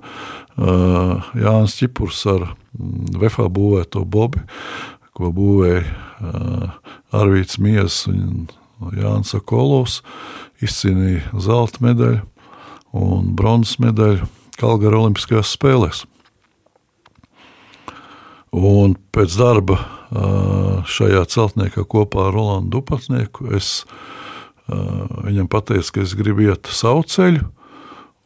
uh, 0.57 1.29
Jānis 1.37 1.77
Čipurs 1.79 2.23
ar 2.29 2.47
mm, 2.49 3.19
Vefā 3.21 3.47
būvēto 3.53 4.03
bobi, 4.05 4.43
ko 5.13 5.31
būvēja 5.33 5.83
uh, 5.83 6.67
Arvīts 7.13 7.59
Miesas 7.61 8.05
un 8.11 8.47
Jānis 8.97 9.35
Akolovs, 9.37 10.01
izcīnīja 10.63 11.33
zelta 11.39 11.83
medaļu 11.83 12.21
un 12.93 13.33
bronzas 13.37 13.79
medaļu 13.81 14.27
Kalgara 14.59 14.99
Olimpiskajās 15.01 15.55
spēlēs. 15.57 16.03
Un 18.53 18.93
pēc 19.15 19.33
darba 19.39 19.79
šajā 20.85 21.23
celtniekā 21.25 21.87
kopā 21.89 22.27
ar 22.27 22.35
Rolandu 22.35 22.77
Dupatnieku 22.77 23.49
es 23.57 23.79
Viņam 24.67 25.49
teica, 25.51 25.89
ka 25.91 26.03
es 26.03 26.13
gribu 26.15 26.47
iet 26.47 26.69
savu 26.71 27.03
ceļu, 27.03 27.43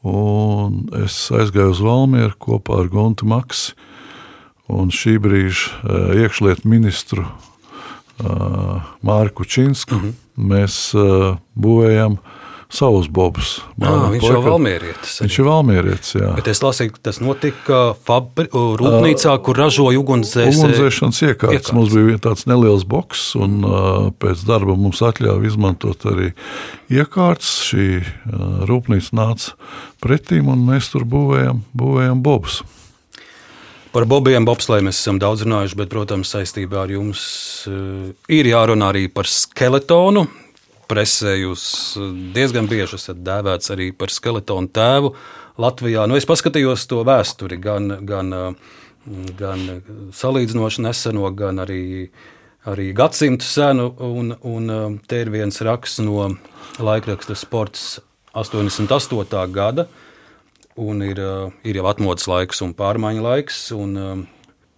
un 0.08 0.84
es 1.02 1.16
aizgāju 1.34 1.74
uz 1.74 1.82
Valmieru 1.82 2.38
kopā 2.38 2.84
ar 2.84 2.92
Guntu 2.94 3.26
Maksi 3.26 3.74
un 4.70 4.92
šī 4.94 5.18
brīža 5.24 5.98
iekšlietu 6.22 6.70
ministru 6.70 7.26
Mārku 9.02 9.46
Činsku. 9.46 9.96
Mm 9.96 10.02
-hmm. 10.02 10.14
Mēs 10.38 10.92
būvējam 11.58 12.20
savus 12.68 13.08
bobus. 13.08 13.58
Jā, 13.80 13.92
viņš 14.12 14.26
jau 14.28 14.40
ir 14.42 14.46
valmierietis. 14.46 15.14
Viņš 15.24 15.38
ir 15.40 15.48
valmierietis, 15.48 16.10
jā. 16.20 16.32
Bet 16.36 16.50
es 16.52 16.60
lasīju, 16.64 16.98
tas 17.04 17.22
notika 17.24 17.80
fabri, 18.08 18.50
rūpnīcā, 18.52 19.32
uh, 19.38 19.42
kur 19.44 19.60
ražoja 19.62 20.02
ugunsdzēsēju. 20.02 20.58
Ugunsdzēšanas 20.60 21.22
iekārtas. 21.24 21.54
iekārtas. 21.54 21.76
Mums 21.78 21.96
bija 21.96 22.20
tāds 22.28 22.48
neliels 22.50 22.84
boks, 22.88 23.24
un 23.40 23.60
uh, 23.64 24.10
pēc 24.20 24.44
darba 24.50 24.76
mums 24.80 25.00
atļāva 25.06 25.48
izmantot 25.48 26.04
arī 26.12 26.34
iekārtas. 26.92 27.54
Šī 27.70 27.88
uh, 28.02 28.66
rūpnīca 28.68 29.16
nāca 29.16 29.56
pretīm, 30.04 30.52
un 30.52 30.68
mēs 30.68 30.92
tur 30.92 31.08
būvējam, 31.08 31.64
būvējam 31.78 32.24
bobus. 32.26 32.66
Par 33.94 34.06
bobiem 34.10 34.46
bobslēm 34.46 34.90
mēs 34.90 35.00
esam 35.00 35.20
daudz 35.22 35.46
runājuši, 35.46 35.78
bet, 35.80 35.90
protams, 35.94 36.34
saistībā 36.34 36.84
ar 36.84 36.92
jums 36.92 37.22
uh, 37.70 38.10
ir 38.32 38.50
jārunā 38.52 38.92
arī 38.92 39.08
par 39.14 39.30
skeletonu 39.32 40.28
presē 40.88 41.36
jūs 41.42 41.66
eh, 42.00 42.08
diezgan 42.36 42.68
bieži 42.70 42.98
esat 42.98 43.22
dēvēts 43.26 43.74
arī 43.76 43.92
par 43.96 44.14
skeletonu 44.14 44.72
tēvu 44.74 45.14
Latvijā. 45.62 46.06
Nu, 46.08 46.18
es 46.18 46.28
paskatījos 46.30 46.88
to 46.90 47.04
vēsturi, 47.08 47.60
gan, 47.62 48.00
gan, 48.08 48.34
eh, 48.34 48.74
gan 49.40 49.68
salīdzinoši 50.16 50.86
neseno, 50.86 51.32
gan 51.36 51.64
arī, 51.64 52.08
arī 52.70 52.92
gadsimtu 52.98 53.48
senu. 53.48 53.92
Un, 54.08 54.36
un 54.48 54.74
eh, 54.74 55.00
te 55.10 55.24
ir 55.26 55.34
viens 55.34 55.64
raksts 55.66 56.04
no 56.06 56.32
laikraksta 56.80 57.38
sports 57.38 57.98
88. 58.38 59.48
gada. 59.52 59.88
Un 60.78 61.02
ir, 61.02 61.20
ir 61.66 61.80
jau 61.80 61.86
atmodas 61.90 62.28
laiks 62.30 62.62
un 62.62 62.76
pārmaiņu 62.78 63.24
laiks. 63.26 63.62
Un, 63.74 64.28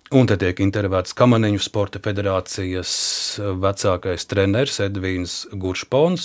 Un 0.10 0.26
te 0.26 0.34
tiek 0.42 0.58
intervētas 0.64 1.14
Kamaneņu 1.14 1.60
sporta 1.62 2.00
federācijas 2.02 2.92
eh, 3.38 3.52
vecākais 3.62 4.24
treneris 4.26 4.80
Edvīns 4.82 5.44
Guršpons. 5.54 6.24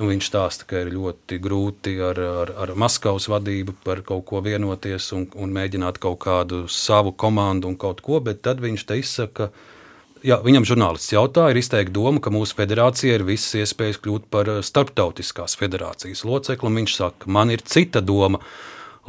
Viņš 0.00 0.26
stāsta, 0.26 0.66
ka 0.66 0.80
ir 0.80 0.90
ļoti 0.96 1.38
grūti 1.44 1.92
ar, 2.02 2.18
ar, 2.18 2.50
ar 2.64 2.72
Maskavas 2.74 3.28
vadību 3.30 3.76
par 3.84 4.00
kaut 4.02 4.24
ko 4.26 4.40
vienoties 4.42 5.10
un, 5.14 5.28
un 5.38 5.54
mēģināt 5.54 6.00
kaut 6.02 6.18
kādu 6.24 6.64
savu 6.72 7.12
komandu 7.12 7.68
un 7.70 7.76
kaut 7.78 8.00
ko, 8.02 8.18
bet 8.24 8.40
tad 8.42 8.64
viņš 8.64 8.86
te 8.88 8.98
izsaka, 8.98 9.50
jā, 10.26 10.40
viņam 10.44 10.66
žurnālists 10.68 11.14
jautā, 11.14 11.48
ir 11.50 11.60
izteikta 11.60 11.94
doma, 11.96 12.20
ka 12.22 12.32
mūsu 12.34 12.56
federācija 12.58 13.18
ir 13.18 13.26
visas 13.28 13.56
iespējas 13.62 14.00
kļūt 14.02 14.28
par 14.32 14.50
starptautiskās 14.66 15.56
federācijas 15.60 16.24
locekli, 16.28 16.70
un 16.70 16.82
viņš 16.82 16.96
saka, 16.96 17.30
man 17.30 17.52
ir 17.54 17.64
cita 17.64 18.02
doma. 18.04 18.42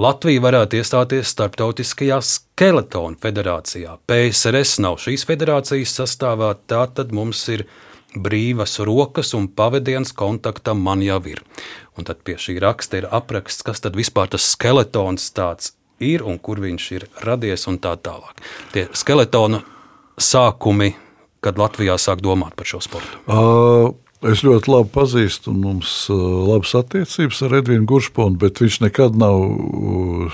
Latvija 0.01 0.41
varētu 0.41 0.79
iestāties 0.79 1.29
Startautiskajā 1.33 2.21
skeletona 2.23 3.19
federācijā. 3.21 3.97
PSRS 4.07 4.79
nav 4.81 4.97
šīs 5.03 5.27
federācijas 5.27 5.93
sastāvā, 5.99 6.53
tātad 6.71 7.11
mums 7.13 7.43
ir 7.51 7.65
brīvas 8.15 8.79
rokas 8.87 9.33
un 9.37 9.49
pavadiens 9.51 10.13
kontaktam 10.15 10.81
man 10.83 11.03
jau 11.03 11.19
ir. 11.29 11.43
Un 11.99 12.07
tad 12.07 12.23
pie 12.25 12.37
šī 12.39 12.57
raksta 12.63 13.01
ir 13.01 13.09
apraksts, 13.11 13.67
kas 13.67 13.83
tad 13.83 13.99
vispār 13.99 14.31
tas 14.31 14.47
skeletons 14.55 15.27
tāds 15.35 15.75
ir 16.01 16.23
un 16.25 16.39
kur 16.39 16.63
viņš 16.63 16.87
ir 16.95 17.07
radies 17.27 17.67
un 17.69 17.77
tā 17.83 17.93
tālāk. 17.99 18.41
Tie 18.73 18.87
skeletona 18.97 19.61
sākumi, 20.21 20.93
kad 21.41 21.57
Latvijā 21.59 21.97
sāk 22.01 22.21
domāt 22.23 22.55
par 22.55 22.69
šo 22.69 22.83
sportu. 22.85 23.21
Uh. 23.27 23.91
Es 24.21 24.43
ļoti 24.45 24.69
labi 24.69 24.91
pazīstu, 24.93 25.49
un 25.49 25.63
mums 25.65 25.91
ir 26.13 26.19
labas 26.45 26.75
attiecības 26.77 27.39
ar 27.47 27.55
Edvinu 27.57 27.87
Guršponu, 27.89 28.37
bet 28.37 28.59
viņš 28.61 28.75
nekad 28.83 29.15
nav 29.17 29.39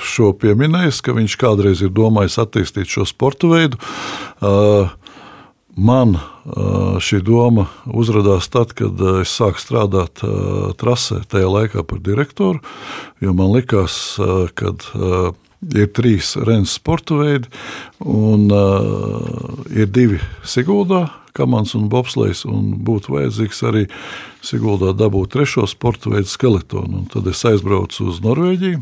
šo 0.04 0.34
pieminējis, 0.36 1.00
ka 1.06 1.16
viņš 1.16 1.38
kādreiz 1.40 1.84
ir 1.86 1.94
domājis 1.96 2.36
attīstīt 2.44 2.92
šo 2.92 3.06
sporta 3.08 3.48
veidu. 3.48 3.80
Man 5.80 6.18
šī 7.00 7.22
doma 7.24 7.70
uzrādījās 7.88 8.52
tad, 8.52 8.76
kad 8.76 9.00
es 9.22 9.32
sāku 9.40 9.64
strādāt 9.64 10.20
trasē, 10.84 11.22
tajā 11.32 11.48
laikā 11.48 11.88
par 11.88 12.04
direktoru. 12.04 12.60
Jo 13.24 13.32
man 13.40 13.56
likās, 13.56 14.18
ka 14.52 14.76
ir 15.62 15.90
trīs 15.96 16.36
Rennes 16.38 16.76
sporta 16.78 17.18
veidi, 17.18 17.50
un 18.06 18.48
uh, 18.54 19.64
ir 19.74 19.90
divi 19.90 20.20
Siguldā 20.46 21.08
Kamans 21.38 21.76
un 21.78 21.86
Bobslēgs, 21.92 22.46
un 22.50 22.72
būtu 22.86 23.14
vajadzīgs 23.14 23.64
arī 23.70 23.86
Siguldā 24.46 24.94
dabūt 24.98 25.36
trešo 25.36 25.68
sporta 25.70 26.12
veidu 26.14 26.32
skeletonu. 26.32 27.04
Un 27.04 27.10
tad 27.12 27.28
es 27.30 27.44
aizbraucu 27.46 28.10
uz 28.10 28.22
Norvēģiju. 28.26 28.82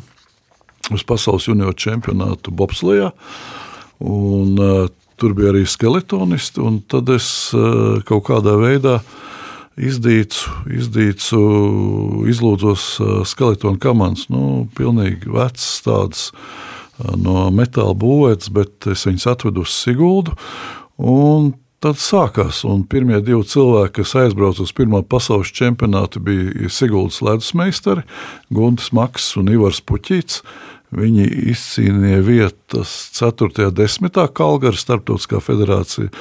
uz 0.93 1.03
pasaules 1.03 1.47
junioru 1.47 1.73
čempionātu 1.73 2.51
Bobslijā. 2.53 3.11
Un, 3.99 4.59
uh, 4.59 4.87
tur 5.17 5.33
bija 5.33 5.49
arī 5.53 5.65
skeletonisti, 5.65 6.61
un 6.61 6.81
tad 6.87 7.09
es 7.09 7.27
uh, 7.55 8.03
kaut 8.05 8.27
kādā 8.27 8.53
veidā 8.59 8.99
izdīcu, 9.75 10.53
izdīcu 10.77 11.41
izlūdzos 12.31 12.85
uh, 13.01 13.17
skeletonu 13.27 13.81
komandas. 13.81 14.29
Nu, 14.31 14.65
pilnīgi 14.77 15.31
vecs 15.31 15.67
tāds 15.85 16.29
uh, 16.31 17.13
no 17.19 17.49
metāla 17.55 17.95
būvēts, 17.99 18.51
bet 18.55 18.89
es 18.91 19.05
viņus 19.07 19.29
atvedu 19.35 19.65
uz 19.65 19.75
Siguldu. 19.75 20.35
Un 20.95 21.53
tad 21.83 21.99
sākās. 22.01 22.63
Pirmie 22.89 23.19
divi 23.21 23.43
cilvēki, 23.45 23.99
kas 23.99 24.15
aizbrauca 24.23 24.63
uz 24.65 24.73
Pirmā 24.75 25.03
pasaules 25.05 25.51
čempionātu, 25.53 26.23
bija 26.23 26.71
Siguldas 26.71 27.21
ledus 27.25 27.51
meistari, 27.57 28.05
Guntis 28.53 28.91
Maks 28.95 29.33
un 29.39 29.51
Ivars 29.53 29.83
Puķīts. 29.85 30.41
Viņi 30.95 31.25
izcīnīja 31.51 32.21
vietas 32.23 32.91
4. 33.17 33.67
un 33.67 33.73
10. 33.75 34.19
Kalgara 34.37 34.79
starptautiskā 34.79 35.41
federācija, 35.43 36.11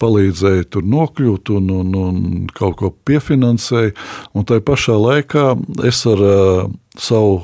palīdzēja 0.00 0.68
tur 0.72 0.86
nokļūt 0.88 1.52
un, 1.52 1.72
un, 1.74 1.90
un 1.98 2.22
kaut 2.56 2.78
ko 2.80 2.92
piefinansēja. 3.08 3.92
Un 4.32 4.48
tai 4.48 4.62
pašā 4.64 4.96
laikā 4.96 5.50
es 5.84 6.04
ar 6.08 6.24
uh, 6.24 6.70
savu 6.96 7.42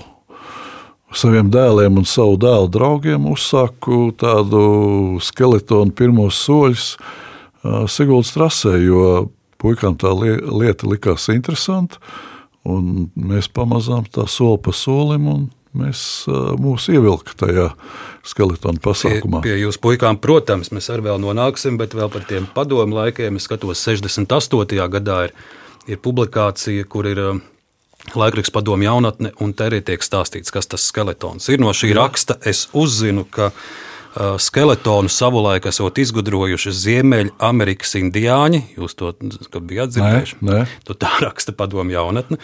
saviem 1.12 1.51
dēliem 1.51 1.99
un 2.01 2.07
savu 2.07 2.39
dēlu 2.41 2.70
draugiem 2.70 3.26
uzsāku 3.33 4.12
tādu 4.18 5.18
skeletonu 5.22 5.95
pirmos 5.97 6.39
soļus 6.47 6.95
Siguldas 7.93 8.33
trasē, 8.33 8.78
jo 8.81 9.28
puikām 9.61 9.99
tā 10.01 10.14
lieta 10.16 10.89
likās 10.89 11.26
interesanta. 11.28 12.01
Mēs 12.64 13.51
pamazām 13.53 14.07
tā 14.09 14.24
soli 14.28 14.61
pa 14.64 14.72
solim 14.72 15.26
un 15.28 15.43
mēs 15.77 16.01
mūs 16.61 16.89
ievilka 16.93 17.37
tajā 17.45 17.68
skeletona 18.27 18.83
pasākumā. 18.83 19.43
Pie, 19.45 19.55
pie 19.55 19.61
jūsu 19.62 19.81
puikām, 19.85 20.18
protams, 20.21 20.73
mēs 20.75 20.91
arī 20.93 21.09
vēl 21.09 21.21
nonāksim, 21.23 21.79
bet 21.81 21.95
vēl 21.97 22.11
par 22.12 22.27
tiem 22.29 22.49
padomu 22.55 22.99
laikiem. 22.99 23.39
Es 23.39 23.47
skatos, 23.49 23.83
68. 23.87 24.81
gadā 24.97 25.21
ir, 25.29 25.37
ir 25.89 26.01
publikācija, 26.03 26.89
kur 26.91 27.09
ir 27.11 27.23
laikraksts 28.16 28.55
padomu 28.55 28.89
jaunatne, 28.89 29.35
un 29.41 29.55
te 29.55 29.68
arī 29.68 29.81
tiek 29.85 30.03
stāstīts, 30.05 30.53
kas 30.53 30.68
tas 30.71 30.89
skeletons 30.91 31.49
ir. 31.53 31.62
No 31.62 31.73
šī 31.77 31.93
raksta 31.97 32.39
es 32.49 32.66
uzzinu, 32.77 33.27
ka 33.31 33.53
skeletonu 34.43 35.11
savulaik 35.12 35.68
esot 35.71 36.01
izgudrojuši 36.03 36.73
Ziemeļamerikas 36.75 37.95
indiāņi. 38.01 38.62
Jūs 38.75 38.97
to 38.99 39.12
bijāt 39.62 39.95
dzirdējuši? 39.95 40.41
Nē, 40.43 40.57
nē. 40.57 40.62
To 40.89 40.97
tā 40.99 41.12
raksta 41.23 41.55
padomu 41.55 41.95
jaunatne. 41.95 42.41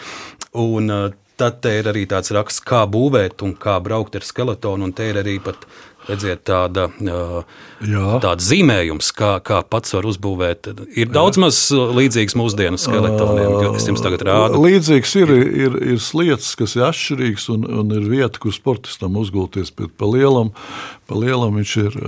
Un, 0.55 0.93
Tad 1.37 1.65
ir 1.69 1.85
arī 1.91 2.07
tāds 2.09 2.31
raksts, 2.33 2.63
kā 2.65 2.79
būvēt 2.89 3.43
un 3.45 3.51
kā 3.61 3.75
braukt 3.85 4.15
ar 4.17 4.23
skeletonu. 4.25 4.87
Un 4.87 4.93
te 4.97 5.05
ir 5.11 5.19
arī 5.21 5.35
pat 5.43 5.67
redziet, 6.07 6.43
tāda, 6.47 6.87
Jā. 6.97 8.17
tāda 8.23 8.43
zīmējums, 8.43 9.11
kā, 9.17 9.37
kā 9.45 9.61
pats 9.67 9.95
var 9.95 10.07
uzbūvēt. 10.09 10.71
Ir 10.97 11.11
daudz 11.13 11.39
maz 11.41 11.59
līdzīgs 11.71 12.37
mūsdienu 12.39 12.79
skeletoniem, 12.81 13.75
es 13.77 13.87
jums 13.89 14.03
tagad 14.03 14.25
rādu. 14.27 14.61
Līdzīgs 14.63 15.15
ir, 15.21 15.33
ir, 15.67 15.79
ir 15.95 16.03
slietas, 16.03 16.53
kas 16.59 16.77
ir 16.77 16.87
atšķirīgs, 16.87 17.49
un, 17.53 17.67
un 17.81 17.95
ir 17.97 18.07
vieta, 18.09 18.41
kur 18.43 18.55
sportistam 18.55 19.19
uzgulties, 19.19 19.73
bet 19.75 19.93
pa 19.99 20.09
lielam, 20.09 20.53
pa 21.09 21.19
lielam 21.19 21.59
viņš 21.59 21.75
ir 21.83 21.99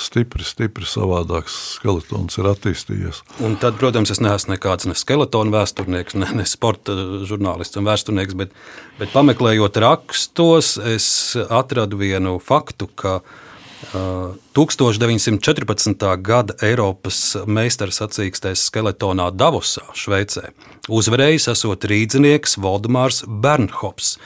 stipri, 0.00 0.44
stipri 0.46 0.88
savādāks. 0.88 1.56
Skeletons 1.76 2.40
ir 2.40 2.50
attīstījies. 2.50 3.22
Un 3.46 3.56
tad, 3.60 3.78
protams, 3.80 4.12
es 4.14 4.22
neesmu 4.24 4.54
nekāds 4.54 4.88
ne 4.88 4.96
skeletonu 4.96 5.52
vēsturnieks, 5.54 6.16
ne, 6.18 6.30
ne 6.40 6.46
sporta 6.48 6.96
žurnālists 7.28 7.78
un 7.78 7.88
vēsturnieks, 7.88 8.36
bet, 8.38 8.54
bet 9.00 9.12
pameklējot 9.14 9.80
rakstos, 9.82 10.76
es 10.94 11.08
atradu 11.46 12.00
vienu 12.00 12.36
faktu, 12.42 12.85
faktu, 12.86 12.94
ka 12.94 13.20
uh, 13.20 14.34
1914. 14.54 16.22
gada 16.22 16.54
Eiropas 16.62 17.36
meistars 17.46 18.00
sacīkstēs 18.00 18.66
skeletonā 18.70 19.30
Davosā, 19.32 19.82
Šveicē, 19.94 20.50
uzvarējis 20.88 21.48
esot 21.52 21.84
rīznieks 21.84 22.58
Valdemārs 22.58 23.24
Bernhops. 23.26 24.18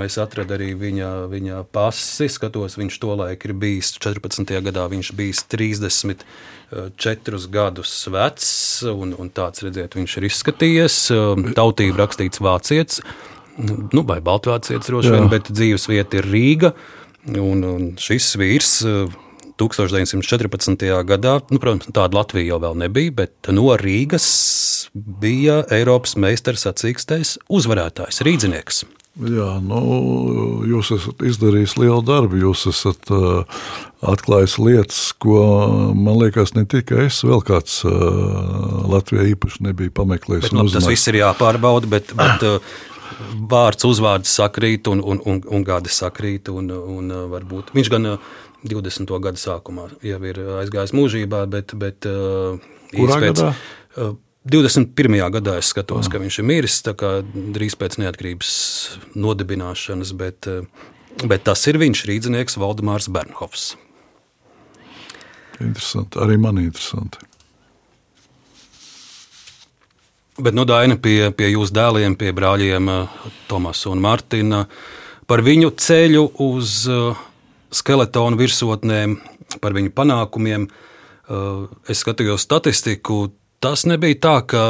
Es 0.00 0.16
atradu 0.16 0.54
arī 0.56 0.72
viņa, 0.72 1.28
viņa 1.28 1.64
pasi, 1.68 2.30
skatos, 2.32 2.78
viņš 2.80 2.96
tolaik 2.96 3.44
ir 3.44 3.52
bijis 3.52 3.92
14. 4.00 4.48
gadā, 4.64 4.86
viņš 4.88 5.12
bijis 5.12 5.44
34 5.52 7.50
gadus 7.52 7.92
vecs, 8.08 8.82
un, 8.88 9.12
un 9.20 9.28
tāds, 9.28 9.60
redziet, 9.60 9.98
viņš 9.98 10.16
ir 10.16 10.24
izskatījies, 10.30 10.96
tautība 11.58 12.06
rakstīts 12.06 12.40
vācietis, 12.40 13.02
nu, 13.92 14.00
vai 14.08 14.20
baltvācietis 14.24 14.88
droši 14.88 15.12
vien, 15.12 15.28
bet 15.28 15.52
dzīves 15.52 15.88
vieta 15.92 16.22
ir 16.22 16.30
Rīga. 16.32 16.72
Un, 17.28 17.64
un 17.66 17.90
šis 18.00 18.32
vīrs 18.40 18.78
1914. 19.60 20.86
Eh, 20.88 21.02
gadā, 21.04 21.38
nu, 21.52 21.60
protams, 21.60 21.90
tāda 21.92 22.20
Latvija 22.20 22.56
jau 22.56 22.72
nebija, 22.78 23.16
bet 23.22 23.52
no 23.52 23.74
Rīgas 23.76 24.30
bija 24.94 25.60
Eiropas 25.72 26.16
meistars 26.16 26.64
sacīkstējs 26.66 27.36
uzvarētājs, 27.52 28.24
rīznieks. 28.26 28.84
Jā, 29.20 29.56
nu, 29.60 29.80
jūs 30.70 30.92
esat 30.94 31.20
izdarījis 31.26 31.74
lielu 31.80 31.98
darbu. 32.06 32.38
Jūs 32.40 32.62
esat 32.70 33.10
uh, 33.12 33.42
atklājis 34.06 34.54
lietas, 34.62 35.00
ko 35.20 35.42
man 35.98 36.20
liekas, 36.22 36.54
ne 36.56 36.62
tikai 36.70 37.08
es, 37.08 37.18
vēl 37.26 37.42
kāds 37.44 37.80
uh, 37.84 38.86
Latvijā 38.88 39.26
īpaši 39.34 39.66
nebija 39.66 39.92
pameklējis. 39.98 40.46
Bet, 40.46 40.56
nu, 40.56 40.64
tas 40.72 40.86
viss 40.88 41.10
ir 41.10 41.18
jāpārbauda, 41.20 41.90
bet, 41.90 42.14
bet 42.16 42.46
uh, 42.46 42.78
vārds, 43.50 43.86
uzvārds 43.88 44.32
sakrīt 44.40 44.88
un, 44.90 45.02
un, 45.02 45.20
un, 45.26 45.42
un 45.46 45.66
gadi 45.66 45.92
sakrīt. 45.92 46.50
Un, 46.52 46.70
un, 46.70 47.10
uh, 47.12 47.26
varbūt, 47.32 47.74
viņš 47.76 47.92
gan 47.92 48.14
20. 48.64 49.06
Uh, 49.10 49.22
gada 49.22 49.40
sākumā 49.40 49.88
jau 50.06 50.20
ir 50.30 50.42
aizgājis 50.60 50.94
mūžībā, 50.96 51.44
bet, 51.52 51.76
bet 51.80 52.08
uh, 52.10 52.60
Kurā 52.94 53.20
pēc, 53.22 53.44
gadā? 53.44 54.14
21. 54.50 55.18
gadā 55.36 55.58
es 55.60 55.70
skatos, 55.74 56.08
ah. 56.08 56.12
ka 56.12 56.22
viņš 56.22 56.40
ir 56.40 56.48
miris 56.48 56.80
drīz 56.80 57.76
pēc 57.76 57.98
neatkarības 58.00 58.52
nodibināšanas, 59.20 60.14
bet, 60.16 60.48
bet 61.20 61.44
tas 61.44 61.66
ir 61.68 61.78
viņš, 61.82 62.06
rīznieks 62.08 62.56
Valdemārs 62.60 63.10
Bernhofs. 63.12 63.74
Interesanti, 65.60 66.16
arī 66.24 66.38
man 66.40 66.62
interesanti. 66.62 67.20
Bet, 70.40 70.54
nu, 70.54 70.64
Daina, 70.64 70.96
pie, 70.96 71.28
pie 71.36 71.50
jūsu 71.50 71.74
dēliem, 71.76 72.14
pie 72.16 72.30
brāļiem 72.32 72.86
eh, 72.88 73.24
Tomasu 73.50 73.90
un 73.92 74.00
Martina, 74.00 74.62
par 75.28 75.42
viņu 75.44 75.74
ceļu 75.76 76.22
uz 76.40 76.76
eh, 76.88 77.18
skeletonu 77.76 78.40
virsotnēm, 78.40 79.18
par 79.60 79.76
viņu 79.76 79.92
panākumiem. 79.92 80.64
Eh, 80.64 81.66
es 81.92 82.00
skatījos 82.00 82.46
statistiku. 82.48 83.26
Tas 83.60 83.84
nebija 83.84 84.16
tā, 84.16 84.34
ka 84.48 84.62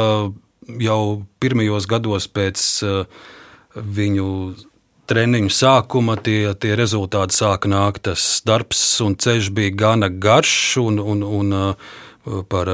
jau 0.83 1.01
pirmajos 1.39 1.87
gados 1.87 2.27
pēc 2.27 2.59
viņu 3.71 4.27
treniņu 5.07 5.51
sākuma 5.55 6.17
tie, 6.19 6.51
tie 6.59 6.75
rezultāti 6.75 7.37
sāka 7.37 7.71
nākt. 7.71 8.03
Tas 8.09 8.41
darbs 8.43 8.83
un 9.05 9.15
ceļš 9.15 9.53
bija 9.55 9.77
gana 9.85 10.11
garš 10.11 10.81
un, 10.83 10.99
un, 10.99 11.23
un 11.23 11.55
Par, 12.21 12.69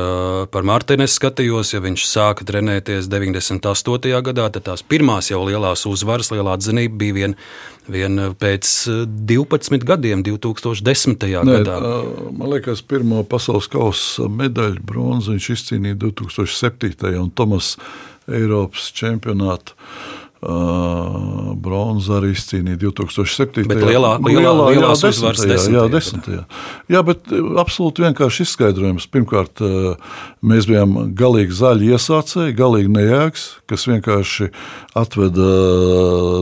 par 0.52 0.66
Martinu 0.68 1.06
es 1.06 1.14
skatījos, 1.16 1.70
ja 1.72 1.80
viņš 1.80 2.04
sāka 2.04 2.44
trenēties 2.48 3.06
98. 3.08 4.12
gadā, 4.26 4.50
tad 4.52 4.66
tās 4.66 4.84
pirmās 4.84 5.30
jau 5.32 5.40
lielās 5.48 5.86
uzvaras, 5.88 6.34
lielā 6.34 6.58
atzinība 6.58 7.00
bija 7.00 7.16
vien, 7.16 7.36
vien 7.88 8.20
pēc 8.36 8.74
12 9.30 9.88
gadiem, 9.88 10.26
2010. 10.28 11.24
Nē, 11.48 11.62
gadā. 11.62 11.80
Man 12.28 12.52
liekas, 12.58 12.84
pirmo 12.84 13.24
pasaules 13.24 13.72
kausa 13.72 14.28
medaļu 14.28 14.84
bronzu 14.84 15.38
viņš 15.38 15.50
izcīnīja 15.56 16.02
2007. 16.04 17.16
un 17.16 17.32
Tomas 17.32 17.78
Eiropas 18.28 18.92
čempionātā. 19.00 19.80
Uh, 20.38 21.48
bronzu 21.58 22.14
arī 22.18 22.32
izcīnīja 22.36 22.80
2007. 22.82 23.66
Bet 23.70 23.82
lielā, 23.82 24.14
lielā, 24.22 24.52
lielā, 24.52 24.68
lielās 24.76 25.04
jā, 25.04 25.12
uzvaras 25.14 25.42
desmitajā. 25.42 25.80
Jā, 25.80 25.86
desmitajā. 25.94 26.44
Jā, 26.94 27.02
bet 27.08 27.34
absolūti 27.64 28.06
vienkārši 28.06 28.46
izskaidrojums. 28.46 29.08
Pirmkārt, 29.14 29.64
mēs 30.46 30.70
bijām 30.70 30.96
galīgi 31.18 31.58
zaļi 31.58 31.92
iesācēji, 31.96 32.58
galīgi 32.58 32.94
nejēgs, 32.94 33.48
kas 33.70 33.88
vienkārši 33.90 34.52
atveda 34.98 35.52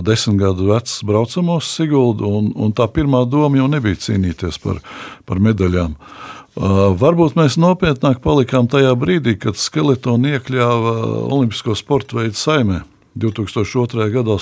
desmit 0.06 0.42
gadu 0.44 0.72
vecs 0.74 1.00
braucamos 1.08 1.70
Siguldu, 1.76 2.30
un, 2.40 2.52
un 2.56 2.76
tā 2.76 2.90
pirmā 2.92 3.24
doma 3.30 3.62
jau 3.62 3.70
nebija 3.72 4.02
cīnīties 4.10 4.60
par, 4.64 4.82
par 5.30 5.42
medaļām. 5.44 5.96
Uh, 6.56 6.96
varbūt 6.96 7.36
mēs 7.36 7.58
nopietnāk 7.60 8.22
palikām 8.24 8.70
tajā 8.72 8.94
brīdī, 8.96 9.36
kad 9.40 9.60
skeletonu 9.60 10.38
iekļāva 10.38 10.94
Olimpisko 11.28 11.76
sporta 11.76 12.22
veidu 12.22 12.40
saimē. 12.40 12.84
2002. 13.16 14.10
gadā 14.14 14.38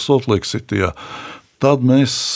City. 0.50 0.84
tad 1.64 1.84
mēs 1.86 2.36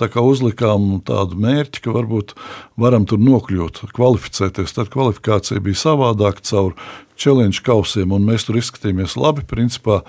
tā 0.00 0.08
uzlikām 0.18 0.98
tādu 1.06 1.38
mērķi, 1.38 1.84
ka 1.84 1.94
varbūt 1.94 2.34
varam 2.80 3.06
tur 3.06 3.20
nokļūt, 3.22 3.84
kvalificēties. 3.94 4.74
Tad 4.74 4.90
kvalifikācija 4.90 5.62
bija 5.62 5.78
savādāka 5.78 6.42
caur 6.42 6.74
challenge 7.14 7.62
kausiem, 7.62 8.10
un 8.16 8.26
mēs 8.26 8.48
tur 8.48 8.58
izskatījāmies 8.58 9.14
labi. 9.20 9.44
Principā 9.46 10.00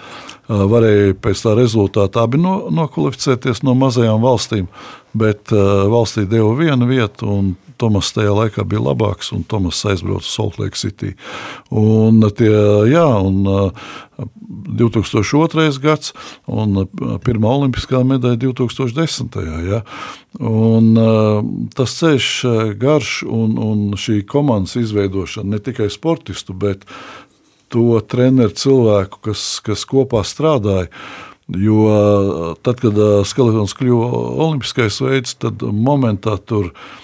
varēja 0.47 1.13
pēc 1.21 1.43
tā 1.45 1.53
rezultāta 1.59 2.25
abi 2.25 2.41
no, 2.41 2.71
nokvalificēties 2.73 3.61
no 3.67 3.75
mazajām 3.77 4.23
valstīm, 4.25 4.71
bet 5.13 5.53
valstī 5.53 6.25
deva 6.29 6.55
vienu 6.57 6.89
vietu, 6.89 7.29
un 7.29 7.53
Tomas 7.77 8.11
tajā 8.15 8.33
laikā 8.35 8.63
bija 8.67 8.83
labāks, 8.85 9.31
un 9.35 9.43
Tomas 9.47 9.81
aizbrauca 9.85 10.23
uz 10.23 10.29
Salt 10.31 10.59
Lake 10.61 10.79
City. 10.79 11.13
Un 11.69 12.23
tie, 12.37 12.53
jā, 12.89 13.05
un 13.19 13.43
2002. 14.77 15.79
gads 15.83 16.13
un 16.47 16.85
pirmā 17.25 17.51
olimpiskā 17.59 18.01
medaļa 18.07 18.39
2010. 18.45 19.37
Ja. 19.67 19.81
Un, 20.39 20.91
tas 21.75 21.97
ceļš 21.99 22.31
garš 22.79 23.21
un, 23.27 23.59
un 23.59 23.85
šī 23.99 24.21
komandas 24.29 24.77
izveidošana 24.79 25.55
ne 25.55 25.61
tikai 25.63 25.89
sportistu, 25.93 26.55
bet 26.55 26.87
to 27.73 27.99
treneru 28.07 28.55
cilvēku, 28.55 29.23
kas, 29.29 29.47
kas 29.65 29.87
kopā 29.89 30.23
strādāja. 30.27 30.91
Jo 31.45 32.55
tad, 32.65 32.79
kad 32.81 32.97
skeletons 33.29 33.75
kļuva 33.77 34.07
olimpiskais 34.47 34.97
veids, 35.03 35.35
tad 35.37 35.61
momentā 35.61 36.39
tur 36.41 36.71
bija 36.71 37.03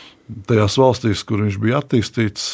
tajās 0.49 0.77
valstīs, 0.79 1.23
kur 1.27 1.45
viņš 1.45 1.59
bija 1.61 1.81
attīstīts, 1.81 2.49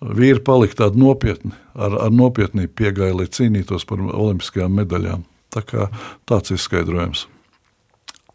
vīri 0.00 0.44
palika 0.44 0.84
tādi 0.84 1.02
nopietni, 1.02 1.52
ar, 1.74 1.98
ar 2.06 2.14
nopietnību 2.14 2.72
piegāja, 2.80 3.16
lai 3.16 3.28
cīnītos 3.28 3.86
par 3.88 4.02
olimpiskajām 4.06 4.80
medaļām. 4.80 5.26
Tā 5.50 5.64
kā 5.66 5.90
tāds 6.30 6.54
ir 6.54 6.62
skaidrojums. 6.62 7.26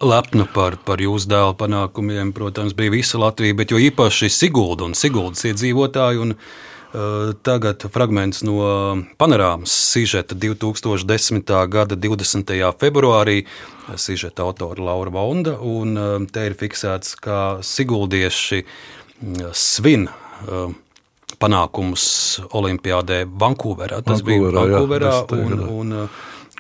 Lepnu 0.03 0.43
par, 0.51 0.75
par 0.83 0.99
jūsu 0.99 1.29
dēla 1.31 1.53
panākumiem, 1.55 2.33
protams, 2.35 2.75
bija 2.75 2.91
visa 2.91 3.19
Latvija, 3.21 3.55
bet 3.55 3.71
jo 3.71 3.79
īpaši 3.79 4.27
Sigulda 4.33 4.83
un 4.89 4.95
Siguldas 4.97 5.45
iedzīvotāji. 5.47 6.19
Un, 6.19 6.35
Tagad 7.43 7.83
fragments 7.91 8.43
no 8.45 8.59
panorāmas 9.19 9.73
sižeta 9.73 10.35
2010. 10.37 11.49
gada 11.67 11.95
20. 11.95 12.53
februārī. 12.79 13.43
Sižeta 13.99 14.45
autora 14.45 14.83
Laura 14.83 15.11
Vonda, 15.13 15.57
un 15.59 16.27
te 16.31 16.45
ir 16.47 16.55
fiksēts, 16.57 17.17
ka 17.21 17.59
Siguldieši 17.65 18.63
svin 19.53 20.07
panākumus 21.41 22.05
Olimpijādē 22.55 23.23
Vankūverā. 23.27 24.01
Tas 24.05 24.23
Vankūverā, 24.23 24.51
bija 24.53 24.77
Vankūverā, 24.79 25.11
jā, 25.11 25.41
un, 25.45 25.65
un, 25.79 25.97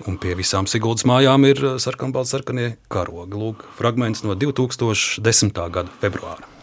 un 0.09 0.19
pie 0.21 0.35
visām 0.37 0.67
Siguldas 0.69 1.07
mājām 1.07 1.47
ir 1.49 1.63
sarkanbalts 1.81 2.35
sarkanie 2.35 2.75
karogi. 2.91 3.39
Lūk, 3.39 3.69
fragments 3.79 4.25
no 4.27 4.35
2010. 4.35 5.55
gada 5.71 5.95
februāra. 6.03 6.54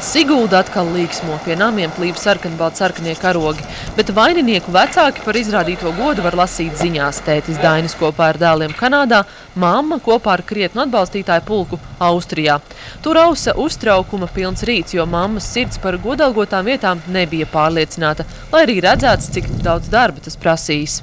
Sigūda 0.00 0.62
atkal 0.64 0.86
līksmo, 0.94 1.34
pie 1.44 1.52
namiem 1.60 1.90
plīv 1.92 2.16
sarkanbalti 2.16 2.80
sarkanie 2.80 3.12
karogi, 3.20 3.66
bet 3.98 4.08
vaininieku 4.16 4.72
vecāki 4.72 5.20
par 5.26 5.36
izrādīto 5.36 5.92
godu 5.98 6.24
var 6.24 6.38
lasīt 6.40 6.78
ziņās. 6.80 7.18
Tētis 7.26 7.58
Dainis 7.60 7.98
kopā 8.00 8.30
ar 8.32 8.38
dēliem 8.40 8.72
Kanādā, 8.78 9.18
mamma 9.60 10.00
kopā 10.00 10.38
ar 10.38 10.44
krietnu 10.48 10.86
atbalstītāju 10.86 11.44
pulku 11.44 11.80
Austrijā. 12.00 12.56
Tur 13.04 13.20
ausa 13.26 13.52
uztraukuma 13.60 14.30
pilns 14.32 14.64
rīts, 14.64 14.96
jo 14.96 15.04
mammas 15.04 15.52
sirds 15.52 15.76
par 15.84 16.00
godalgotām 16.00 16.72
vietām 16.72 17.04
nebija 17.12 17.52
pārliecināta, 17.52 18.24
lai 18.56 18.64
arī 18.64 18.80
redzēts, 18.88 19.28
cik 19.36 19.52
daudz 19.60 19.92
darba 19.92 20.24
tas 20.24 20.40
prasīs. 20.40 21.02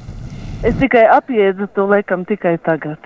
Es 0.65 0.73
tikai 0.81 1.05
apjēdzu 1.21 1.69
to 1.77 1.85
laikam 1.85 2.25
tikai 2.25 2.57
tagad, 2.65 2.97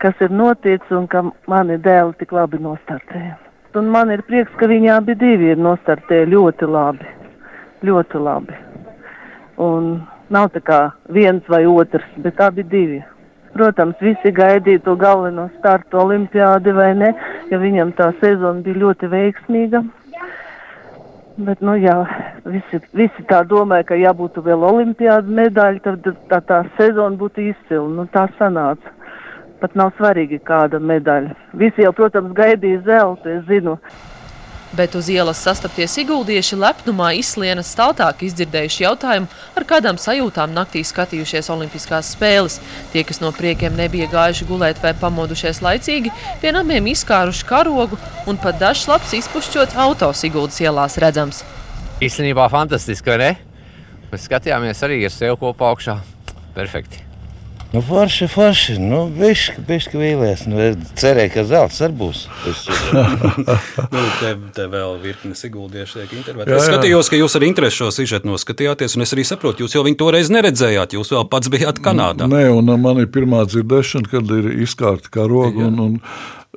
kas 0.00 0.16
ir 0.24 0.32
noticis 0.32 0.96
un 0.96 1.12
ka 1.12 1.26
mani 1.44 1.76
dēli 1.76 2.16
tik 2.24 2.32
labi 2.32 2.64
nostartēja 2.64 3.43
un 3.78 3.90
man 3.90 4.10
ir 4.14 4.22
prieks, 4.28 4.52
ka 4.60 4.68
viņi 4.70 4.90
abi 4.94 5.14
divi 5.18 5.50
ir 5.52 5.60
nostartējuši 5.60 6.30
ļoti 6.32 6.68
labi. 6.70 7.10
Ļoti 7.84 8.20
labi. 8.26 8.56
Un 9.64 9.90
nav 10.34 10.50
tā 10.54 10.62
kā 10.64 10.78
viens 11.16 11.44
vai 11.48 11.64
otrs, 11.66 12.06
bet 12.24 12.40
abi 12.40 12.64
divi. 12.70 13.02
Protams, 13.54 14.00
visi 14.02 14.32
gaidīja 14.34 14.82
to 14.86 14.96
galveno 14.98 15.46
startu 15.58 16.00
olimpiādi 16.02 16.72
vai 16.74 16.88
ne, 16.98 17.12
ja 17.52 17.60
viņam 17.62 17.92
tā 17.98 18.10
sezona 18.22 18.64
bija 18.64 18.80
ļoti 18.82 19.10
veiksmīga. 19.12 19.84
Bet, 21.44 21.62
nu 21.66 21.74
jā, 21.82 21.94
visi, 22.46 22.78
visi 22.94 23.24
tā 23.30 23.40
domāja, 23.50 23.88
ka 23.90 23.98
ja 23.98 24.12
būtu 24.14 24.42
vēl 24.42 24.66
olimpiāda 24.68 25.38
medaļa, 25.38 25.80
tad 25.86 26.10
tā, 26.30 26.40
tā 26.46 26.60
sezona 26.78 27.18
būtu 27.18 27.48
izcila. 27.50 27.88
Nu, 27.90 28.06
tā 28.10 28.28
sanāca 28.38 28.94
pat 29.64 29.78
nav 29.80 29.94
svarīgi 29.96 30.42
kāda 30.44 30.76
medaļa. 30.76 31.32
Visi 31.56 31.86
jau, 31.86 31.94
protams, 31.96 32.34
gaidīja 32.36 32.82
zeltu, 32.84 33.30
es 33.32 33.46
zinu. 33.48 33.78
Bet 34.74 34.96
uz 34.98 35.06
ielas 35.08 35.38
sastaptie 35.38 35.86
iguldieši 36.02 36.56
lepnumā 36.58 37.12
izslienas 37.14 37.70
staltāk 37.70 38.24
izdzirdējuši 38.26 38.82
jautājumu, 38.82 39.28
ar 39.54 39.66
kādām 39.70 40.00
sajūtām 40.02 40.50
naktī 40.50 40.82
skatījušies 40.84 41.48
olimpiskās 41.54 42.10
spēles. 42.16 42.58
Tie, 42.92 43.04
kas 43.06 43.22
no 43.22 43.30
priekiem 43.32 43.78
nebija 43.78 44.10
gājuši 44.10 44.48
gulēt 44.50 44.82
vai 44.82 44.92
pamodušies 44.98 45.62
laicīgi, 45.62 46.12
pie 46.42 46.52
namiem 46.52 46.90
izkāruši 46.90 47.46
karogu 47.46 48.00
un 48.26 48.40
pat 48.42 48.58
dažs 48.58 48.88
labs 48.90 49.14
izpušķots 49.22 49.78
autos 49.86 50.26
iguldas 50.26 50.58
ielās 50.60 50.98
redzams. 50.98 51.44
Īstenībā 52.02 52.50
fantastiski, 52.50 53.14
vai 53.14 53.20
ne? 53.22 53.32
Mēs 54.10 54.26
skatījāmies 54.26 54.84
arī 54.84 55.04
ar 55.06 55.14
sevi 55.14 55.38
kopā 55.38 55.70
augšā. 55.70 56.00
Perfekti. 56.58 57.13
Nu, 57.74 57.80
forši, 57.82 58.28
forši. 58.30 58.76
Nu, 58.78 59.00
bišķi, 59.10 59.98
vīlies. 59.98 60.44
Nu, 60.46 60.60
cerēju, 61.00 61.32
ka 61.34 61.42
zelts 61.48 61.80
arī 61.82 61.96
būs. 61.98 62.20
nu, 63.96 64.04
te, 64.20 64.30
te 64.54 64.66
vēl 64.70 64.94
virknes 65.02 65.42
iguldieši 65.48 66.04
tiek 66.04 66.12
intervētāti. 66.20 66.54
Es 66.54 66.68
skatījos, 66.70 67.10
ka 67.10 67.18
jūs 67.18 67.34
ar 67.34 67.46
interesi 67.48 67.80
šo 67.80 67.90
sižetu 67.96 68.30
noskatījāties, 68.30 68.94
un 68.94 69.02
es 69.02 69.16
arī 69.16 69.26
saprotu, 69.26 69.64
jūs 69.64 69.74
jau 69.74 69.82
viņu 69.88 69.98
toreiz 70.04 70.30
neredzējāt. 70.30 70.94
Jūs 70.94 71.10
vēl 71.16 71.26
pats 71.32 71.50
bijāt 71.50 71.82
Kanādā. 71.82 72.30
Nē, 72.30 72.46
un 72.54 72.70
man 72.78 73.02
ir 73.02 73.10
pirmā 73.10 73.42
dzirdēšana, 73.50 74.12
kad 74.12 74.30
ir 74.38 74.52
izkārta 74.68 75.10
kā 75.10 75.26
roga. 75.26 75.66
Un, 75.66 75.82
un, 75.88 76.00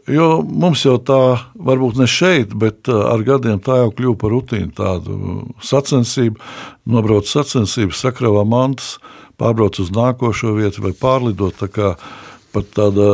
Jo 0.07 0.37
mums 0.39 0.85
jau 0.85 0.93
tā, 1.03 1.19
varbūt 1.67 1.97
ne 1.99 2.05
šeit, 2.07 2.53
bet 2.55 2.87
ar 2.87 3.19
gadiem 3.27 3.57
tā 3.59 3.81
jau 3.81 3.89
kļuva 3.91 4.15
par 4.21 4.31
rutīnu, 4.31 4.69
tādu 4.77 5.17
sacensību, 5.59 6.39
nobraukt 6.87 7.27
sacensības, 7.27 8.05
sakravā 8.05 8.45
mantas, 8.47 8.93
pārbrauc 9.39 9.79
uz 9.83 9.91
nākošo 9.93 10.55
vietu 10.57 10.85
vai 10.85 10.95
pārlidot. 10.97 11.57
Tā 11.61 11.95
pat 12.57 12.69
tāda 12.73 13.07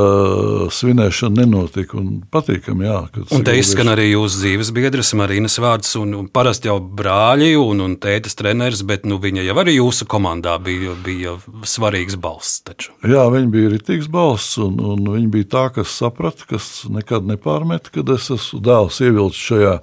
svinēšana 0.74 1.43
nenotika. 1.43 1.99
Patīkami, 2.34 2.86
jā. 2.88 2.99
Un 3.36 3.45
te 3.45 3.55
izskan 3.59 3.91
arī 3.91 4.09
jūsu 4.11 4.43
dzīves 4.43 4.71
biedrs, 4.76 5.13
Marīnas 5.19 5.57
vārds. 5.61 5.93
Un, 5.99 6.13
un 6.17 6.30
parasti 6.32 6.69
jau 6.69 6.78
brāļi 6.80 7.53
un, 7.59 7.84
un 7.86 7.95
tētas 8.01 8.38
treneris, 8.39 8.84
bet 8.88 9.07
nu, 9.09 9.19
viņa 9.24 9.45
jau 9.47 9.57
arī 9.63 9.78
jūsu 9.78 10.07
komandā 10.09 10.55
bija, 10.63 10.95
bija 11.05 11.36
svarīgs 11.67 12.17
balss. 12.21 12.61
Taču. 12.67 12.93
Jā, 13.09 13.26
viņa 13.34 13.53
bija 13.53 13.74
rītīgs 13.76 14.09
balss, 14.13 14.57
un, 14.63 14.80
un 14.93 15.07
viņa 15.15 15.32
bija 15.34 15.51
tā, 15.57 15.67
kas 15.80 15.97
saprata, 16.03 16.47
kas 16.49 16.86
nekad 16.91 17.28
nepārmet, 17.30 17.91
kad 17.93 18.13
es 18.15 18.30
esmu 18.34 18.61
dēls 18.63 19.01
ievilcis 19.03 19.47
šajā 19.51 19.78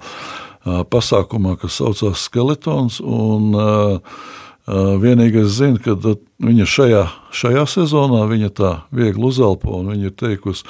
pasākumā, 0.91 1.57
kas 1.61 1.79
saucās 1.81 2.27
Skeletons. 2.29 3.01
Un, 3.01 3.51
uh, 3.57 4.30
Vienīgais 4.67 5.49
zina, 5.55 5.79
ka 5.81 5.95
viņa 6.41 6.67
šajā, 6.69 7.05
šajā 7.33 7.63
sezonā 7.69 8.25
viņa 8.29 8.51
tā 8.55 8.73
viegli 8.93 9.25
uzelpo 9.25 9.79
un 9.79 9.89
viņa 9.93 10.11
ir 10.11 10.13
teikusi, 10.17 10.67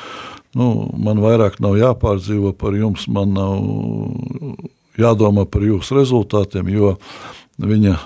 nu, 0.55 0.89
man 0.95 1.19
vairāk 1.23 1.59
nav 1.63 1.75
jāpārdzīvo 1.79 2.53
par 2.55 2.77
jums, 2.79 3.07
man 3.11 3.35
nav 3.35 3.59
jādomā 4.99 5.45
par 5.49 5.65
jūsu 5.67 5.99
rezultātiem, 5.99 6.71
jo 6.71 6.95
viņa 7.61 7.97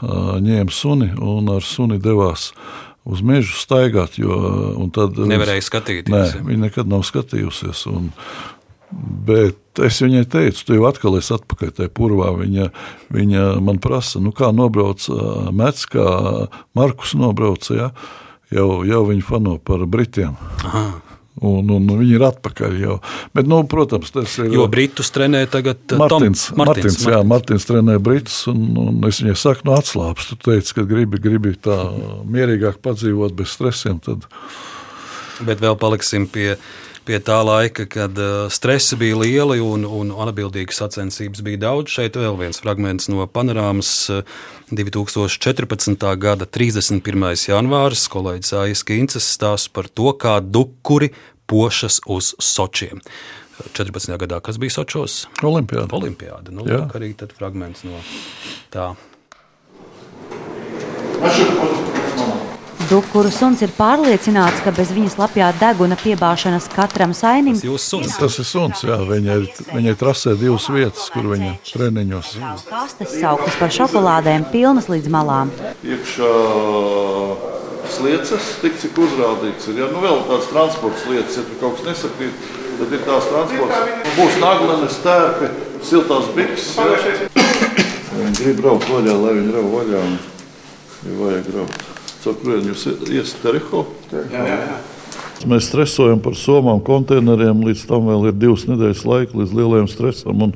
ņēma 0.43 0.73
suni 0.73 1.11
un 1.21 1.53
ar 1.53 1.63
suni 1.63 1.99
devās 2.01 2.51
uz 3.05 3.21
mežu 3.21 3.53
staigāt. 3.59 4.17
Jo, 4.19 4.35
tad, 4.93 5.19
Nevarēja 5.29 5.63
skatīties. 5.65 6.11
Nē, 6.11 6.45
viņa 6.49 6.63
nekad 6.67 6.89
nav 6.89 7.05
skatījusies. 7.07 7.85
Un, 7.93 8.09
Bet 8.91 9.81
es 9.83 9.97
viņai 10.03 10.25
teicu, 10.31 10.61
tu 10.67 10.77
jau 10.77 10.85
atkal 10.87 11.17
esi 11.19 11.33
atpakaļ 11.35 11.71
tajā 11.79 11.91
purvā. 11.95 12.29
Viņa, 12.39 12.69
viņa 13.15 13.47
man 13.65 13.81
prasa, 13.83 14.21
nu 14.23 14.31
kā 14.35 14.51
nobrauc 14.55 15.07
Mets, 15.55 15.87
kā 15.89 16.05
Markus 16.77 17.15
nobrauca. 17.17 17.75
Ja? 17.75 17.89
Jau, 18.53 18.69
jau 18.87 19.01
viņi 19.09 19.25
fano 19.25 19.57
par 19.57 19.83
Britiem. 19.89 20.37
Aha. 20.63 20.85
Un, 21.43 21.67
un 21.67 21.89
viņi 21.89 22.13
ir 22.15 22.23
atpakaļ 22.23 22.77
jau. 22.79 22.93
Bet, 23.35 23.49
nu, 23.51 23.57
protams, 23.67 24.13
tas 24.15 24.37
ir. 24.39 24.53
Jo 24.55 24.69
Britus 24.71 25.11
trenē 25.11 25.41
tagad 25.51 25.97
Martins. 25.99 26.45
Tom, 26.47 26.61
Martins, 26.61 26.85
Martins, 26.85 27.01
jā, 27.11 27.19
Martins 27.27 27.67
trenē 27.67 27.97
Britus. 27.99 28.37
Un, 28.51 28.61
un 28.79 29.09
es 29.09 29.19
viņai 29.19 29.35
saku, 29.41 29.67
nu, 29.67 29.75
atslābst. 29.75 30.31
Tu 30.31 30.39
teici, 30.47 30.77
ka 30.77 30.85
gribi, 30.87 31.19
gribi 31.19 31.51
tā 31.59 31.75
mierīgāk 32.31 32.79
padzīvot 32.85 33.35
bez 33.35 33.51
stresiem. 33.57 33.99
Tad... 34.05 34.23
Bet 35.43 35.59
vēl 35.59 35.75
paliksim 35.81 36.29
pie 36.31 36.53
pie 37.05 37.19
tā 37.23 37.37
laika, 37.45 37.85
kad 37.89 38.17
uh, 38.19 38.47
stresa 38.53 38.97
bija 38.99 39.19
lieli 39.21 39.61
un, 39.63 39.85
un 39.85 40.11
atbildīgas 40.25 40.81
sacensības 40.81 41.43
bija 41.45 41.61
daudz. 41.67 41.93
Šeit 41.93 42.17
vēl 42.19 42.37
viens 42.39 42.61
fragments 42.63 43.09
no 43.11 43.25
panorāmas 43.29 43.91
2014. 44.71 46.09
gada 46.21 46.49
31. 46.49 47.25
janvāris. 47.49 48.07
Kolēģis 48.11 48.57
Aijas 48.63 48.83
Kīnces 48.87 49.29
stāsta 49.37 49.73
par 49.75 49.89
to, 49.89 50.11
kā 50.17 50.39
dukuri 50.41 51.13
pošas 51.49 52.01
uz 52.09 52.33
Sočiem. 52.41 53.01
14. 53.73 54.17
gadā, 54.19 54.41
kas 54.43 54.59
bija 54.59 54.75
Sočos? 54.75 55.25
Olimpiāda. 55.45 55.93
Olimpiāda. 55.95 56.51
Nu, 56.51 56.67
arī 56.67 57.13
tad 57.17 57.35
fragments 57.37 57.85
no 57.87 58.01
tā. 58.73 58.91
Dukuru 62.89 63.31
suns 63.33 63.61
ir 63.65 63.71
pārliecināts, 63.73 64.59
ka 64.61 64.69
bez 64.75 64.91
viņas 64.93 65.15
lapjā 65.17 65.47
deguna 65.57 65.95
piebāšanas 65.97 66.67
katram 66.73 67.13
sainim 67.17 67.55
Tas 67.55 68.35
ir 68.37 68.45
suns, 68.45 68.83
jā. 68.85 68.97
Viņai, 69.09 69.37
ir- 69.41 69.69
viņai 69.73 69.95
trasē 69.97 70.35
divas 70.37 70.67
vietas, 70.69 71.07
kur 71.13 71.23
viņa 71.33 71.53
treniņos. 71.71 72.35
kastes 72.69 73.15
sauktas 73.21 73.55
par 73.59 73.69
šokolādēm 73.69 74.45
pilnas 74.51 74.85
līdz 74.91 75.09
malām. 75.09 75.49
Iekšā 75.83 76.29
slieces, 77.95 78.51
tik 78.61 78.77
cik 78.81 78.93
uzrādīts 79.01 79.67
ir. 79.71 79.79
Ja 79.81 79.89
nu 79.89 80.03
vēl 80.05 80.21
kāds 80.29 80.51
transports 80.51 81.07
lietas, 81.09 81.37
ja 81.37 81.43
tur 81.47 81.57
kaut 81.61 81.77
kas 81.81 81.85
nesakrīt, 81.89 82.33
tad 82.77 82.93
ir 82.93 82.99
tās 83.07 83.29
transports. 83.31 83.81
Būs 84.19 84.39
naglenes, 84.43 84.99
stērpi, 84.99 85.49
siltās 85.81 86.29
bikses. 86.37 86.75
Viņi 88.15 88.37
grib 88.39 88.61
braukt 88.61 88.87
vaļā, 88.93 89.15
lai 89.25 89.33
viņi 89.41 89.51
rauj 89.57 89.69
vaļā. 89.73 90.05
un 90.05 90.17
Ir 91.05 91.17
vajag 91.19 91.51
braukt. 91.53 91.94
Kurien 92.33 92.65
jūs 92.71 92.87
iesiet 92.89 93.41
Teriho? 93.43 93.83
Mēs 95.45 95.67
stresojam 95.69 96.21
par 96.23 96.33
somām, 96.39 96.79
konteineriem. 96.81 97.61
Līdz 97.67 97.83
tam 97.89 98.07
vēl 98.09 98.31
ir 98.31 98.39
divas 98.39 98.65
nedēļas 98.65 99.03
laika 99.05 99.37
līdz 99.37 99.53
lielajam 99.53 99.89
stresam. 99.91 100.41
Un, 100.47 100.55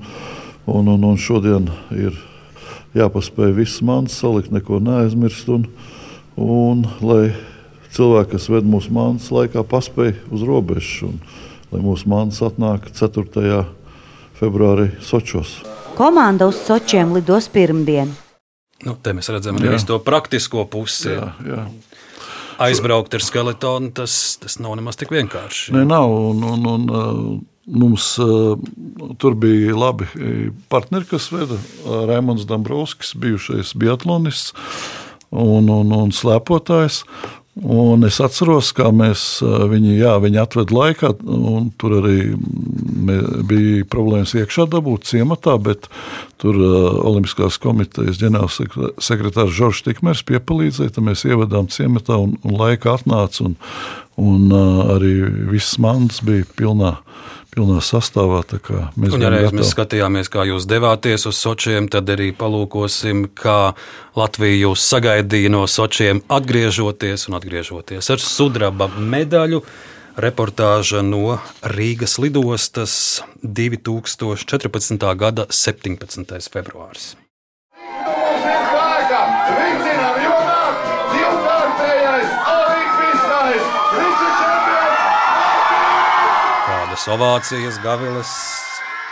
un, 0.65 0.89
un, 0.95 1.05
un 1.11 1.19
šodien 1.19 1.67
ir 1.93 2.17
jāpaspēj 2.97 3.53
viss 3.57 3.83
mans, 3.85 4.15
salikt, 4.17 4.49
neko 4.55 4.79
neaizmirst. 4.81 5.51
Un, 5.53 5.67
un 6.39 6.87
lai 7.05 7.35
cilvēki, 7.93 8.31
kas 8.33 8.49
ved 8.49 8.69
mūsu 8.69 8.93
mākslas 8.95 9.29
laikā, 9.35 9.65
paspēj 9.69 10.15
uz 10.33 10.45
robežas, 10.47 10.95
un 11.09 11.19
lai 11.73 11.83
mūsu 11.85 12.09
mākslas 12.09 12.49
atnāk 12.49 12.89
4. 12.97 13.61
februārī 14.39 14.89
Sočos. 15.05 15.59
Komanda 15.99 16.49
uz 16.49 16.63
Sočiem 16.65 17.13
lidos 17.17 17.51
pirmdien. 17.51 18.15
Nu, 18.87 18.95
te 18.95 19.13
mēs 19.15 19.27
redzam 19.33 19.59
arī 19.59 19.79
to 19.87 19.99
praktisko 20.03 20.65
pusi. 20.71 21.11
Jā, 21.11 21.31
jā. 21.43 21.63
Aizbraukt 22.59 23.13
ar 23.15 23.23
skeletonu, 23.23 23.91
tas, 23.95 24.13
tas 24.39 24.57
nav 24.59 24.75
nemaz 24.79 24.99
tik 24.99 25.11
vienkārši. 25.15 25.71
Nē, 25.75 25.85
nav. 25.87 26.11
Un, 26.11 26.43
un, 26.43 26.65
un, 26.67 26.85
uh, 26.91 27.59
mums 27.71 28.11
uh, 28.23 28.55
tur 29.21 29.35
bija 29.39 29.75
labi 29.77 30.07
eh, 30.15 30.49
partneri, 30.71 31.07
kas 31.07 31.29
veda 31.31 31.59
Raimons 32.09 32.47
Dabrovskis, 32.49 33.13
bijušais 33.19 33.75
biatlonists 33.79 34.51
un, 35.29 35.69
un, 35.69 35.93
un 35.93 36.15
slēpotājs. 36.15 37.03
Un 37.59 38.05
es 38.07 38.19
atceros, 38.23 38.71
kā 38.75 38.87
mēs 38.95 39.41
uh, 39.43 39.65
viņu, 39.71 39.95
jā, 39.99 40.13
viņu 40.23 40.39
atvedu 40.43 40.77
laikā, 40.77 41.11
un 41.27 41.71
tur 41.79 41.97
arī 41.99 42.19
bija 42.99 43.85
problēmas 43.89 44.35
iekšā 44.37 44.67
dabūt 44.71 45.07
ciematā, 45.09 45.55
bet 45.61 45.89
tur 46.41 46.57
uh, 46.59 46.99
Olimpiskās 47.09 47.59
komitejas 47.61 48.19
ģenerālsekretārs 48.21 49.55
Žoržs 49.55 49.85
Tikmers 49.87 50.23
piepalīdzēja, 50.29 50.95
tad 50.95 51.07
mēs 51.07 51.25
ievedām 51.27 51.69
ciematā 51.71 52.19
un, 52.21 52.37
un 52.43 52.55
laika 52.59 52.95
atnāca, 52.97 53.49
un, 53.49 53.57
un 54.19 54.47
uh, 54.53 54.95
arī 54.95 55.13
viss 55.51 55.79
mans 55.81 56.21
bija 56.25 56.47
pilnā, 56.59 56.95
pilnā 57.55 57.81
sastāvā. 57.83 58.43
Mēs 58.95 59.15
Un, 59.15 59.23
ja 59.23 59.31
reiz 59.33 59.53
mēs 59.55 59.73
skatījāmies, 59.73 60.31
kā 60.31 60.45
jūs 60.49 60.67
devāties 60.69 61.27
uz 61.29 61.39
Sočiem, 61.39 61.89
tad 61.91 62.09
arī 62.13 62.31
palūkosim, 62.37 63.29
kā 63.37 63.75
Latvija 64.19 64.65
jūs 64.65 64.85
sagaidīja 64.91 65.53
no 65.53 65.65
Sočiem, 65.67 66.23
atgriežoties 66.31 67.29
un 67.29 67.39
atgriežoties 67.39 68.11
ar 68.13 68.23
sudraba 68.23 68.89
medaļu. 68.95 69.63
Reportāža 70.19 70.99
no 70.99 71.37
Rīgas 71.63 72.17
lidostas 72.19 72.93
2014. 73.39 75.03
gada 75.15 75.45
17. 75.47 76.33
februāris. 76.51 77.13
Kādas 86.65 87.07
ovācijas, 87.15 87.79
gaviles, 87.79 88.33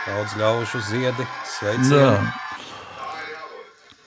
daudz 0.04 0.36
ļaužu 0.36 0.82
ziedi, 0.90 1.24
sveicieni. 1.54 2.28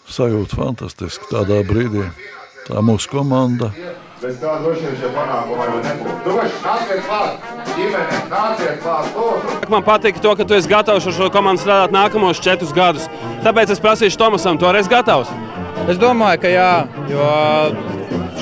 sajūta 0.06 0.62
fantastiski 0.62 1.34
tādā 1.34 1.64
brīdī. 1.66 2.06
Tā 2.70 2.86
mūsu 2.86 3.10
komanda. 3.10 3.74
Bez 4.22 4.36
tā 4.38 4.52
droši 4.62 4.84
vien 4.86 4.98
šie 5.00 5.08
panākumi 5.16 5.64
jau 5.66 5.78
nebūtu. 5.82 6.16
Droši, 6.28 6.58
nāciet 6.62 7.00
klāt, 7.08 7.46
ģimene, 7.72 8.18
nāciet 8.30 8.84
klāt, 8.84 9.08
lūdzu. 9.18 9.56
Man 9.74 9.86
patīk, 9.88 10.20
to, 10.22 10.34
ka 10.38 10.46
tu 10.46 10.54
esi 10.54 10.70
gatavs 10.70 11.08
ar 11.10 11.16
šo 11.16 11.30
komandu 11.34 11.64
strādāt 11.64 11.96
nākamos 11.96 12.42
četrus 12.46 12.76
gadus. 12.78 13.08
Tāpēc 13.42 13.74
es 13.74 13.82
prasīšu 13.82 14.22
Tomasam, 14.22 14.60
tu 14.62 14.70
arī 14.70 14.84
esi 14.84 14.94
gatavs. 14.94 15.32
Es 15.90 15.98
domāju, 15.98 16.44
ka 16.44 16.54
jā, 16.54 16.70
jo 17.10 17.32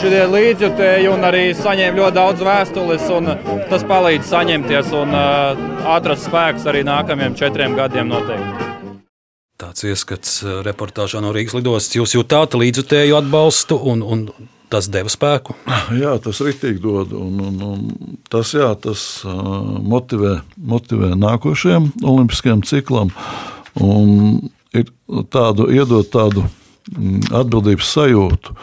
šie 0.02 0.26
līdzjutēji 0.34 1.10
un 1.14 1.24
arī 1.32 1.46
saņēma 1.56 2.04
ļoti 2.04 2.18
daudz 2.20 2.46
vēstules, 2.50 3.08
un 3.16 3.32
tas 3.72 3.88
palīdz 3.88 4.36
saņemties 4.36 4.94
un 5.00 5.16
uh, 5.16 5.66
atrast 5.96 6.28
spēkus 6.28 6.68
arī 6.68 6.84
nākamajiem 6.92 7.40
četriem 7.40 7.80
gadiem 7.80 8.12
noteikti. 8.12 8.68
Tāds 9.64 9.88
ieskats 9.88 10.42
reportāžā 10.68 11.24
no 11.24 11.32
Rīgas 11.32 11.56
lidostas. 11.56 11.96
Jūs 11.96 12.20
jutāt 12.20 12.60
līdzutēju 12.60 13.16
atbalstu 13.24 13.80
un, 13.80 14.04
un 14.04 14.32
tas 14.70 14.88
deva 14.92 15.12
spēku. 15.12 15.56
Jā, 15.98 16.16
tas 16.24 16.42
ritīgi 16.46 16.82
dod. 16.84 17.14
Un, 17.18 17.42
un, 17.44 17.60
un 17.66 18.20
tas, 18.32 18.54
jā, 18.56 18.70
tas 18.82 19.04
motivē, 19.26 20.40
motivē 20.58 21.14
nākošajam 21.20 21.92
olimpiskajam 22.06 22.64
ciklam. 22.68 23.14
Un 23.80 24.50
ir 24.76 24.90
tādu, 25.34 25.70
iedot 25.74 26.10
tādu 26.14 26.46
mm, 26.46 27.30
atbildības 27.42 27.92
sajūtu, 27.98 28.56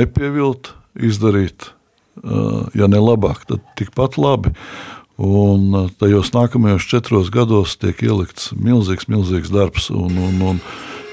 nepievilt, 0.00 0.72
izdarīt, 0.96 1.70
ja 2.76 2.88
ne 2.88 3.00
labāk, 3.00 3.44
tad 3.48 3.64
tikpat 3.78 4.16
labi. 4.20 4.54
Un 5.16 5.88
tajos 5.96 6.34
nākamajos 6.34 6.84
četros 6.90 7.30
gados 7.32 7.78
tiek 7.80 8.02
ielikts 8.04 8.50
milzīgs, 8.52 9.08
milzīgs 9.08 9.52
darbs. 9.52 9.88
Un, 9.88 10.12
un, 10.20 10.42
un 10.44 10.60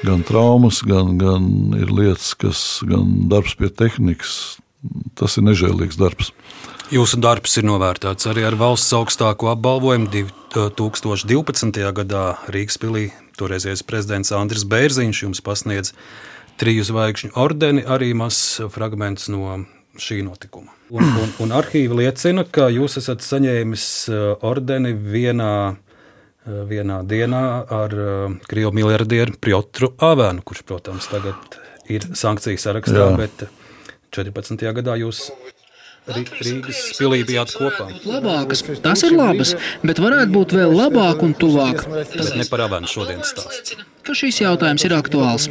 gan 0.03 0.23
traumas, 0.27 0.81
gan, 0.85 1.17
gan 1.21 1.47
ir 1.79 1.91
lietas, 1.93 2.33
kas, 2.39 2.59
gan 2.87 3.29
darbs 3.31 3.55
pie 3.59 3.71
tehnikas. 3.71 4.57
Tas 5.15 5.37
ir 5.39 5.47
nežēlīgs 5.47 5.99
darbs. 5.99 6.33
Jūsu 6.91 7.17
darbs 7.23 7.55
ir 7.57 7.65
novērtēts 7.65 8.27
arī 8.29 8.43
ar 8.45 8.57
valsts 8.59 8.93
augstāko 8.93 9.47
apbalvojumu 9.53 10.11
2012. 10.11 11.79
gadā 11.95 12.25
Rīgas 12.51 12.77
pilī. 12.81 13.07
Toreizējais 13.39 13.81
prezidents 13.87 14.33
Andris 14.35 14.65
Bērziņš 14.69 15.23
jums 15.23 15.41
pasniedz 15.41 15.93
triju 16.61 16.83
zvaigžņu 16.85 17.31
ordeni, 17.39 17.81
arī 17.81 18.11
mazs 18.13 18.59
fragments 18.75 19.31
no 19.31 19.63
šī 19.97 20.19
notikuma. 20.25 20.73
Un, 20.93 21.07
un, 21.23 21.31
un 21.41 21.55
arhīvi 21.55 22.03
liecina, 22.03 22.43
ka 22.45 22.67
jūs 22.73 22.99
esat 23.01 23.23
saņēmis 23.25 23.87
ordeni 24.45 24.93
vienā, 24.93 25.53
eh, 25.73 25.92
vienā 26.45 27.01
dienā 27.07 27.41
ar 27.71 27.93
eh, 27.93 28.37
krievu 28.49 28.73
miljardieru 28.75 29.37
Piotru 29.39 29.93
Avēnu, 30.03 30.43
kurš, 30.43 30.63
protams, 30.67 31.07
tagad 31.11 31.57
ir 31.91 32.05
sankciju 32.15 32.59
sarakstā, 32.59 33.09
Jā. 33.11 33.17
bet 33.17 33.45
14. 34.13 34.65
gadā 34.79 34.97
jūs 34.99 35.29
Rī- 36.03 36.27
Rīgas 36.43 36.81
pilī 36.99 37.21
bijāt 37.23 37.53
kopā. 37.55 37.85
Labākas, 38.03 38.59
tas 38.83 39.05
ir 39.07 39.13
labas, 39.15 39.53
bet 39.87 40.01
varētu 40.03 40.33
būt 40.35 40.55
vēl 40.57 40.73
labāk 40.75 41.23
un 41.23 41.31
tuvāk. 41.39 41.85
Bet 41.87 42.35
ne 42.35 42.43
par 42.51 42.65
Avēnu 42.65 42.89
šodienas 42.91 43.31
stāsts. 43.31 43.77
Ka 44.03 44.11
šīs 44.11 44.41
jautājums 44.43 44.83
ir 44.83 44.97
aktuāls. 44.97 45.47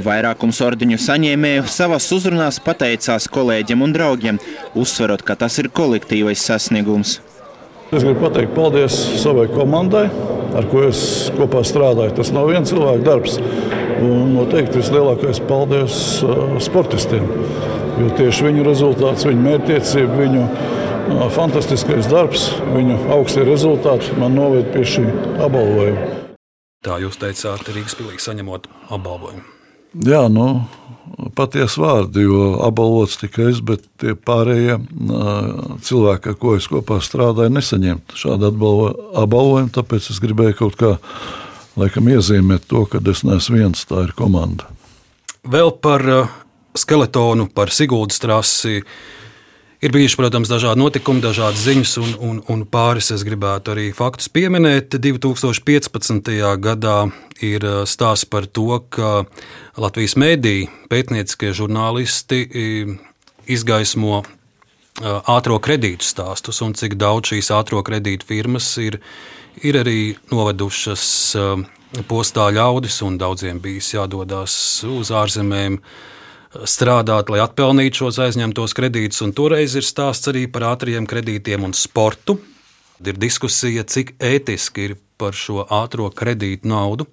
Vairākums 0.00 0.60
ordeņu 0.64 0.96
saņēmēju 0.96 1.66
savās 1.68 2.06
uzrunās 2.16 2.56
pateicās 2.64 3.26
kolēģiem 3.28 3.82
un 3.84 3.92
draugiem, 3.92 4.38
uzsverot, 4.80 5.20
ka 5.28 5.36
tas 5.36 5.58
ir 5.60 5.68
kolektīvais 5.68 6.40
sasniegums. 6.40 7.18
Es 7.90 8.04
gribu 8.04 8.20
pateikt 8.22 8.52
paldies 8.54 8.94
savai 9.18 9.48
komandai, 9.50 10.04
ar 10.54 10.66
ko 10.70 10.84
es 10.86 11.00
kopā 11.34 11.64
strādāju. 11.66 12.14
Tas 12.20 12.30
nav 12.30 12.46
viens 12.52 12.70
cilvēks 12.70 13.02
darbs. 13.02 13.38
Un 14.00 14.30
noteikti 14.36 14.78
vislielākais 14.78 15.42
paldies 15.48 15.96
uh, 16.22 16.54
sportistiem. 16.62 17.26
Jo 17.98 18.12
tieši 18.16 18.46
viņu 18.46 18.64
rezultāts, 18.70 19.26
viņu 19.26 19.42
mērķtiecība, 19.42 20.22
viņu 20.22 20.46
uh, 20.46 21.26
fantastiskais 21.34 22.06
darbs, 22.08 22.52
viņu 22.70 23.02
augstie 23.18 23.44
rezultāti 23.48 24.14
man 24.22 24.38
noved 24.38 24.70
pie 24.70 24.86
šī 24.86 25.08
apbalvojuma. 25.42 26.10
Tā 26.86 27.02
jūs 27.02 27.18
teicāt, 27.20 27.74
Rīgas 27.74 27.98
pilī 27.98 28.22
saņemot 28.22 28.70
apbalvojumu. 28.86 29.59
Jā, 29.90 30.22
nu, 30.30 30.46
patiesi 31.34 31.80
vārdi, 31.82 32.22
jo 32.22 32.52
apbalvots 32.62 33.18
tikai 33.20 33.48
es, 33.50 33.60
bet 33.64 33.82
tie 34.00 34.14
pārējie 34.14 34.76
uh, 34.78 35.78
cilvēki, 35.82 36.32
ar 36.32 36.38
ko 36.40 36.54
es 36.58 36.68
kopā 36.70 37.00
strādāju, 37.02 37.52
nesaņemt 37.56 38.14
šādu 38.18 38.50
apbalvo, 38.52 38.90
apbalvojumu. 39.24 39.72
Tāpēc 39.74 40.10
es 40.14 40.20
gribēju 40.22 40.58
kaut 40.62 40.78
kā 40.80 40.92
laikam, 41.80 42.10
iezīmēt 42.12 42.68
to, 42.70 42.84
ka 42.90 43.02
es 43.10 43.24
neesmu 43.26 43.58
viens, 43.58 43.82
tā 43.88 44.06
ir 44.06 44.14
komanda. 44.18 44.70
Vēl 45.50 45.74
par 45.82 46.06
uh, 46.06 46.36
skeletonu, 46.78 47.48
par 47.54 47.72
Sigūdas 47.74 48.22
trasi. 48.22 48.84
Ir 49.80 49.94
bijuši, 49.94 50.16
protams, 50.20 50.50
dažādi 50.52 50.76
notikumi, 50.82 51.22
dažādas 51.24 51.62
ziņas, 51.64 51.92
un, 52.02 52.10
un, 52.20 52.40
un 52.52 52.64
pāris 52.68 53.06
es 53.14 53.22
gribētu 53.24 53.72
arī 53.72 53.86
faktus 53.96 54.28
pieminēt. 54.28 54.92
2015. 55.00 56.28
gadā 56.60 56.96
ir 57.40 57.64
uh, 57.64 57.78
stāsts 57.88 58.28
par 58.28 58.44
to, 58.44 58.82
ka 58.92 59.24
Latvijas 59.80 60.18
mēdī 60.20 60.68
pētnieciskie 60.92 61.54
žurnālisti 61.56 62.42
izgaismo 63.48 64.20
ātrā 65.00 65.56
kredītu 65.62 66.04
stāstus 66.04 66.60
un 66.64 66.74
cik 66.76 66.98
daudz 67.00 67.32
šīs 67.32 67.50
ātrā 67.54 67.80
kredītu 67.86 68.26
firmas 68.28 68.68
ir, 68.82 68.98
ir 69.64 69.80
arī 69.80 70.16
novedušas 70.32 71.04
postā 72.10 72.50
ļaudis, 72.54 73.00
un 73.06 73.16
daudziem 73.18 73.60
bijis 73.62 73.94
jādodas 73.94 74.54
uz 74.84 75.10
ārzemēm 75.14 75.80
strādāt, 76.66 77.30
lai 77.30 77.42
atpelnītu 77.44 78.04
šos 78.04 78.18
aizņemtos 78.26 78.74
kredītus. 78.74 79.22
Toreiz 79.36 79.76
ir 79.78 79.86
stāsts 79.86 80.30
arī 80.32 80.46
par 80.50 80.66
ātriem 80.72 81.06
kredītiem 81.10 81.68
un 81.68 81.76
sportu. 81.76 82.40
Ir 83.00 83.16
diskusija, 83.16 83.86
cik 83.88 84.16
ētiski 84.20 84.90
ir 84.90 84.96
par 85.20 85.36
šo 85.36 85.64
ātrā 85.64 86.10
kredītu 86.16 86.68
naudu 86.68 87.06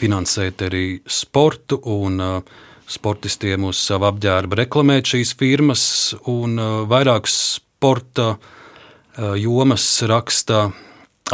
finansēt 0.00 0.62
arī 0.66 0.84
sportu 1.10 1.78
un 1.92 2.20
uh, 2.22 2.56
sportistiem 2.88 3.66
uz 3.68 3.80
savu 3.82 4.08
apģērbu 4.10 4.58
reklamēt 4.62 5.12
šīs 5.12 5.34
firmas, 5.38 5.84
un 6.30 6.58
uh, 6.58 6.82
vairākas 6.88 7.36
sporta 7.58 8.34
uh, 8.36 9.34
jomas 9.40 9.86
raksta 10.06 10.70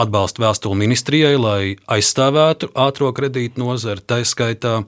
atbalsta 0.01 0.47
vēstuli 0.47 0.80
ministrijai, 0.86 1.36
lai 1.36 1.62
aizstāvētu 1.93 2.72
ātrā 2.80 3.12
kredīta 3.16 3.61
nozari. 3.61 4.05
Tā 4.07 4.22
skaitā 4.24 4.80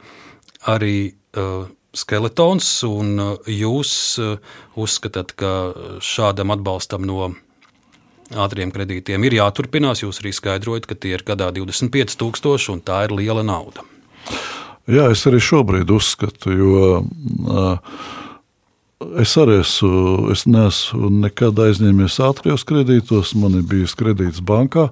arī 0.70 1.12
uh, 1.36 1.66
skeletons, 1.94 2.68
un 2.88 3.14
uh, 3.22 3.50
jūs 3.50 3.94
uh, 4.22 4.36
uzskatāt, 4.80 5.34
ka 5.38 5.50
šādam 6.04 6.54
atbalstam 6.54 7.06
no 7.08 7.32
ātriem 8.34 8.72
kredītiem 8.74 9.24
ir 9.28 9.38
jāturpinās. 9.40 10.02
Jūs 10.04 10.22
arī 10.22 10.34
skaidrojat, 10.34 10.88
ka 10.90 10.98
tie 10.98 11.14
ir 11.16 11.24
gadā 11.26 11.50
25,000 11.54 12.72
un 12.74 12.82
tā 12.84 13.04
ir 13.06 13.14
liela 13.16 13.44
nauda. 13.46 13.86
Jā, 14.90 15.08
es 15.12 15.24
arī 15.28 15.40
šobrīd 15.40 15.88
uzskatu, 15.94 16.52
jo 16.52 16.88
uh, 17.00 17.96
es 19.20 19.32
arī 19.40 19.58
esmu, 19.62 20.30
es 20.34 20.44
neesmu 20.48 21.08
nekad 21.22 21.60
aizņēmies 21.66 22.18
ātrijos 22.24 22.66
kredītos, 22.68 23.32
man 23.38 23.56
ir 23.60 23.64
bijis 23.68 23.96
kredīts 23.96 24.42
bankā, 24.44 24.90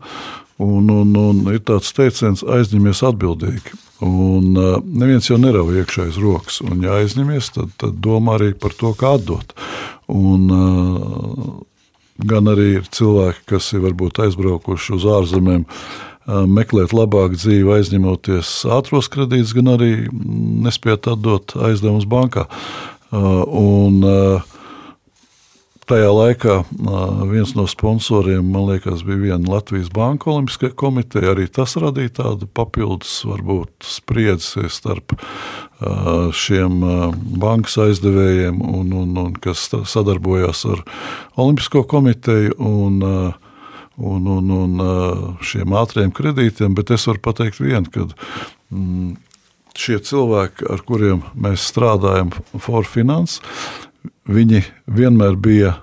un, 0.63 0.91
un, 0.91 1.17
un 1.19 1.41
ir 1.53 1.63
tāds 1.67 1.91
teiciens, 1.97 2.45
aizņemies 2.47 3.03
atbildīgi. 3.09 3.75
Un 4.03 4.57
uh, 4.59 4.79
neviens 4.83 5.29
jau 5.29 5.39
nerauj 5.39 5.83
iekšā 5.83 6.09
aiz 6.09 6.17
rokas, 6.19 6.61
un 6.67 6.83
ja 6.83 6.97
aizņemies, 6.99 7.53
tad, 7.55 7.75
tad 7.79 8.01
domā 8.03 8.39
arī 8.39 8.53
par 8.59 8.75
to, 8.79 8.95
kā 8.99 9.15
atdot. 9.19 9.55
Un, 10.11 10.49
uh, 10.51 11.53
gan 12.29 12.51
arī 12.51 12.69
ir 12.81 12.89
cilvēki, 12.91 13.45
kas 13.55 13.71
ir 13.75 13.85
varbūt 13.85 14.23
aizbraukuši 14.25 14.97
uz 14.99 15.07
ārzemēm, 15.19 15.67
uh, 15.67 16.09
meklēt 16.27 16.95
labāku 16.95 17.39
dzīvi, 17.39 17.77
aizņemoties 17.79 18.55
ātros 18.75 19.11
kredītus, 19.13 19.55
gan 19.59 19.75
arī 19.77 19.93
nespēt 20.13 21.09
atdot 21.11 21.57
aizdevumus 21.59 22.07
bankā. 22.11 22.49
Un, 23.13 24.03
tajā 25.91 26.11
laikā 26.15 26.57
viens 27.31 27.55
no 27.59 27.65
sponsoriem, 27.71 28.47
man 28.55 28.69
liekas, 28.71 29.03
bija 29.07 29.21
viena 29.21 29.55
Latvijas 29.55 29.91
Banka 29.93 30.31
Olimpiskajā 30.33 30.75
komiteja. 30.79 31.33
Arī 31.35 31.49
tas 31.51 31.77
radīja 31.81 32.17
tādu 32.23 32.49
papildus, 32.49 33.21
varbūt, 33.29 33.73
spriedzi 33.87 34.69
starp 34.73 35.17
šiem 36.39 36.79
bankas 37.43 37.79
aizdevējiem, 37.83 38.61
un, 38.63 38.93
un, 39.03 39.17
un 39.25 39.33
kas 39.43 39.67
sadarbojās 39.71 40.65
ar 40.71 40.85
Olimpisko 41.41 41.85
komiteju. 41.91 42.57
Un, 42.63 43.03
un, 44.03 44.31
un, 44.37 44.55
un 44.57 44.87
šiem 45.45 45.75
ātriem 45.77 46.13
kredītiem, 46.15 46.75
bet 46.79 46.95
es 46.95 47.07
varu 47.11 47.21
pateikt 47.23 47.61
vienu, 47.61 47.91
ka 47.93 48.07
mm, 48.73 49.15
šie 49.79 49.99
cilvēki, 50.05 50.69
ar 50.73 50.85
kuriem 50.89 51.25
mēs 51.39 51.67
strādājam, 51.73 52.33
Forfinance, 52.61 53.41
viņi 54.29 54.65
vienmēr 54.87 55.39
bija 55.41 55.77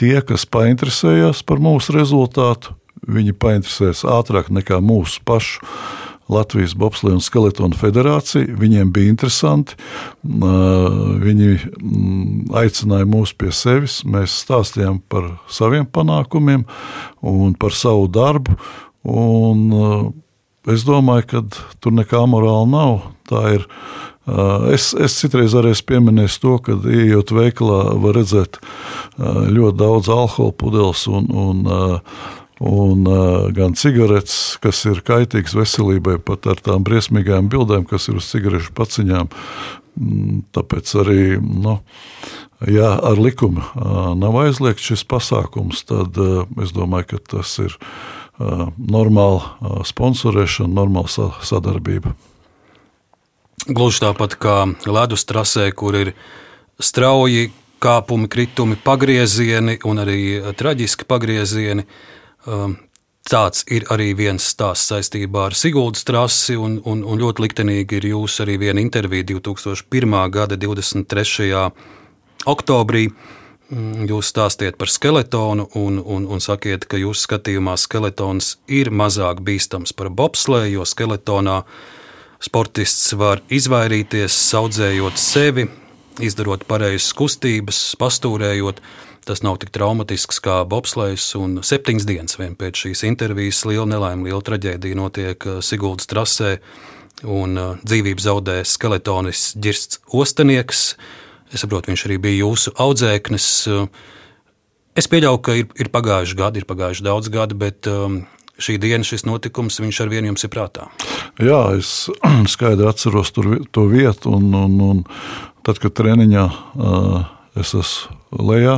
tie, 0.00 0.20
kas 0.24 0.46
painteresējās 0.48 1.42
par 1.46 1.62
mūsu 1.62 1.94
rezultātu. 1.96 2.76
Viņi 3.10 3.32
painteresēs 3.40 4.04
ātrāk 4.08 4.50
nekā 4.52 4.78
mūsu 4.84 5.22
pašu 5.26 5.64
Latvijas 6.30 6.76
Bobslēga 6.78 7.18
un 7.18 7.24
Skeletona 7.24 7.76
federācija. 7.78 8.54
Viņiem 8.60 8.92
bija 8.94 9.10
interesanti. 9.10 9.76
Viņi 10.22 11.48
aicināja 12.60 13.08
mūs 13.10 13.34
pie 13.34 13.50
sevis. 13.56 14.00
Mēs 14.06 14.36
stāstījām 14.44 15.00
par 15.10 15.26
saviem 15.50 15.88
panākumiem 15.90 16.66
un 17.26 17.56
par 17.58 17.74
savu 17.74 18.06
darbu. 18.12 18.54
Un 19.10 19.66
es 20.70 20.84
domāju, 20.86 21.26
ka 21.32 21.42
tur 21.82 21.96
nekā 21.98 22.22
morāla 22.30 22.68
nav. 22.68 22.94
Tā 23.30 23.42
ir 23.56 23.66
Es, 24.70 24.90
es 24.92 25.16
citreiz 25.16 25.54
arī 25.56 25.72
pieminēju 25.86 26.34
to, 26.42 26.58
ka, 26.66 26.76
ejot 26.92 27.32
veikalā, 27.34 27.80
var 28.02 28.18
redzēt 28.20 28.60
ļoti 29.18 29.78
daudz 29.80 30.10
alkohola 30.12 30.54
pudeles 30.60 31.06
un, 31.08 31.30
un 31.32 31.64
un 32.60 33.06
gan 33.56 33.72
cigaretes, 33.72 34.58
kas 34.60 34.82
ir 34.84 35.00
kaitīgas 35.00 35.56
veselībai, 35.56 36.18
pat 36.20 36.44
ar 36.50 36.60
tām 36.60 36.84
briesmīgām 36.84 37.48
bildēm, 37.48 37.86
kas 37.88 38.10
ir 38.12 38.20
uz 38.20 38.28
cigarešu 38.28 38.74
paciņām. 38.76 39.30
Mm, 40.00 40.42
tāpēc 40.54 40.92
arī, 41.00 41.22
nu, 41.40 41.78
ja 42.68 42.92
ar 43.00 43.16
likumu 43.18 43.64
nav 44.20 44.36
aizliegts 44.44 44.92
šis 44.92 45.06
pasākums, 45.08 45.86
tad 45.88 46.20
es 46.60 46.76
domāju, 46.76 47.14
ka 47.14 47.22
tas 47.36 47.56
ir 47.64 47.78
normāla 48.76 49.80
sponsorēšana, 49.88 50.76
normāla 50.76 51.08
sa 51.12 51.30
sadarbība. 51.44 52.12
Gluži 53.70 54.02
tāpat 54.02 54.34
kā 54.42 54.54
ledus 54.90 55.22
trasē, 55.28 55.68
kur 55.70 55.94
ir 55.94 56.12
strauji 56.82 57.52
kāpumi, 57.80 58.28
kritumi, 58.28 58.76
pagriezieni 58.76 59.78
un 59.86 60.02
arī 60.02 60.20
traģiski 60.58 61.06
pagriezieni. 61.08 61.86
Um, 62.50 62.76
tāds 63.30 63.62
ir 63.70 63.86
arī 63.92 64.10
viens 64.16 64.44
stāsts 64.52 64.90
saistībā 64.90 65.46
ar 65.48 65.56
Siguldas 65.56 66.04
trasi, 66.08 66.56
un, 66.58 66.80
un, 66.84 67.04
un 67.04 67.20
ļoti 67.20 67.44
liktenīgi 67.44 68.00
ir 68.00 68.08
jūsu 68.10 68.44
arī 68.44 68.56
viena 68.64 68.82
intervija 68.82 69.28
2001. 69.30 70.16
gada 70.34 70.58
23. 70.58 71.60
oktobrī. 72.50 73.06
Mm, 73.70 74.08
jūs 74.10 74.32
stāstiet 74.32 74.74
par 74.80 74.90
skeletonu 74.90 75.68
un, 75.78 76.00
un, 76.02 76.26
un 76.26 76.42
sakiet, 76.42 76.88
ka 76.90 76.98
jūsu 76.98 77.28
skatījumā 77.28 77.76
skeletons 77.78 78.56
ir 78.66 78.90
mazāk 78.90 79.44
bīstams 79.46 79.94
par 79.94 80.10
bobslēju, 80.10 80.80
jo 80.80 80.86
skeletonā 80.88 81.60
sportists 82.40 83.12
var 83.18 83.42
izvairīties, 83.52 84.36
audzējot 84.56 85.20
sevi, 85.20 85.66
izdarot 86.24 86.64
pareizas 86.68 87.12
kustības, 87.16 87.80
pastūrējot. 88.00 88.80
Tas 89.28 89.42
nav 89.44 89.58
tik 89.60 89.70
traumatisks 89.74 90.40
kā 90.42 90.62
bobslēgs, 90.66 91.26
un 91.38 91.60
septiņas 91.64 92.06
dienas 92.08 92.38
pēc 92.40 92.86
šīs 92.86 93.04
intervijas 93.06 93.60
liela 93.68 93.84
nelaime, 93.92 94.26
liela 94.26 94.40
traģēdija 94.42 94.96
notiek 94.96 95.46
uh, 95.46 95.60
Siguldas 95.62 96.08
trasē, 96.10 96.56
un 97.28 97.60
uh, 97.60 97.74
dzīvību 97.84 98.24
zaudē 98.24 98.62
skeletonis 98.64 99.52
Girsts 99.60 100.00
Ostenieks. 100.16 100.94
Es 101.52 101.62
saprotu, 101.62 101.92
viņš 101.92 102.06
arī 102.08 102.16
bija 102.22 102.46
jūsu 102.46 102.72
audzēknis. 102.80 103.46
Es 104.98 105.08
pieļauju, 105.10 105.40
ka 105.44 105.56
ir, 105.58 105.66
ir 105.82 105.90
pagājuši 105.92 106.36
gadi, 106.38 106.62
ir 106.62 106.68
pagājuši 106.68 107.06
daudz 107.06 107.30
gadi, 107.32 107.56
bet 107.58 107.88
um, 107.90 108.22
šī 108.62 108.76
diena, 108.80 109.06
šis 109.06 109.26
notikums, 109.28 109.80
viņš 109.82 110.02
ar 110.04 110.12
vienu 110.12 110.30
jums 110.30 110.44
ir 110.46 110.52
prātā. 110.52 110.88
Jā, 111.40 111.62
es 111.78 112.08
skaidri 112.54 112.88
atceros 112.90 113.32
tur, 113.36 113.56
to 113.72 113.86
vietu, 113.90 114.36
un, 114.36 114.52
un, 114.54 114.78
un 114.84 115.02
tad, 115.66 115.80
kad 115.82 115.96
treniņā 115.98 116.46
es 117.60 117.74
esmu 117.74 118.44
lejā 118.50 118.76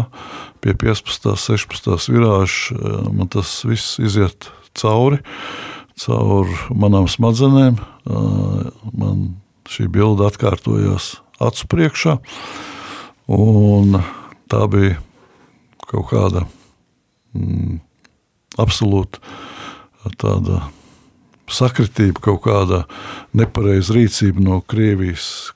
pie 0.62 0.74
15. 0.78 1.35
16. 1.37 2.09
virāža. 2.12 2.78
Man 3.12 3.28
tas 3.33 3.61
viss 3.66 3.99
iziet 4.03 4.49
cauri, 4.78 5.20
caur 5.99 6.49
manām 6.70 7.09
smadzenēm. 7.11 7.80
Man 8.97 9.24
šī 9.68 9.89
bilde 9.93 10.26
atkārtojās 10.28 11.16
acu 11.43 11.68
priekšā. 11.74 12.16
Tā 14.53 14.66
bija 14.68 14.99
kaut 15.89 16.09
kāda 16.11 16.45
mm, 17.37 17.78
absolūta 18.61 19.20
tāda 20.21 20.63
sakritība, 21.53 22.23
kaut 22.23 22.45
kāda 22.47 22.85
nepareiza 23.37 23.97
rīcība 23.97 24.43
no 24.43 24.61
Krievijas 24.65 25.53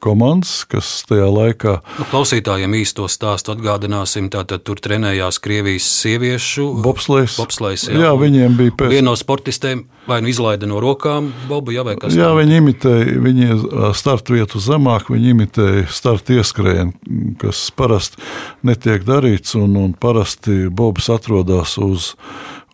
komandas, 0.00 0.64
kas 0.68 0.88
tajā 1.08 1.28
laikā. 1.28 1.76
Nu, 1.98 2.06
klausītājiem 2.08 2.74
īsto 2.80 3.04
stāstu 3.12 3.52
atgādināsim. 3.52 4.30
Tātad 4.32 4.64
tur 4.64 4.80
trenējās 4.80 5.38
Krievijas 5.44 5.88
sieviešu 6.00 6.66
bobslēgs. 6.84 7.36
bobslēgs 7.40 7.88
jā. 7.90 7.98
jā, 8.06 8.12
viņiem 8.16 8.56
bija 8.56 8.76
pēc. 8.80 8.94
Viena 8.94 9.10
no 9.10 9.16
sportistēm 9.20 9.84
vai 10.08 10.20
nu 10.24 10.30
izlaida 10.32 10.66
no 10.66 10.80
rokām 10.82 11.28
bobu, 11.50 11.74
jā, 11.76 11.84
vai 11.86 11.94
kas 12.00 12.16
jā, 12.16 12.30
viņi 12.34 12.56
imitēja, 12.62 13.18
viņi 13.26 13.58
startu 13.96 14.38
vietu 14.38 14.62
zemāk, 14.62 15.10
viņi 15.12 15.34
imitēja 15.34 15.84
startu 15.92 16.38
ieskrējienu, 16.40 17.36
kas 17.42 17.66
parasti 17.76 18.24
netiek 18.66 19.04
darīts, 19.06 19.54
un, 19.60 19.76
un 19.78 19.92
parasti 19.92 20.64
bobs 20.72 21.10
atrodas 21.12 21.76
uz 21.78 22.14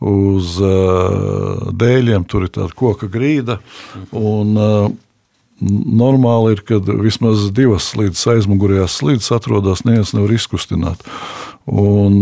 uz 0.05 0.57
uh, 0.61 1.72
dēļiem, 1.72 2.26
tur 2.28 2.47
ir 2.47 2.53
tāda 2.55 2.72
koka 2.76 3.09
grīda. 3.12 3.61
Un, 4.12 4.55
uh, 4.57 4.94
Normāli 5.57 6.51
ir, 6.53 6.59
kad 6.68 6.84
vismaz 7.01 7.47
divas 7.57 7.86
slīdes 7.94 8.26
aizmugurējās 8.28 8.99
slīdes 9.01 9.30
atrodas, 9.32 9.86
neviens 9.88 10.11
nevar 10.12 10.34
izkustināt. 10.36 11.01
Un, 11.64 12.18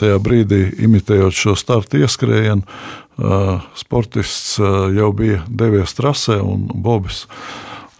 tajā 0.00 0.16
brīdī, 0.22 0.62
imitējot 0.86 1.36
šo 1.36 1.54
startu 1.60 2.00
ieskrējienu, 2.00 2.64
sportists 3.76 4.56
jau 4.96 5.10
bija 5.16 5.42
devies 5.48 5.92
trasē 5.98 6.38
un 6.40 6.64
Bobis 6.72 7.26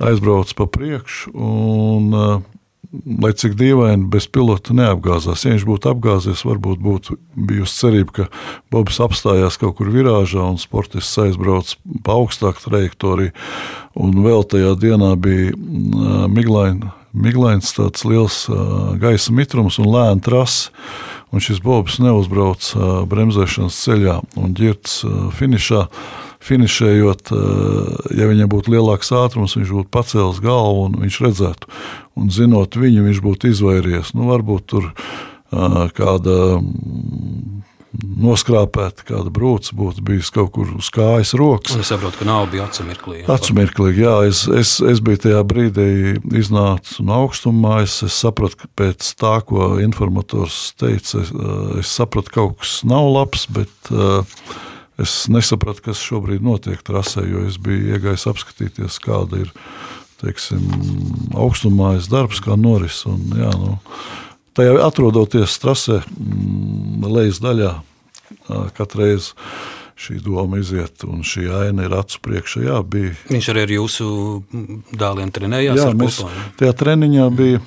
aizbraucis 0.03 0.57
pa 0.59 0.67
priekšu. 0.67 1.35
Lai 2.93 3.31
cik 3.33 3.55
dīvaini, 3.57 4.05
bez 4.13 4.27
pilota 4.29 4.75
neapgāzās. 4.77 5.47
Ja 5.47 5.55
viņš 5.55 5.63
būtu 5.65 5.89
apgāzies, 5.89 6.43
varbūt 6.45 6.81
būtu 6.85 7.17
bijusi 7.33 7.79
cerība, 7.81 8.13
ka 8.13 8.27
Bobs 8.73 9.01
apstājās 9.01 9.57
kaut 9.61 9.79
kur 9.79 9.89
virāžā 9.95 10.45
un 10.45 10.61
sportists 10.61 11.17
aizbrauc 11.23 11.73
pa 12.05 12.19
augstāku 12.21 12.67
trajektoriju. 12.67 13.33
Un 13.97 14.21
vēl 14.25 14.45
tajā 14.45 14.75
dienā 14.81 15.15
bija 15.17 15.57
miglaina. 16.29 16.93
Miglains 17.13 17.73
tāds 17.77 18.05
liels 18.09 18.45
gaisa 19.01 19.33
mitrums 19.37 19.77
un 19.81 19.89
lēna 19.93 20.21
trasa, 20.25 20.71
un 21.33 21.41
šis 21.45 21.61
bobs 21.65 21.99
neuzbrauc 22.01 22.71
uh, 22.73 23.03
bremzēšanas 23.09 23.81
ceļā 23.85 24.19
un 24.41 24.53
uh, 24.57 25.33
finišā. 25.37 25.83
Uh, 25.89 26.32
finišējot, 26.43 27.33
eh, 27.33 28.15
ja 28.19 28.29
viņam 28.31 28.51
būtu 28.53 28.75
lielāks 28.75 29.13
ātrums, 29.15 29.57
viņš 29.59 29.75
būtu 29.79 29.93
pacēlis 29.95 30.43
galvu 30.43 30.87
un 30.89 31.01
viņš 31.05 31.21
redzētu. 31.29 31.75
Un 32.19 32.31
zinot 32.35 32.77
viņu, 32.77 33.07
viņš 33.09 33.25
būtu 33.25 33.53
izvairījies. 33.53 34.15
Nu, 34.19 34.29
varbūt 34.33 34.71
tur 34.75 34.91
eh, 34.91 35.85
kāda 35.97 36.39
mm, 36.59 37.63
noskrāpēta, 38.25 39.05
kāda 39.07 39.31
brūce 39.33 39.77
būtu 39.77 40.03
bijusi 40.07 40.33
kaut 40.35 40.53
kur 40.57 40.71
uz 40.79 40.89
kājas 40.93 41.35
rokas. 41.39 41.77
Es 41.79 41.93
saprotu, 41.93 42.23
ka 42.23 42.29
nav 42.29 42.49
bija 42.53 42.67
acumirklīgi. 42.67 43.27
Acumirklīgi, 43.31 44.03
jā. 44.03 44.17
Es, 44.31 44.43
es, 44.49 44.75
es 44.81 45.03
biju 45.05 45.23
tajā 45.27 45.45
brīdī 45.47 46.17
iznācis 46.41 46.99
no 47.05 47.23
augstumā. 47.23 47.83
Es, 47.87 48.01
es 48.07 48.19
sapratu, 48.25 48.65
ka 48.65 48.73
pēc 48.83 49.15
tā, 49.21 49.39
ko 49.47 49.77
informators 49.85 50.73
teica, 50.81 51.23
es, 51.23 51.31
eh, 51.31 51.79
es 51.85 51.95
sapratu, 52.01 52.35
ka 52.35 52.41
kaut 52.43 52.61
kas 52.65 52.81
nav 52.89 53.13
labs, 53.13 53.47
bet 53.53 53.93
uh, 53.93 54.25
Es 55.01 55.25
nesapratu, 55.33 55.87
kas 55.89 56.03
šobrīd 56.05 56.45
notiek 56.45 56.83
trasē, 56.85 57.25
jo 57.25 57.47
es 57.49 57.57
biju 57.63 57.95
iegājis 57.95 58.27
apskatīties, 58.29 58.99
kāda 59.03 59.41
ir 59.47 59.53
teiksim, 60.23 60.63
augstumājas 61.35 62.11
darbs, 62.13 62.43
kā 62.45 62.57
noris. 62.61 63.01
Un, 63.09 63.25
jā, 63.39 63.51
nu, 63.59 63.79
tajā 64.59 64.77
atrodoties 64.85 65.57
trasē, 65.63 66.03
mm, 66.13 67.09
lejas 67.09 67.41
daļā, 67.43 67.73
katru 68.77 69.07
reizi 69.07 69.33
šī 70.03 70.19
doma 70.25 70.59
iziet, 70.59 71.05
un 71.07 71.23
šī 71.27 71.47
aina 71.63 71.87
ir 71.87 71.95
acu 71.95 72.19
priekšā. 72.25 72.65
Jā, 72.67 72.81
bija. 72.83 73.15
Viņš 73.31 73.51
arī 73.53 73.67
ar 73.67 73.75
jūsu 73.77 74.07
dēliem 74.99 75.31
trenējās. 75.35 75.79
Jā, 75.79 75.93
mēs 75.99 76.19
kopā, 76.23 76.49
tajā 76.59 76.75
treniņā 76.81 77.29
bija 77.39 77.63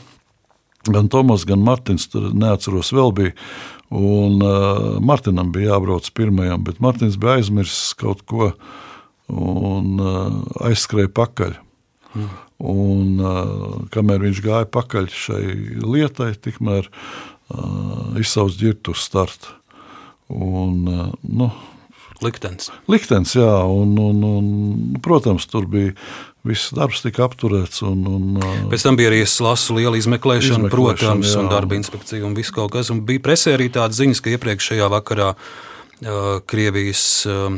gan 0.91 1.07
Tomas, 1.09 1.45
gan 1.47 1.63
Martins, 1.65 2.09
tur 2.11 2.29
neatceros 2.35 2.91
vēl 2.95 3.13
bija. 3.15 3.35
Un 3.93 4.41
uh, 4.41 4.97
Martinam 5.03 5.51
bija 5.53 5.75
jābrauc 5.75 6.07
pirmajam, 6.17 6.63
bet 6.65 6.81
Martins 6.83 7.19
bija 7.21 7.37
aizmirsis 7.39 7.93
kaut 7.99 8.23
ko 8.29 8.49
un 9.29 10.01
uh, 10.01 10.41
aizskrēja 10.65 11.11
pakaļ. 11.15 11.53
Mm. 12.15 12.33
Un, 12.65 13.13
uh, 13.19 13.77
kamēr 13.93 14.25
viņš 14.25 14.41
gāja 14.45 14.67
pakaļ 14.71 15.09
šai 15.11 15.43
lietai, 15.83 16.31
tikmēr 16.39 16.89
uh, 16.89 18.17
izsauc 18.21 18.55
ģirtu 18.57 18.95
uz 18.95 19.05
startu. 19.05 19.53
Un, 20.33 20.85
uh, 20.89 21.09
nu, 21.21 21.51
Liktenis. 22.23 22.69
Liktenis, 22.87 23.33
jā, 23.35 23.51
un, 23.67 23.91
un, 23.99 24.21
un, 24.23 24.45
protams, 25.03 25.45
tur 25.51 25.67
bija 25.67 25.91
viss 26.45 26.73
darbs 26.75 27.03
tika 27.03 27.25
apturēts. 27.25 27.81
Un, 27.87 28.01
un, 28.09 28.41
Pēc 28.71 28.87
tam 28.87 28.97
bija 28.99 29.11
arī 29.11 29.21
lasu 29.25 29.77
liela 29.77 29.99
izmeklēšana, 29.99 30.65
izmeklēšana 30.65 30.73
protams, 30.73 31.31
jā. 31.33 31.41
un 31.41 31.51
darba 31.51 31.77
inspekcija 31.77 32.25
un 32.27 32.35
viss 32.37 32.53
kaut 32.55 32.73
kas. 32.75 32.91
Un 32.93 33.03
bija 33.07 33.23
presē 33.25 33.55
arī 33.57 33.69
tādas 33.73 34.01
ziņas, 34.01 34.21
ka 34.23 34.35
iepriekšējā 34.35 34.89
vakarā 34.93 35.31
uh, 35.35 36.41
Krievijas 36.49 37.05
uh, 37.29 37.57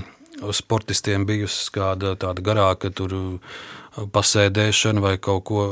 sportistiem 0.56 1.26
bijusi 1.28 1.74
kāda 1.76 2.16
tāda 2.20 2.46
garāka 2.46 2.94
tur. 2.94 3.18
Uh, 3.18 3.66
pasēdēšana 4.14 5.02
vai 5.02 5.16
kaut 5.22 5.43
ko? 5.50 5.66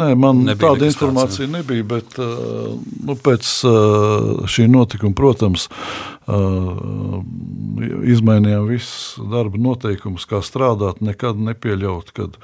Nē, 0.00 0.10
man 0.18 0.42
tāda 0.58 0.88
informācija 0.88 1.46
tāds, 1.46 1.52
nebija, 1.54 1.86
bet 1.94 2.18
nu, 2.18 3.14
pēc 3.14 3.50
šī 4.50 4.66
notikuma, 4.70 5.14
protams, 5.18 5.68
izmainījām 8.14 8.68
visus 8.70 9.14
darba 9.30 9.60
noteikumus, 9.60 10.26
kā 10.30 10.42
strādāt, 10.44 11.02
nekad 11.04 11.40
nepieļaut, 11.50 12.10
kad, 12.16 12.38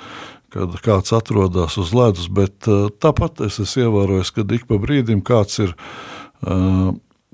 kad 0.54 0.78
kāds 0.84 1.14
atrodas 1.16 1.78
uz 1.80 1.94
ledus, 1.96 2.30
bet 2.30 2.70
tāpat 3.02 3.42
es 3.48 3.60
esmu 3.64 3.88
ievērojis, 3.88 4.34
ka 4.36 4.46
ik 4.46 4.68
pa 4.70 4.80
brīdim 4.82 5.24
kāds 5.26 5.62
ir 5.66 5.76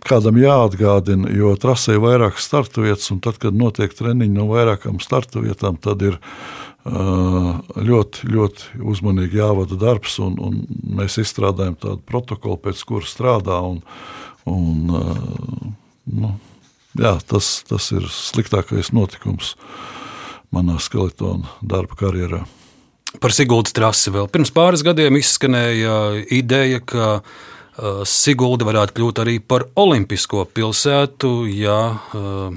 kādam 0.07 0.39
jāatgādina, 0.41 1.31
jo 1.35 1.55
trasē 1.61 1.97
ir 1.97 2.05
vairākas 2.05 2.47
startu 2.49 2.85
vietas, 2.87 3.09
un 3.13 3.21
tad, 3.25 3.41
kad 3.43 3.57
notiek 3.57 3.95
treniņi 3.95 4.35
no 4.35 4.47
vairākām 4.51 5.01
startu 5.03 5.45
vietām, 5.45 5.79
tad 5.83 6.05
ir 6.07 6.21
ļoti, 6.87 8.29
ļoti 8.31 8.83
uzmanīgi 8.87 9.41
jāvada 9.41 9.79
darbs, 9.81 10.19
un, 10.23 10.37
un 10.39 10.61
mēs 10.99 11.19
izstrādājam 11.23 11.75
tādu 11.83 11.99
protokolu, 12.07 12.61
pēc 12.63 12.83
kuras 12.87 13.15
strādā. 13.17 13.59
Un, 13.67 13.81
un, 14.47 14.95
nu, 16.07 16.31
jā, 16.95 17.17
tas, 17.27 17.51
tas 17.67 17.91
ir 17.97 18.07
sliktākais 18.13 18.93
notikums 18.95 19.57
manā 20.55 20.79
skeletona 20.79 21.51
darba 21.59 21.99
karjerā. 21.99 22.45
Par 23.19 23.33
Siguldas 23.35 23.75
trasi 23.75 24.13
vēl 24.15 24.29
pirms 24.31 24.53
pāris 24.55 24.85
gadiem 24.87 25.17
izskanēja 25.19 25.99
ideja, 26.37 26.83
ka 26.85 27.13
uh, 27.19 27.45
Sigulda 28.09 28.65
varētu 28.65 28.95
kļūt 28.97 29.19
arī 29.21 29.39
par 29.45 29.67
olimpisko 29.77 30.47
pilsētu, 30.57 31.33
ja 31.53 31.81
uh, 31.97 32.55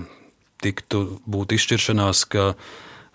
tiktu 0.63 1.01
būt 1.27 1.57
izšķiršanās, 1.57 2.21
ka 2.31 2.53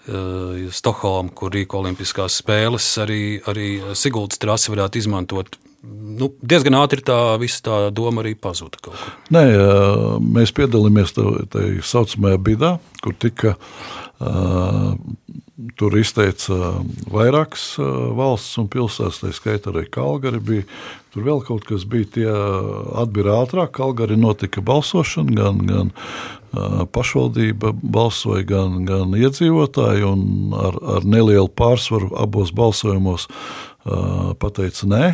Eh, 0.05 0.69
Stokholma, 0.69 1.33
kur 1.33 1.55
rīko 1.55 1.79
Olimpiskās 1.81 2.37
spēles, 2.43 2.85
arī, 3.01 3.41
arī 3.49 3.69
Siguldas 3.97 4.41
trasi 4.43 4.69
varētu 4.75 5.01
izmantot. 5.01 5.57
Nu, 6.15 6.29
diezgan 6.47 6.77
ātri 6.79 7.03
tā 7.05 7.17
visa 7.43 7.61
tā 7.67 7.79
doma 7.95 8.23
arī 8.23 8.37
pazuda. 8.39 8.95
Nē, 9.35 9.43
mēs 10.37 10.55
piedalījāmies 10.55 11.15
tajā 11.17 11.83
saucamajā 11.85 12.41
bidā, 12.47 12.77
kur 13.03 13.17
tika 13.19 13.57
Tur 15.79 15.95
izteica 15.97 16.57
vairākas 17.11 17.77
valsts 18.19 18.59
un 18.59 18.67
pilsētas, 18.71 19.21
tā 19.23 19.31
skaitā 19.35 19.71
arī 19.71 19.85
Kalgari. 19.93 20.41
Bija. 20.43 20.67
Tur 21.15 21.27
vēl 21.29 21.43
kaut 21.47 21.67
kas 21.69 21.85
bija, 21.87 22.09
tie 22.17 22.27
atbīra 22.99 23.37
ātrāk. 23.45 23.71
Kalgari 23.77 24.19
notika 24.19 24.63
balsošana, 24.67 25.35
gan, 25.39 25.61
gan 25.69 25.93
pašvaldība 26.95 27.71
balsoja, 27.83 28.43
gan, 28.51 28.83
gan 28.89 29.15
iedzīvotāji. 29.19 30.11
Ar, 30.59 30.81
ar 30.97 31.07
nelielu 31.07 31.51
pārsvaru 31.55 32.11
abos 32.19 32.51
balsojumos 32.55 33.29
pateica 34.41 34.89
nē. 34.89 35.07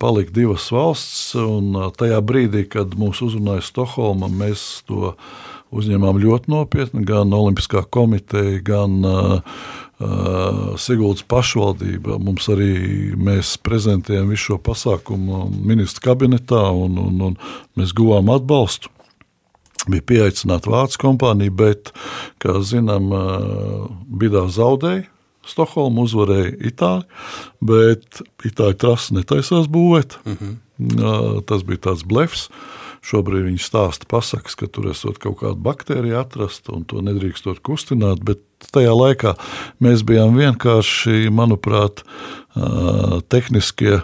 Palika 0.00 0.32
divas 0.32 0.68
valsts, 0.72 1.34
un 1.36 1.74
tajā 1.98 2.20
brīdī, 2.24 2.64
kad 2.70 2.94
mūs 2.98 3.20
uzrunāja 3.26 3.64
Stokholma, 3.66 4.30
mēs 4.32 4.84
to 4.88 5.14
uzņēmām 5.72 6.20
ļoti 6.20 6.52
nopietni 6.52 7.04
gan 7.08 7.32
Olimpiskā 7.32 7.82
komiteja, 7.92 8.60
gan 8.64 9.00
uh, 9.08 9.62
Siguldas 10.80 11.24
pašvaldība. 11.28 12.18
Mums 12.22 12.48
arī 12.52 12.72
mēs 13.16 13.54
prezentējam 13.62 14.32
visu 14.32 14.52
šo 14.52 14.58
pasākumu 14.70 15.44
ministra 15.52 16.10
kabinetā, 16.10 16.64
un, 16.74 16.98
un, 16.98 17.22
un 17.30 17.38
mēs 17.78 17.94
guvām 17.96 18.32
atbalstu. 18.32 18.90
Bija 19.90 20.04
pieaicināta 20.06 20.70
Vācijas 20.70 21.00
kompānija, 21.02 21.54
bet, 21.58 21.90
kā 22.42 22.60
zinām, 22.62 23.08
Bidā 24.06 24.44
zaudēja. 24.46 25.08
Stokholma 25.48 26.04
uzvarēja 26.06 26.52
Itāļu, 26.70 27.06
bet 27.60 28.22
Itāļu 28.46 28.78
trasi 28.78 29.16
netaisās 29.18 29.70
būvēt. 29.72 30.18
Mm 30.24 30.38
-hmm. 30.38 31.42
Tas 31.46 31.62
bija 31.66 31.88
tāds 31.88 32.06
blefs. 32.06 32.48
Šobrīd 33.02 33.48
viņi 33.48 33.58
stāsta 33.58 34.06
pasakas, 34.06 34.54
ka 34.54 34.68
tur 34.70 34.86
esot 34.92 35.18
kaut 35.18 35.40
kāda 35.40 35.58
baktērija 35.58 36.20
atrasta 36.22 36.72
un 36.72 36.84
to 36.86 37.02
nedrīkstot 37.02 37.58
kustināt, 37.66 38.22
bet 38.22 38.38
tajā 38.70 38.92
laikā 38.94 39.34
mēs 39.82 40.04
bijām 40.06 40.38
vienkārši, 40.38 41.26
manuprāt, 41.34 42.04
tehniskie 43.28 43.98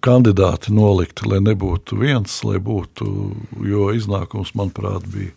kandidāti 0.00 0.72
nolikti, 0.72 1.28
lai 1.28 1.42
nebūtu 1.44 1.98
viens, 2.00 2.38
lai 2.48 2.56
būtu, 2.56 3.04
jo 3.68 3.90
iznākums, 3.92 4.54
manuprāt, 4.56 5.04
bija 5.12 5.34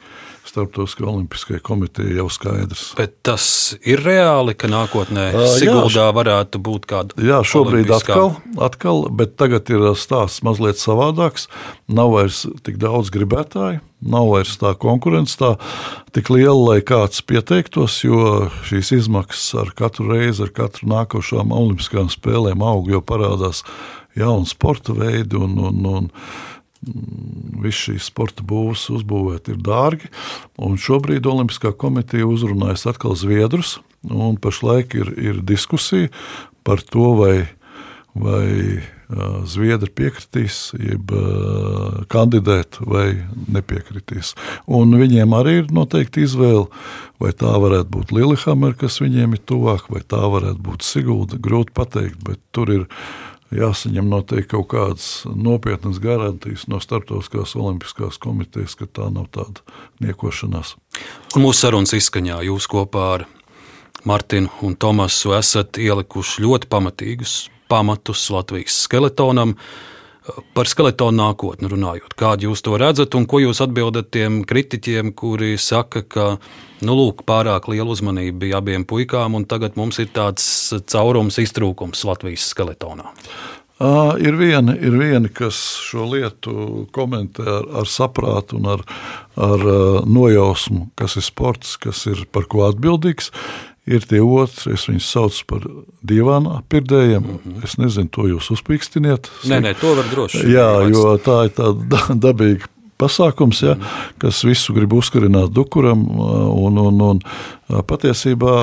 Starptautiskajai 0.48 1.10
olimpiskajai 1.12 1.64
komitejai 1.64 2.18
jau 2.20 2.28
skaidrs. 2.32 2.86
Bet 2.98 3.18
tas 3.28 3.48
ir 3.88 4.02
reāli, 4.06 4.56
ka 4.58 4.70
nākotnē 4.72 5.28
uh, 5.34 5.44
Siguldā 5.58 6.08
jā, 6.08 6.14
varētu 6.16 6.62
būt 6.64 6.88
kāda. 6.90 7.18
Jā, 7.24 7.42
šobrīd 7.48 7.92
atkal, 7.94 8.34
atkal, 8.64 9.04
bet 9.12 9.36
tagad 9.40 9.70
ir 9.74 9.84
stāsts 10.00 10.44
mazliet 10.48 10.80
savādāks. 10.82 11.50
Nav 11.92 12.16
vairs 12.16 12.46
tik 12.68 12.80
daudz 12.82 13.12
gribētāju, 13.14 13.82
nav 14.08 14.32
vairs 14.32 14.56
tā 14.62 14.74
konkurence 14.80 15.38
tā 15.40 15.54
tik 16.16 16.32
liela, 16.34 16.58
lai 16.72 16.80
kāds 16.86 17.24
pieteiktos, 17.28 18.00
jo 18.06 18.48
šīs 18.68 18.94
izmaksas 19.02 19.54
ar 19.64 19.74
katru 19.78 20.12
reizi, 20.14 20.46
ar 20.46 20.54
katru 20.56 20.90
nākošām 20.94 21.54
olimpiskajām 21.56 22.12
spēlēm 22.14 22.64
aug, 22.64 22.92
jo 22.92 23.04
parādās 23.04 23.64
jauni 24.18 24.50
sporta 24.50 24.96
veidi 24.98 25.38
un, 25.38 25.58
un, 25.70 25.86
un 25.86 26.12
Viss 26.88 27.88
šīs 27.88 28.10
sporta 28.12 28.46
būvs 28.48 28.88
uzbūvēt 28.98 29.52
ir 29.54 29.62
dārgi. 29.64 30.12
Šobrīd 30.58 31.28
Olimpiskā 31.30 31.74
komiteja 31.76 32.28
uzrunājas 32.30 32.88
atkal 32.90 33.18
Zviedrus. 33.20 33.78
Pašlaik 34.42 34.94
ir, 34.96 35.12
ir 35.20 35.42
diskusija 35.44 36.12
par 36.68 36.84
to, 36.84 37.10
vai, 37.18 37.36
vai 38.16 38.46
Zviedri 39.48 39.88
piekritīs, 39.96 40.74
jeb 40.76 41.14
kandidēt 42.12 42.76
vai 42.84 43.06
nepiekritīs. 43.56 44.34
Un 44.68 44.92
viņiem 45.00 45.36
arī 45.38 45.62
ir 45.62 45.70
noteikti 45.72 46.26
izvēle, 46.28 46.66
vai 47.24 47.32
tā 47.32 47.54
varētu 47.56 47.94
būt 47.94 48.12
Lillehammer, 48.12 48.76
kas 48.76 49.00
viņiem 49.00 49.38
ir 49.38 49.46
tuvāk, 49.48 49.88
vai 49.94 50.04
tā 50.04 50.20
varētu 50.28 50.60
būt 50.66 50.84
Sigulda. 50.84 51.40
Grūti 51.40 51.72
pateikt, 51.78 52.20
bet 52.28 52.44
tur 52.52 52.74
ir 52.74 52.84
jāsaņem 53.56 54.10
noteikti 54.12 54.52
kaut 54.56 54.68
kādas 54.74 55.10
nopietnas 55.28 56.00
garantijas 56.04 56.68
no 56.68 56.82
Startautiskās 56.84 57.56
Olimpiskās 57.56 58.20
komitejas, 58.22 58.76
ka 58.76 58.88
tā 58.88 59.10
nav 59.14 59.30
tāda 59.36 59.64
niekošanās. 60.04 60.76
Un 61.36 61.46
mūsu 61.46 61.64
sarunas 61.64 61.96
izskaņā 61.96 62.42
jūs 62.50 62.68
kopā 62.72 63.06
ar 63.18 63.28
Martinu 64.08 64.52
un 64.64 64.76
Tomasu 64.80 65.34
esat 65.38 65.80
ielikuši 65.82 66.44
ļoti 66.46 66.70
pamatīgus 66.72 67.38
pamatus 67.68 68.30
Latvijas 68.32 68.84
skeletonam. 68.86 69.56
Par 70.58 70.68
skeletonu 70.68 71.22
nākotni 71.22 71.70
runājot, 71.72 72.16
kādu 72.20 72.50
jūs 72.50 72.64
to 72.66 72.78
redzat 72.80 73.16
un 73.16 73.28
ko 73.30 73.40
jūs 73.40 73.62
atbildat 73.64 74.10
tiem 74.12 74.42
kritiķiem, 74.48 75.14
kuri 75.16 75.54
saka, 75.62 76.04
ka 76.04 76.26
nu, 76.84 76.96
lūk, 76.98 77.24
pārāk 77.28 77.70
liela 77.72 77.94
uzmanība 77.94 78.42
bija 78.44 78.60
abiem 78.60 78.84
puikām, 78.88 79.38
un 79.40 79.46
tagad 79.48 79.78
mums 79.80 80.02
ir 80.04 80.10
tāds 80.16 80.48
caurums, 80.92 81.40
iztrūkums 81.44 82.04
Latvijas 82.10 82.50
skeletonā? 82.52 83.14
Uh, 83.78 84.16
ir, 84.18 84.34
vieni, 84.34 84.74
ir 84.82 84.96
vieni, 84.98 85.30
kas 85.30 85.58
šo 85.86 86.08
lietu 86.10 86.88
komentē 86.96 87.44
ar, 87.46 87.68
ar 87.84 87.90
saprātu 87.90 88.58
un 88.58 88.72
ar, 88.74 88.82
ar 89.38 89.66
uh, 89.70 90.00
nojausmu, 90.02 90.88
kas 90.98 91.20
ir 91.22 91.26
sports, 91.28 91.76
kas 91.78 92.08
ir 92.10 92.24
par 92.34 92.50
ko 92.50 92.66
atbildīgs. 92.66 93.30
Ir 93.88 94.04
tie 94.04 94.20
otri, 94.20 94.74
es 94.76 94.84
viņus 94.90 95.10
saucu 95.16 95.44
par 95.48 95.68
divām 96.04 96.50
pirdējiem. 96.70 97.24
Mm 97.24 97.38
-hmm. 97.44 97.64
Es 97.64 97.78
nezinu, 97.78 98.10
to 98.12 98.28
jūs 98.28 98.52
uzpīkstiniet. 98.52 99.30
Nē, 99.48 99.62
nē, 99.64 99.76
to 99.80 99.96
var 99.96 100.10
droši. 100.12 100.44
Jā, 100.52 100.72
jo 100.92 101.16
tā 101.24 101.46
ir 101.48 101.54
tāda 101.56 102.02
dabīga 102.26 102.68
pasākums, 102.98 103.62
ja, 103.62 103.76
kas 104.22 104.42
visu 104.48 104.74
grib 104.76 104.94
uzkarināt 104.98 105.54
dukuram. 105.54 106.04
Un, 106.18 106.78
un, 106.82 107.02
un, 107.02 107.22
patiesībā 107.88 108.56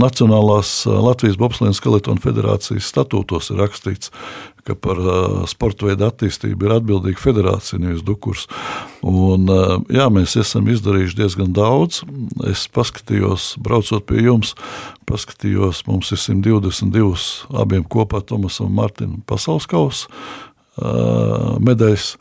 Nacionālās 0.00 0.72
Latvijas 0.88 1.38
Bobslēnas 1.40 1.80
Skeletona 1.80 2.22
federācijas 2.22 2.88
statūtos 2.90 3.52
ir 3.52 3.60
rakstīts, 3.62 4.12
ka 4.66 4.76
par 4.78 5.00
sporta 5.50 5.88
veidu 5.88 6.06
attīstību 6.08 6.66
ir 6.66 6.74
atbildīga 6.76 7.22
federācija, 7.22 7.80
nevis 7.82 8.04
dukurs. 8.06 8.46
Un, 9.06 9.48
jā, 9.92 10.08
mēs 10.12 10.36
esam 10.40 10.68
izdarījuši 10.70 11.18
diezgan 11.22 11.54
daudz. 11.56 12.02
Es 12.50 12.66
paskatījos, 12.72 13.54
braucot 13.62 14.06
pie 14.08 14.24
jums, 14.26 14.54
paskatījos, 15.08 15.84
mums 15.88 16.12
ir 16.14 16.20
122 16.22 17.56
abiem 17.62 17.84
kopā 17.84 18.22
Tomasam 18.26 18.72
Martinam 18.76 19.24
pasaules 19.28 19.68
kausa 19.70 20.08
medaļas. 21.60 22.14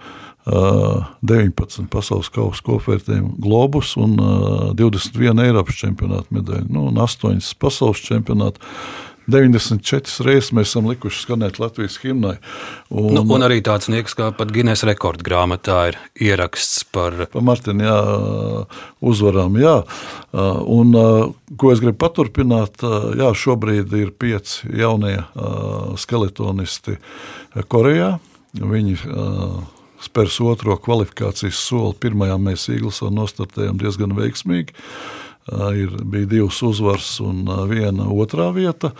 19 0.49 1.83
pasaules 1.93 2.29
kausa 2.33 2.63
kopvērtējumu 2.65 3.35
globus 3.43 3.91
un 3.99 4.15
21 4.79 5.43
Eiropas 5.43 5.77
čempionāta 5.77 6.33
medaļu, 6.33 6.65
nu, 6.73 6.87
un 6.89 6.97
8 7.03 7.37
pasaules 7.61 8.01
čempionāta. 8.01 8.63
94 9.31 10.25
reizes 10.27 10.51
mēs 10.55 10.71
esam 10.71 10.89
likuši 10.89 11.23
skanēt 11.23 11.59
Latvijas 11.61 11.97
himnai. 12.03 12.35
Un, 12.89 13.13
nu, 13.15 13.23
un 13.35 13.45
arī 13.45 13.59
tāds 13.65 13.89
nieks, 13.91 14.15
kā 14.17 14.31
pat 14.35 14.53
Guinness 14.55 14.85
rekordu 14.87 15.25
grāmatā 15.27 15.79
ir 15.91 15.99
ieraksts 16.29 16.83
par, 16.93 17.15
par 17.31 17.45
Martina 17.45 17.87
jā, 17.87 17.97
uzvarām. 18.99 19.57
Jā. 19.61 19.79
Un, 20.33 20.93
ko 21.59 21.73
es 21.73 21.83
gribu 21.83 21.99
paturpināt, 22.01 22.83
jā, 23.19 23.33
šobrīd 23.45 23.93
ir 23.99 24.13
pieci 24.17 24.69
jaunie 24.81 25.17
skeletonisti 25.99 26.99
Korejā. 27.69 28.17
Viņi 28.59 28.95
uh, 29.05 29.59
spērs 30.03 30.39
otro 30.43 30.77
kvalifikācijas 30.81 31.59
soli. 31.59 31.95
Pirmajā 32.01 32.37
mēs 32.41 32.67
Īglesā 32.71 33.11
nostartējām 33.13 33.79
diezgan 33.81 34.15
veiksmīgi. 34.17 34.75
Uh, 35.49 35.71
ir, 35.73 35.95
bija 36.05 36.29
divas 36.35 36.61
uzvaras 36.65 37.15
un 37.25 37.47
uh, 37.49 37.63
viena 37.69 38.09
otrā 38.13 38.49
vieta. 38.53 38.93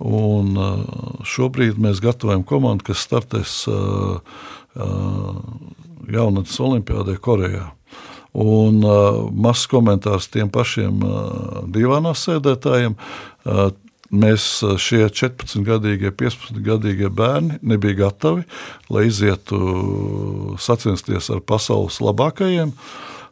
Un, 0.00 0.54
uh, 0.56 1.24
šobrīd 1.28 1.80
mēs 1.80 2.00
gatavojam 2.00 2.44
komandu, 2.48 2.88
kas 2.88 3.04
startēs 3.04 3.56
uh, 3.68 4.20
uh, 4.80 5.42
jaunatnes 6.08 6.56
olimpiādē 6.64 7.18
Korejā. 7.20 7.68
Un 8.40 8.80
uh, 8.86 9.26
mazs 9.34 9.66
komentārs 9.68 10.30
tiem 10.32 10.48
pašiem 10.52 11.04
uh, 11.04 11.62
divām 11.68 12.08
sēdētājiem. 12.16 12.96
Uh, 13.44 13.70
Mēs 14.10 14.42
šie 14.82 15.04
14-gadīgie, 15.06 16.10
15-gadīgie 16.18 17.12
bērni 17.14 17.60
nebija 17.62 18.08
gatavi, 18.08 18.42
lai 18.90 19.04
izietu 19.06 20.56
sacensties 20.58 21.30
ar 21.30 21.38
pasaules 21.46 22.00
labākajiem. 22.02 22.72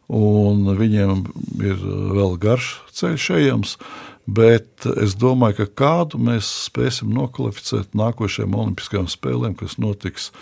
Viņiem 0.09 1.27
ir 1.61 1.81
vēl 2.17 2.39
garš 2.41 2.71
ceļš 2.97 3.27
ejams, 3.37 3.77
bet 4.25 4.87
es 4.97 5.15
domāju, 5.21 5.63
ka 5.63 5.67
kādu 5.85 6.21
mēs 6.21 6.49
spēsim 6.69 7.13
nokvalificēt 7.13 7.97
nākošajām 7.97 8.57
Olimpiskajām 8.57 9.09
spēlēm, 9.13 9.57
kas 9.61 9.77
notiks 9.81 10.33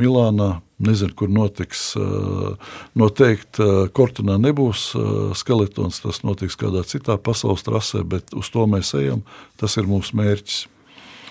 Milānā. 0.00 0.58
Nezinu, 0.84 1.14
kur 1.14 1.30
notiks. 1.30 1.92
Noteikti 2.98 3.66
Kortunā 3.94 4.34
nebūs 4.42 4.88
skeletons. 5.38 6.00
Tas 6.02 6.18
notiks 6.26 6.58
kādā 6.58 6.82
citā 6.82 7.14
pasaules 7.14 7.62
trasē, 7.62 8.02
bet 8.02 8.34
uz 8.34 8.50
to 8.50 8.66
mēs 8.66 8.90
ejam. 8.98 9.22
Tas 9.60 9.78
ir 9.78 9.86
mūsu 9.86 10.18
mērķis. 10.18 10.64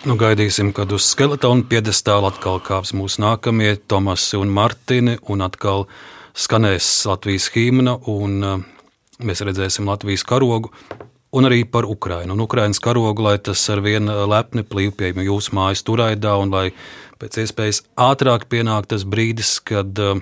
Nu, 0.08 0.16
gaidīsim, 0.20 0.72
kad 0.76 0.96
uz 0.96 1.04
skeletona 1.12 1.68
piedestāla 1.68 2.32
atkal 2.32 2.64
kāps 2.64 2.96
mūsu 2.96 3.22
nākamie 3.24 3.76
Tomasi 3.88 4.40
un 4.40 4.50
Martini, 4.56 5.20
un 5.28 5.44
atkal 5.44 5.86
skanēs 6.34 6.90
Latvijas 7.10 7.50
himna, 7.54 7.98
un 8.10 8.66
mēs 9.24 9.44
redzēsim 9.46 9.88
Latvijas 9.90 10.26
karogu, 10.28 10.74
un 11.34 11.48
arī 11.50 11.64
par 11.66 11.86
Ukrainu. 11.86 12.34
Un 12.34 12.44
Ukrainas 12.46 12.80
karogu, 12.80 13.26
lai 13.26 13.38
tas 13.38 13.62
ar 13.74 13.82
vienu 13.82 14.26
lepni 14.30 14.64
plīv 14.64 14.94
pie 14.98 15.14
jūsu 15.14 15.56
mājas 15.58 15.84
turaidā, 15.86 16.36
un 16.42 16.54
lai 16.54 16.72
pēc 17.22 17.40
iespējas 17.44 17.84
ātrāk 18.00 18.48
pienāk 18.52 18.90
tas 18.92 19.06
brīdis, 19.06 19.58
kad 19.66 19.98
uh, 20.02 20.20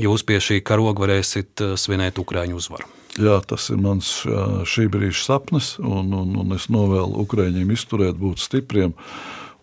jūs 0.00 0.24
pie 0.24 0.40
šī 0.40 0.60
karoga 0.64 1.04
varēsiet 1.04 1.64
uh, 1.64 1.74
svinēt 1.80 2.20
Ukrāņu 2.20 2.60
uzvaru. 2.60 2.88
Jā, 3.18 3.40
tas 3.48 3.66
ir 3.72 3.80
mans 3.82 4.12
uh, 4.28 4.62
šī 4.68 4.86
brīža 4.92 5.24
sapnis, 5.24 5.74
un, 5.82 6.12
un, 6.14 6.36
un 6.38 6.56
es 6.56 6.68
novēlu 6.72 7.24
Ukrāņiem 7.24 7.74
izturēt, 7.74 8.16
būt 8.20 8.44
stipriem 8.44 8.94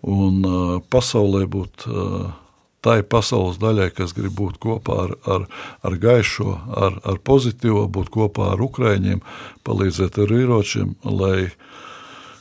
un 0.06 0.44
pasaulē 0.94 1.48
būt 1.49 1.88
tai 2.86 2.99
pasaules 3.02 3.57
daļai, 3.62 3.90
kas 3.98 4.14
grib 4.18 4.36
būt 4.38 4.60
kopā 4.62 4.99
ar, 5.07 5.16
ar, 5.26 5.48
ar 5.86 5.98
gaišo, 6.02 6.52
ar, 6.70 6.99
ar 7.02 7.20
pozitīvo, 7.26 7.88
būt 7.90 8.12
kopā 8.14 8.53
ar 8.53 8.62
Ukrāņiem, 8.62 9.24
palīdzēt 9.66 10.22
ar 10.22 10.36
ieročiem, 10.38 10.94
lai 11.03 11.49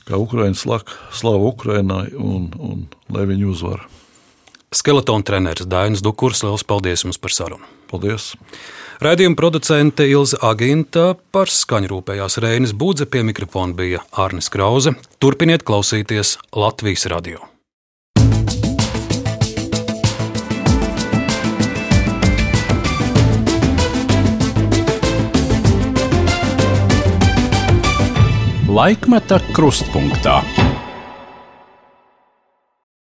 kā 0.04 0.20
Ukrāņi 0.20 0.60
slava 0.60 1.44
Ukrainai 1.48 2.10
un, 2.12 2.50
un 2.60 2.88
lai 3.14 3.28
viņi 3.30 3.48
uzvar. 3.54 3.86
Skeletona 4.74 5.22
treneris 5.22 5.68
Dainis 5.70 6.02
Dukurs, 6.02 6.42
liels 6.42 6.66
paldies 6.66 7.06
jums 7.06 7.20
par 7.22 7.32
sarunu. 7.32 7.68
Paldies! 7.90 8.32
Radījuma 9.04 9.38
producente 9.38 10.06
Ilza 10.10 10.40
Aginta 10.42 11.12
par 11.34 11.52
skaņu 11.52 11.92
rūpējās 11.92 12.40
Reinas 12.42 12.74
Budze, 12.74 13.06
pie 13.06 13.22
mikrofona 13.26 13.76
bija 13.78 14.02
Arnis 14.10 14.50
Krause. 14.50 14.96
Turpiniet 15.22 15.66
klausīties 15.66 16.38
Latvijas 16.58 17.06
radio! 17.12 17.53
Laikmeta 28.74 29.38
krustpunktā. 29.54 30.40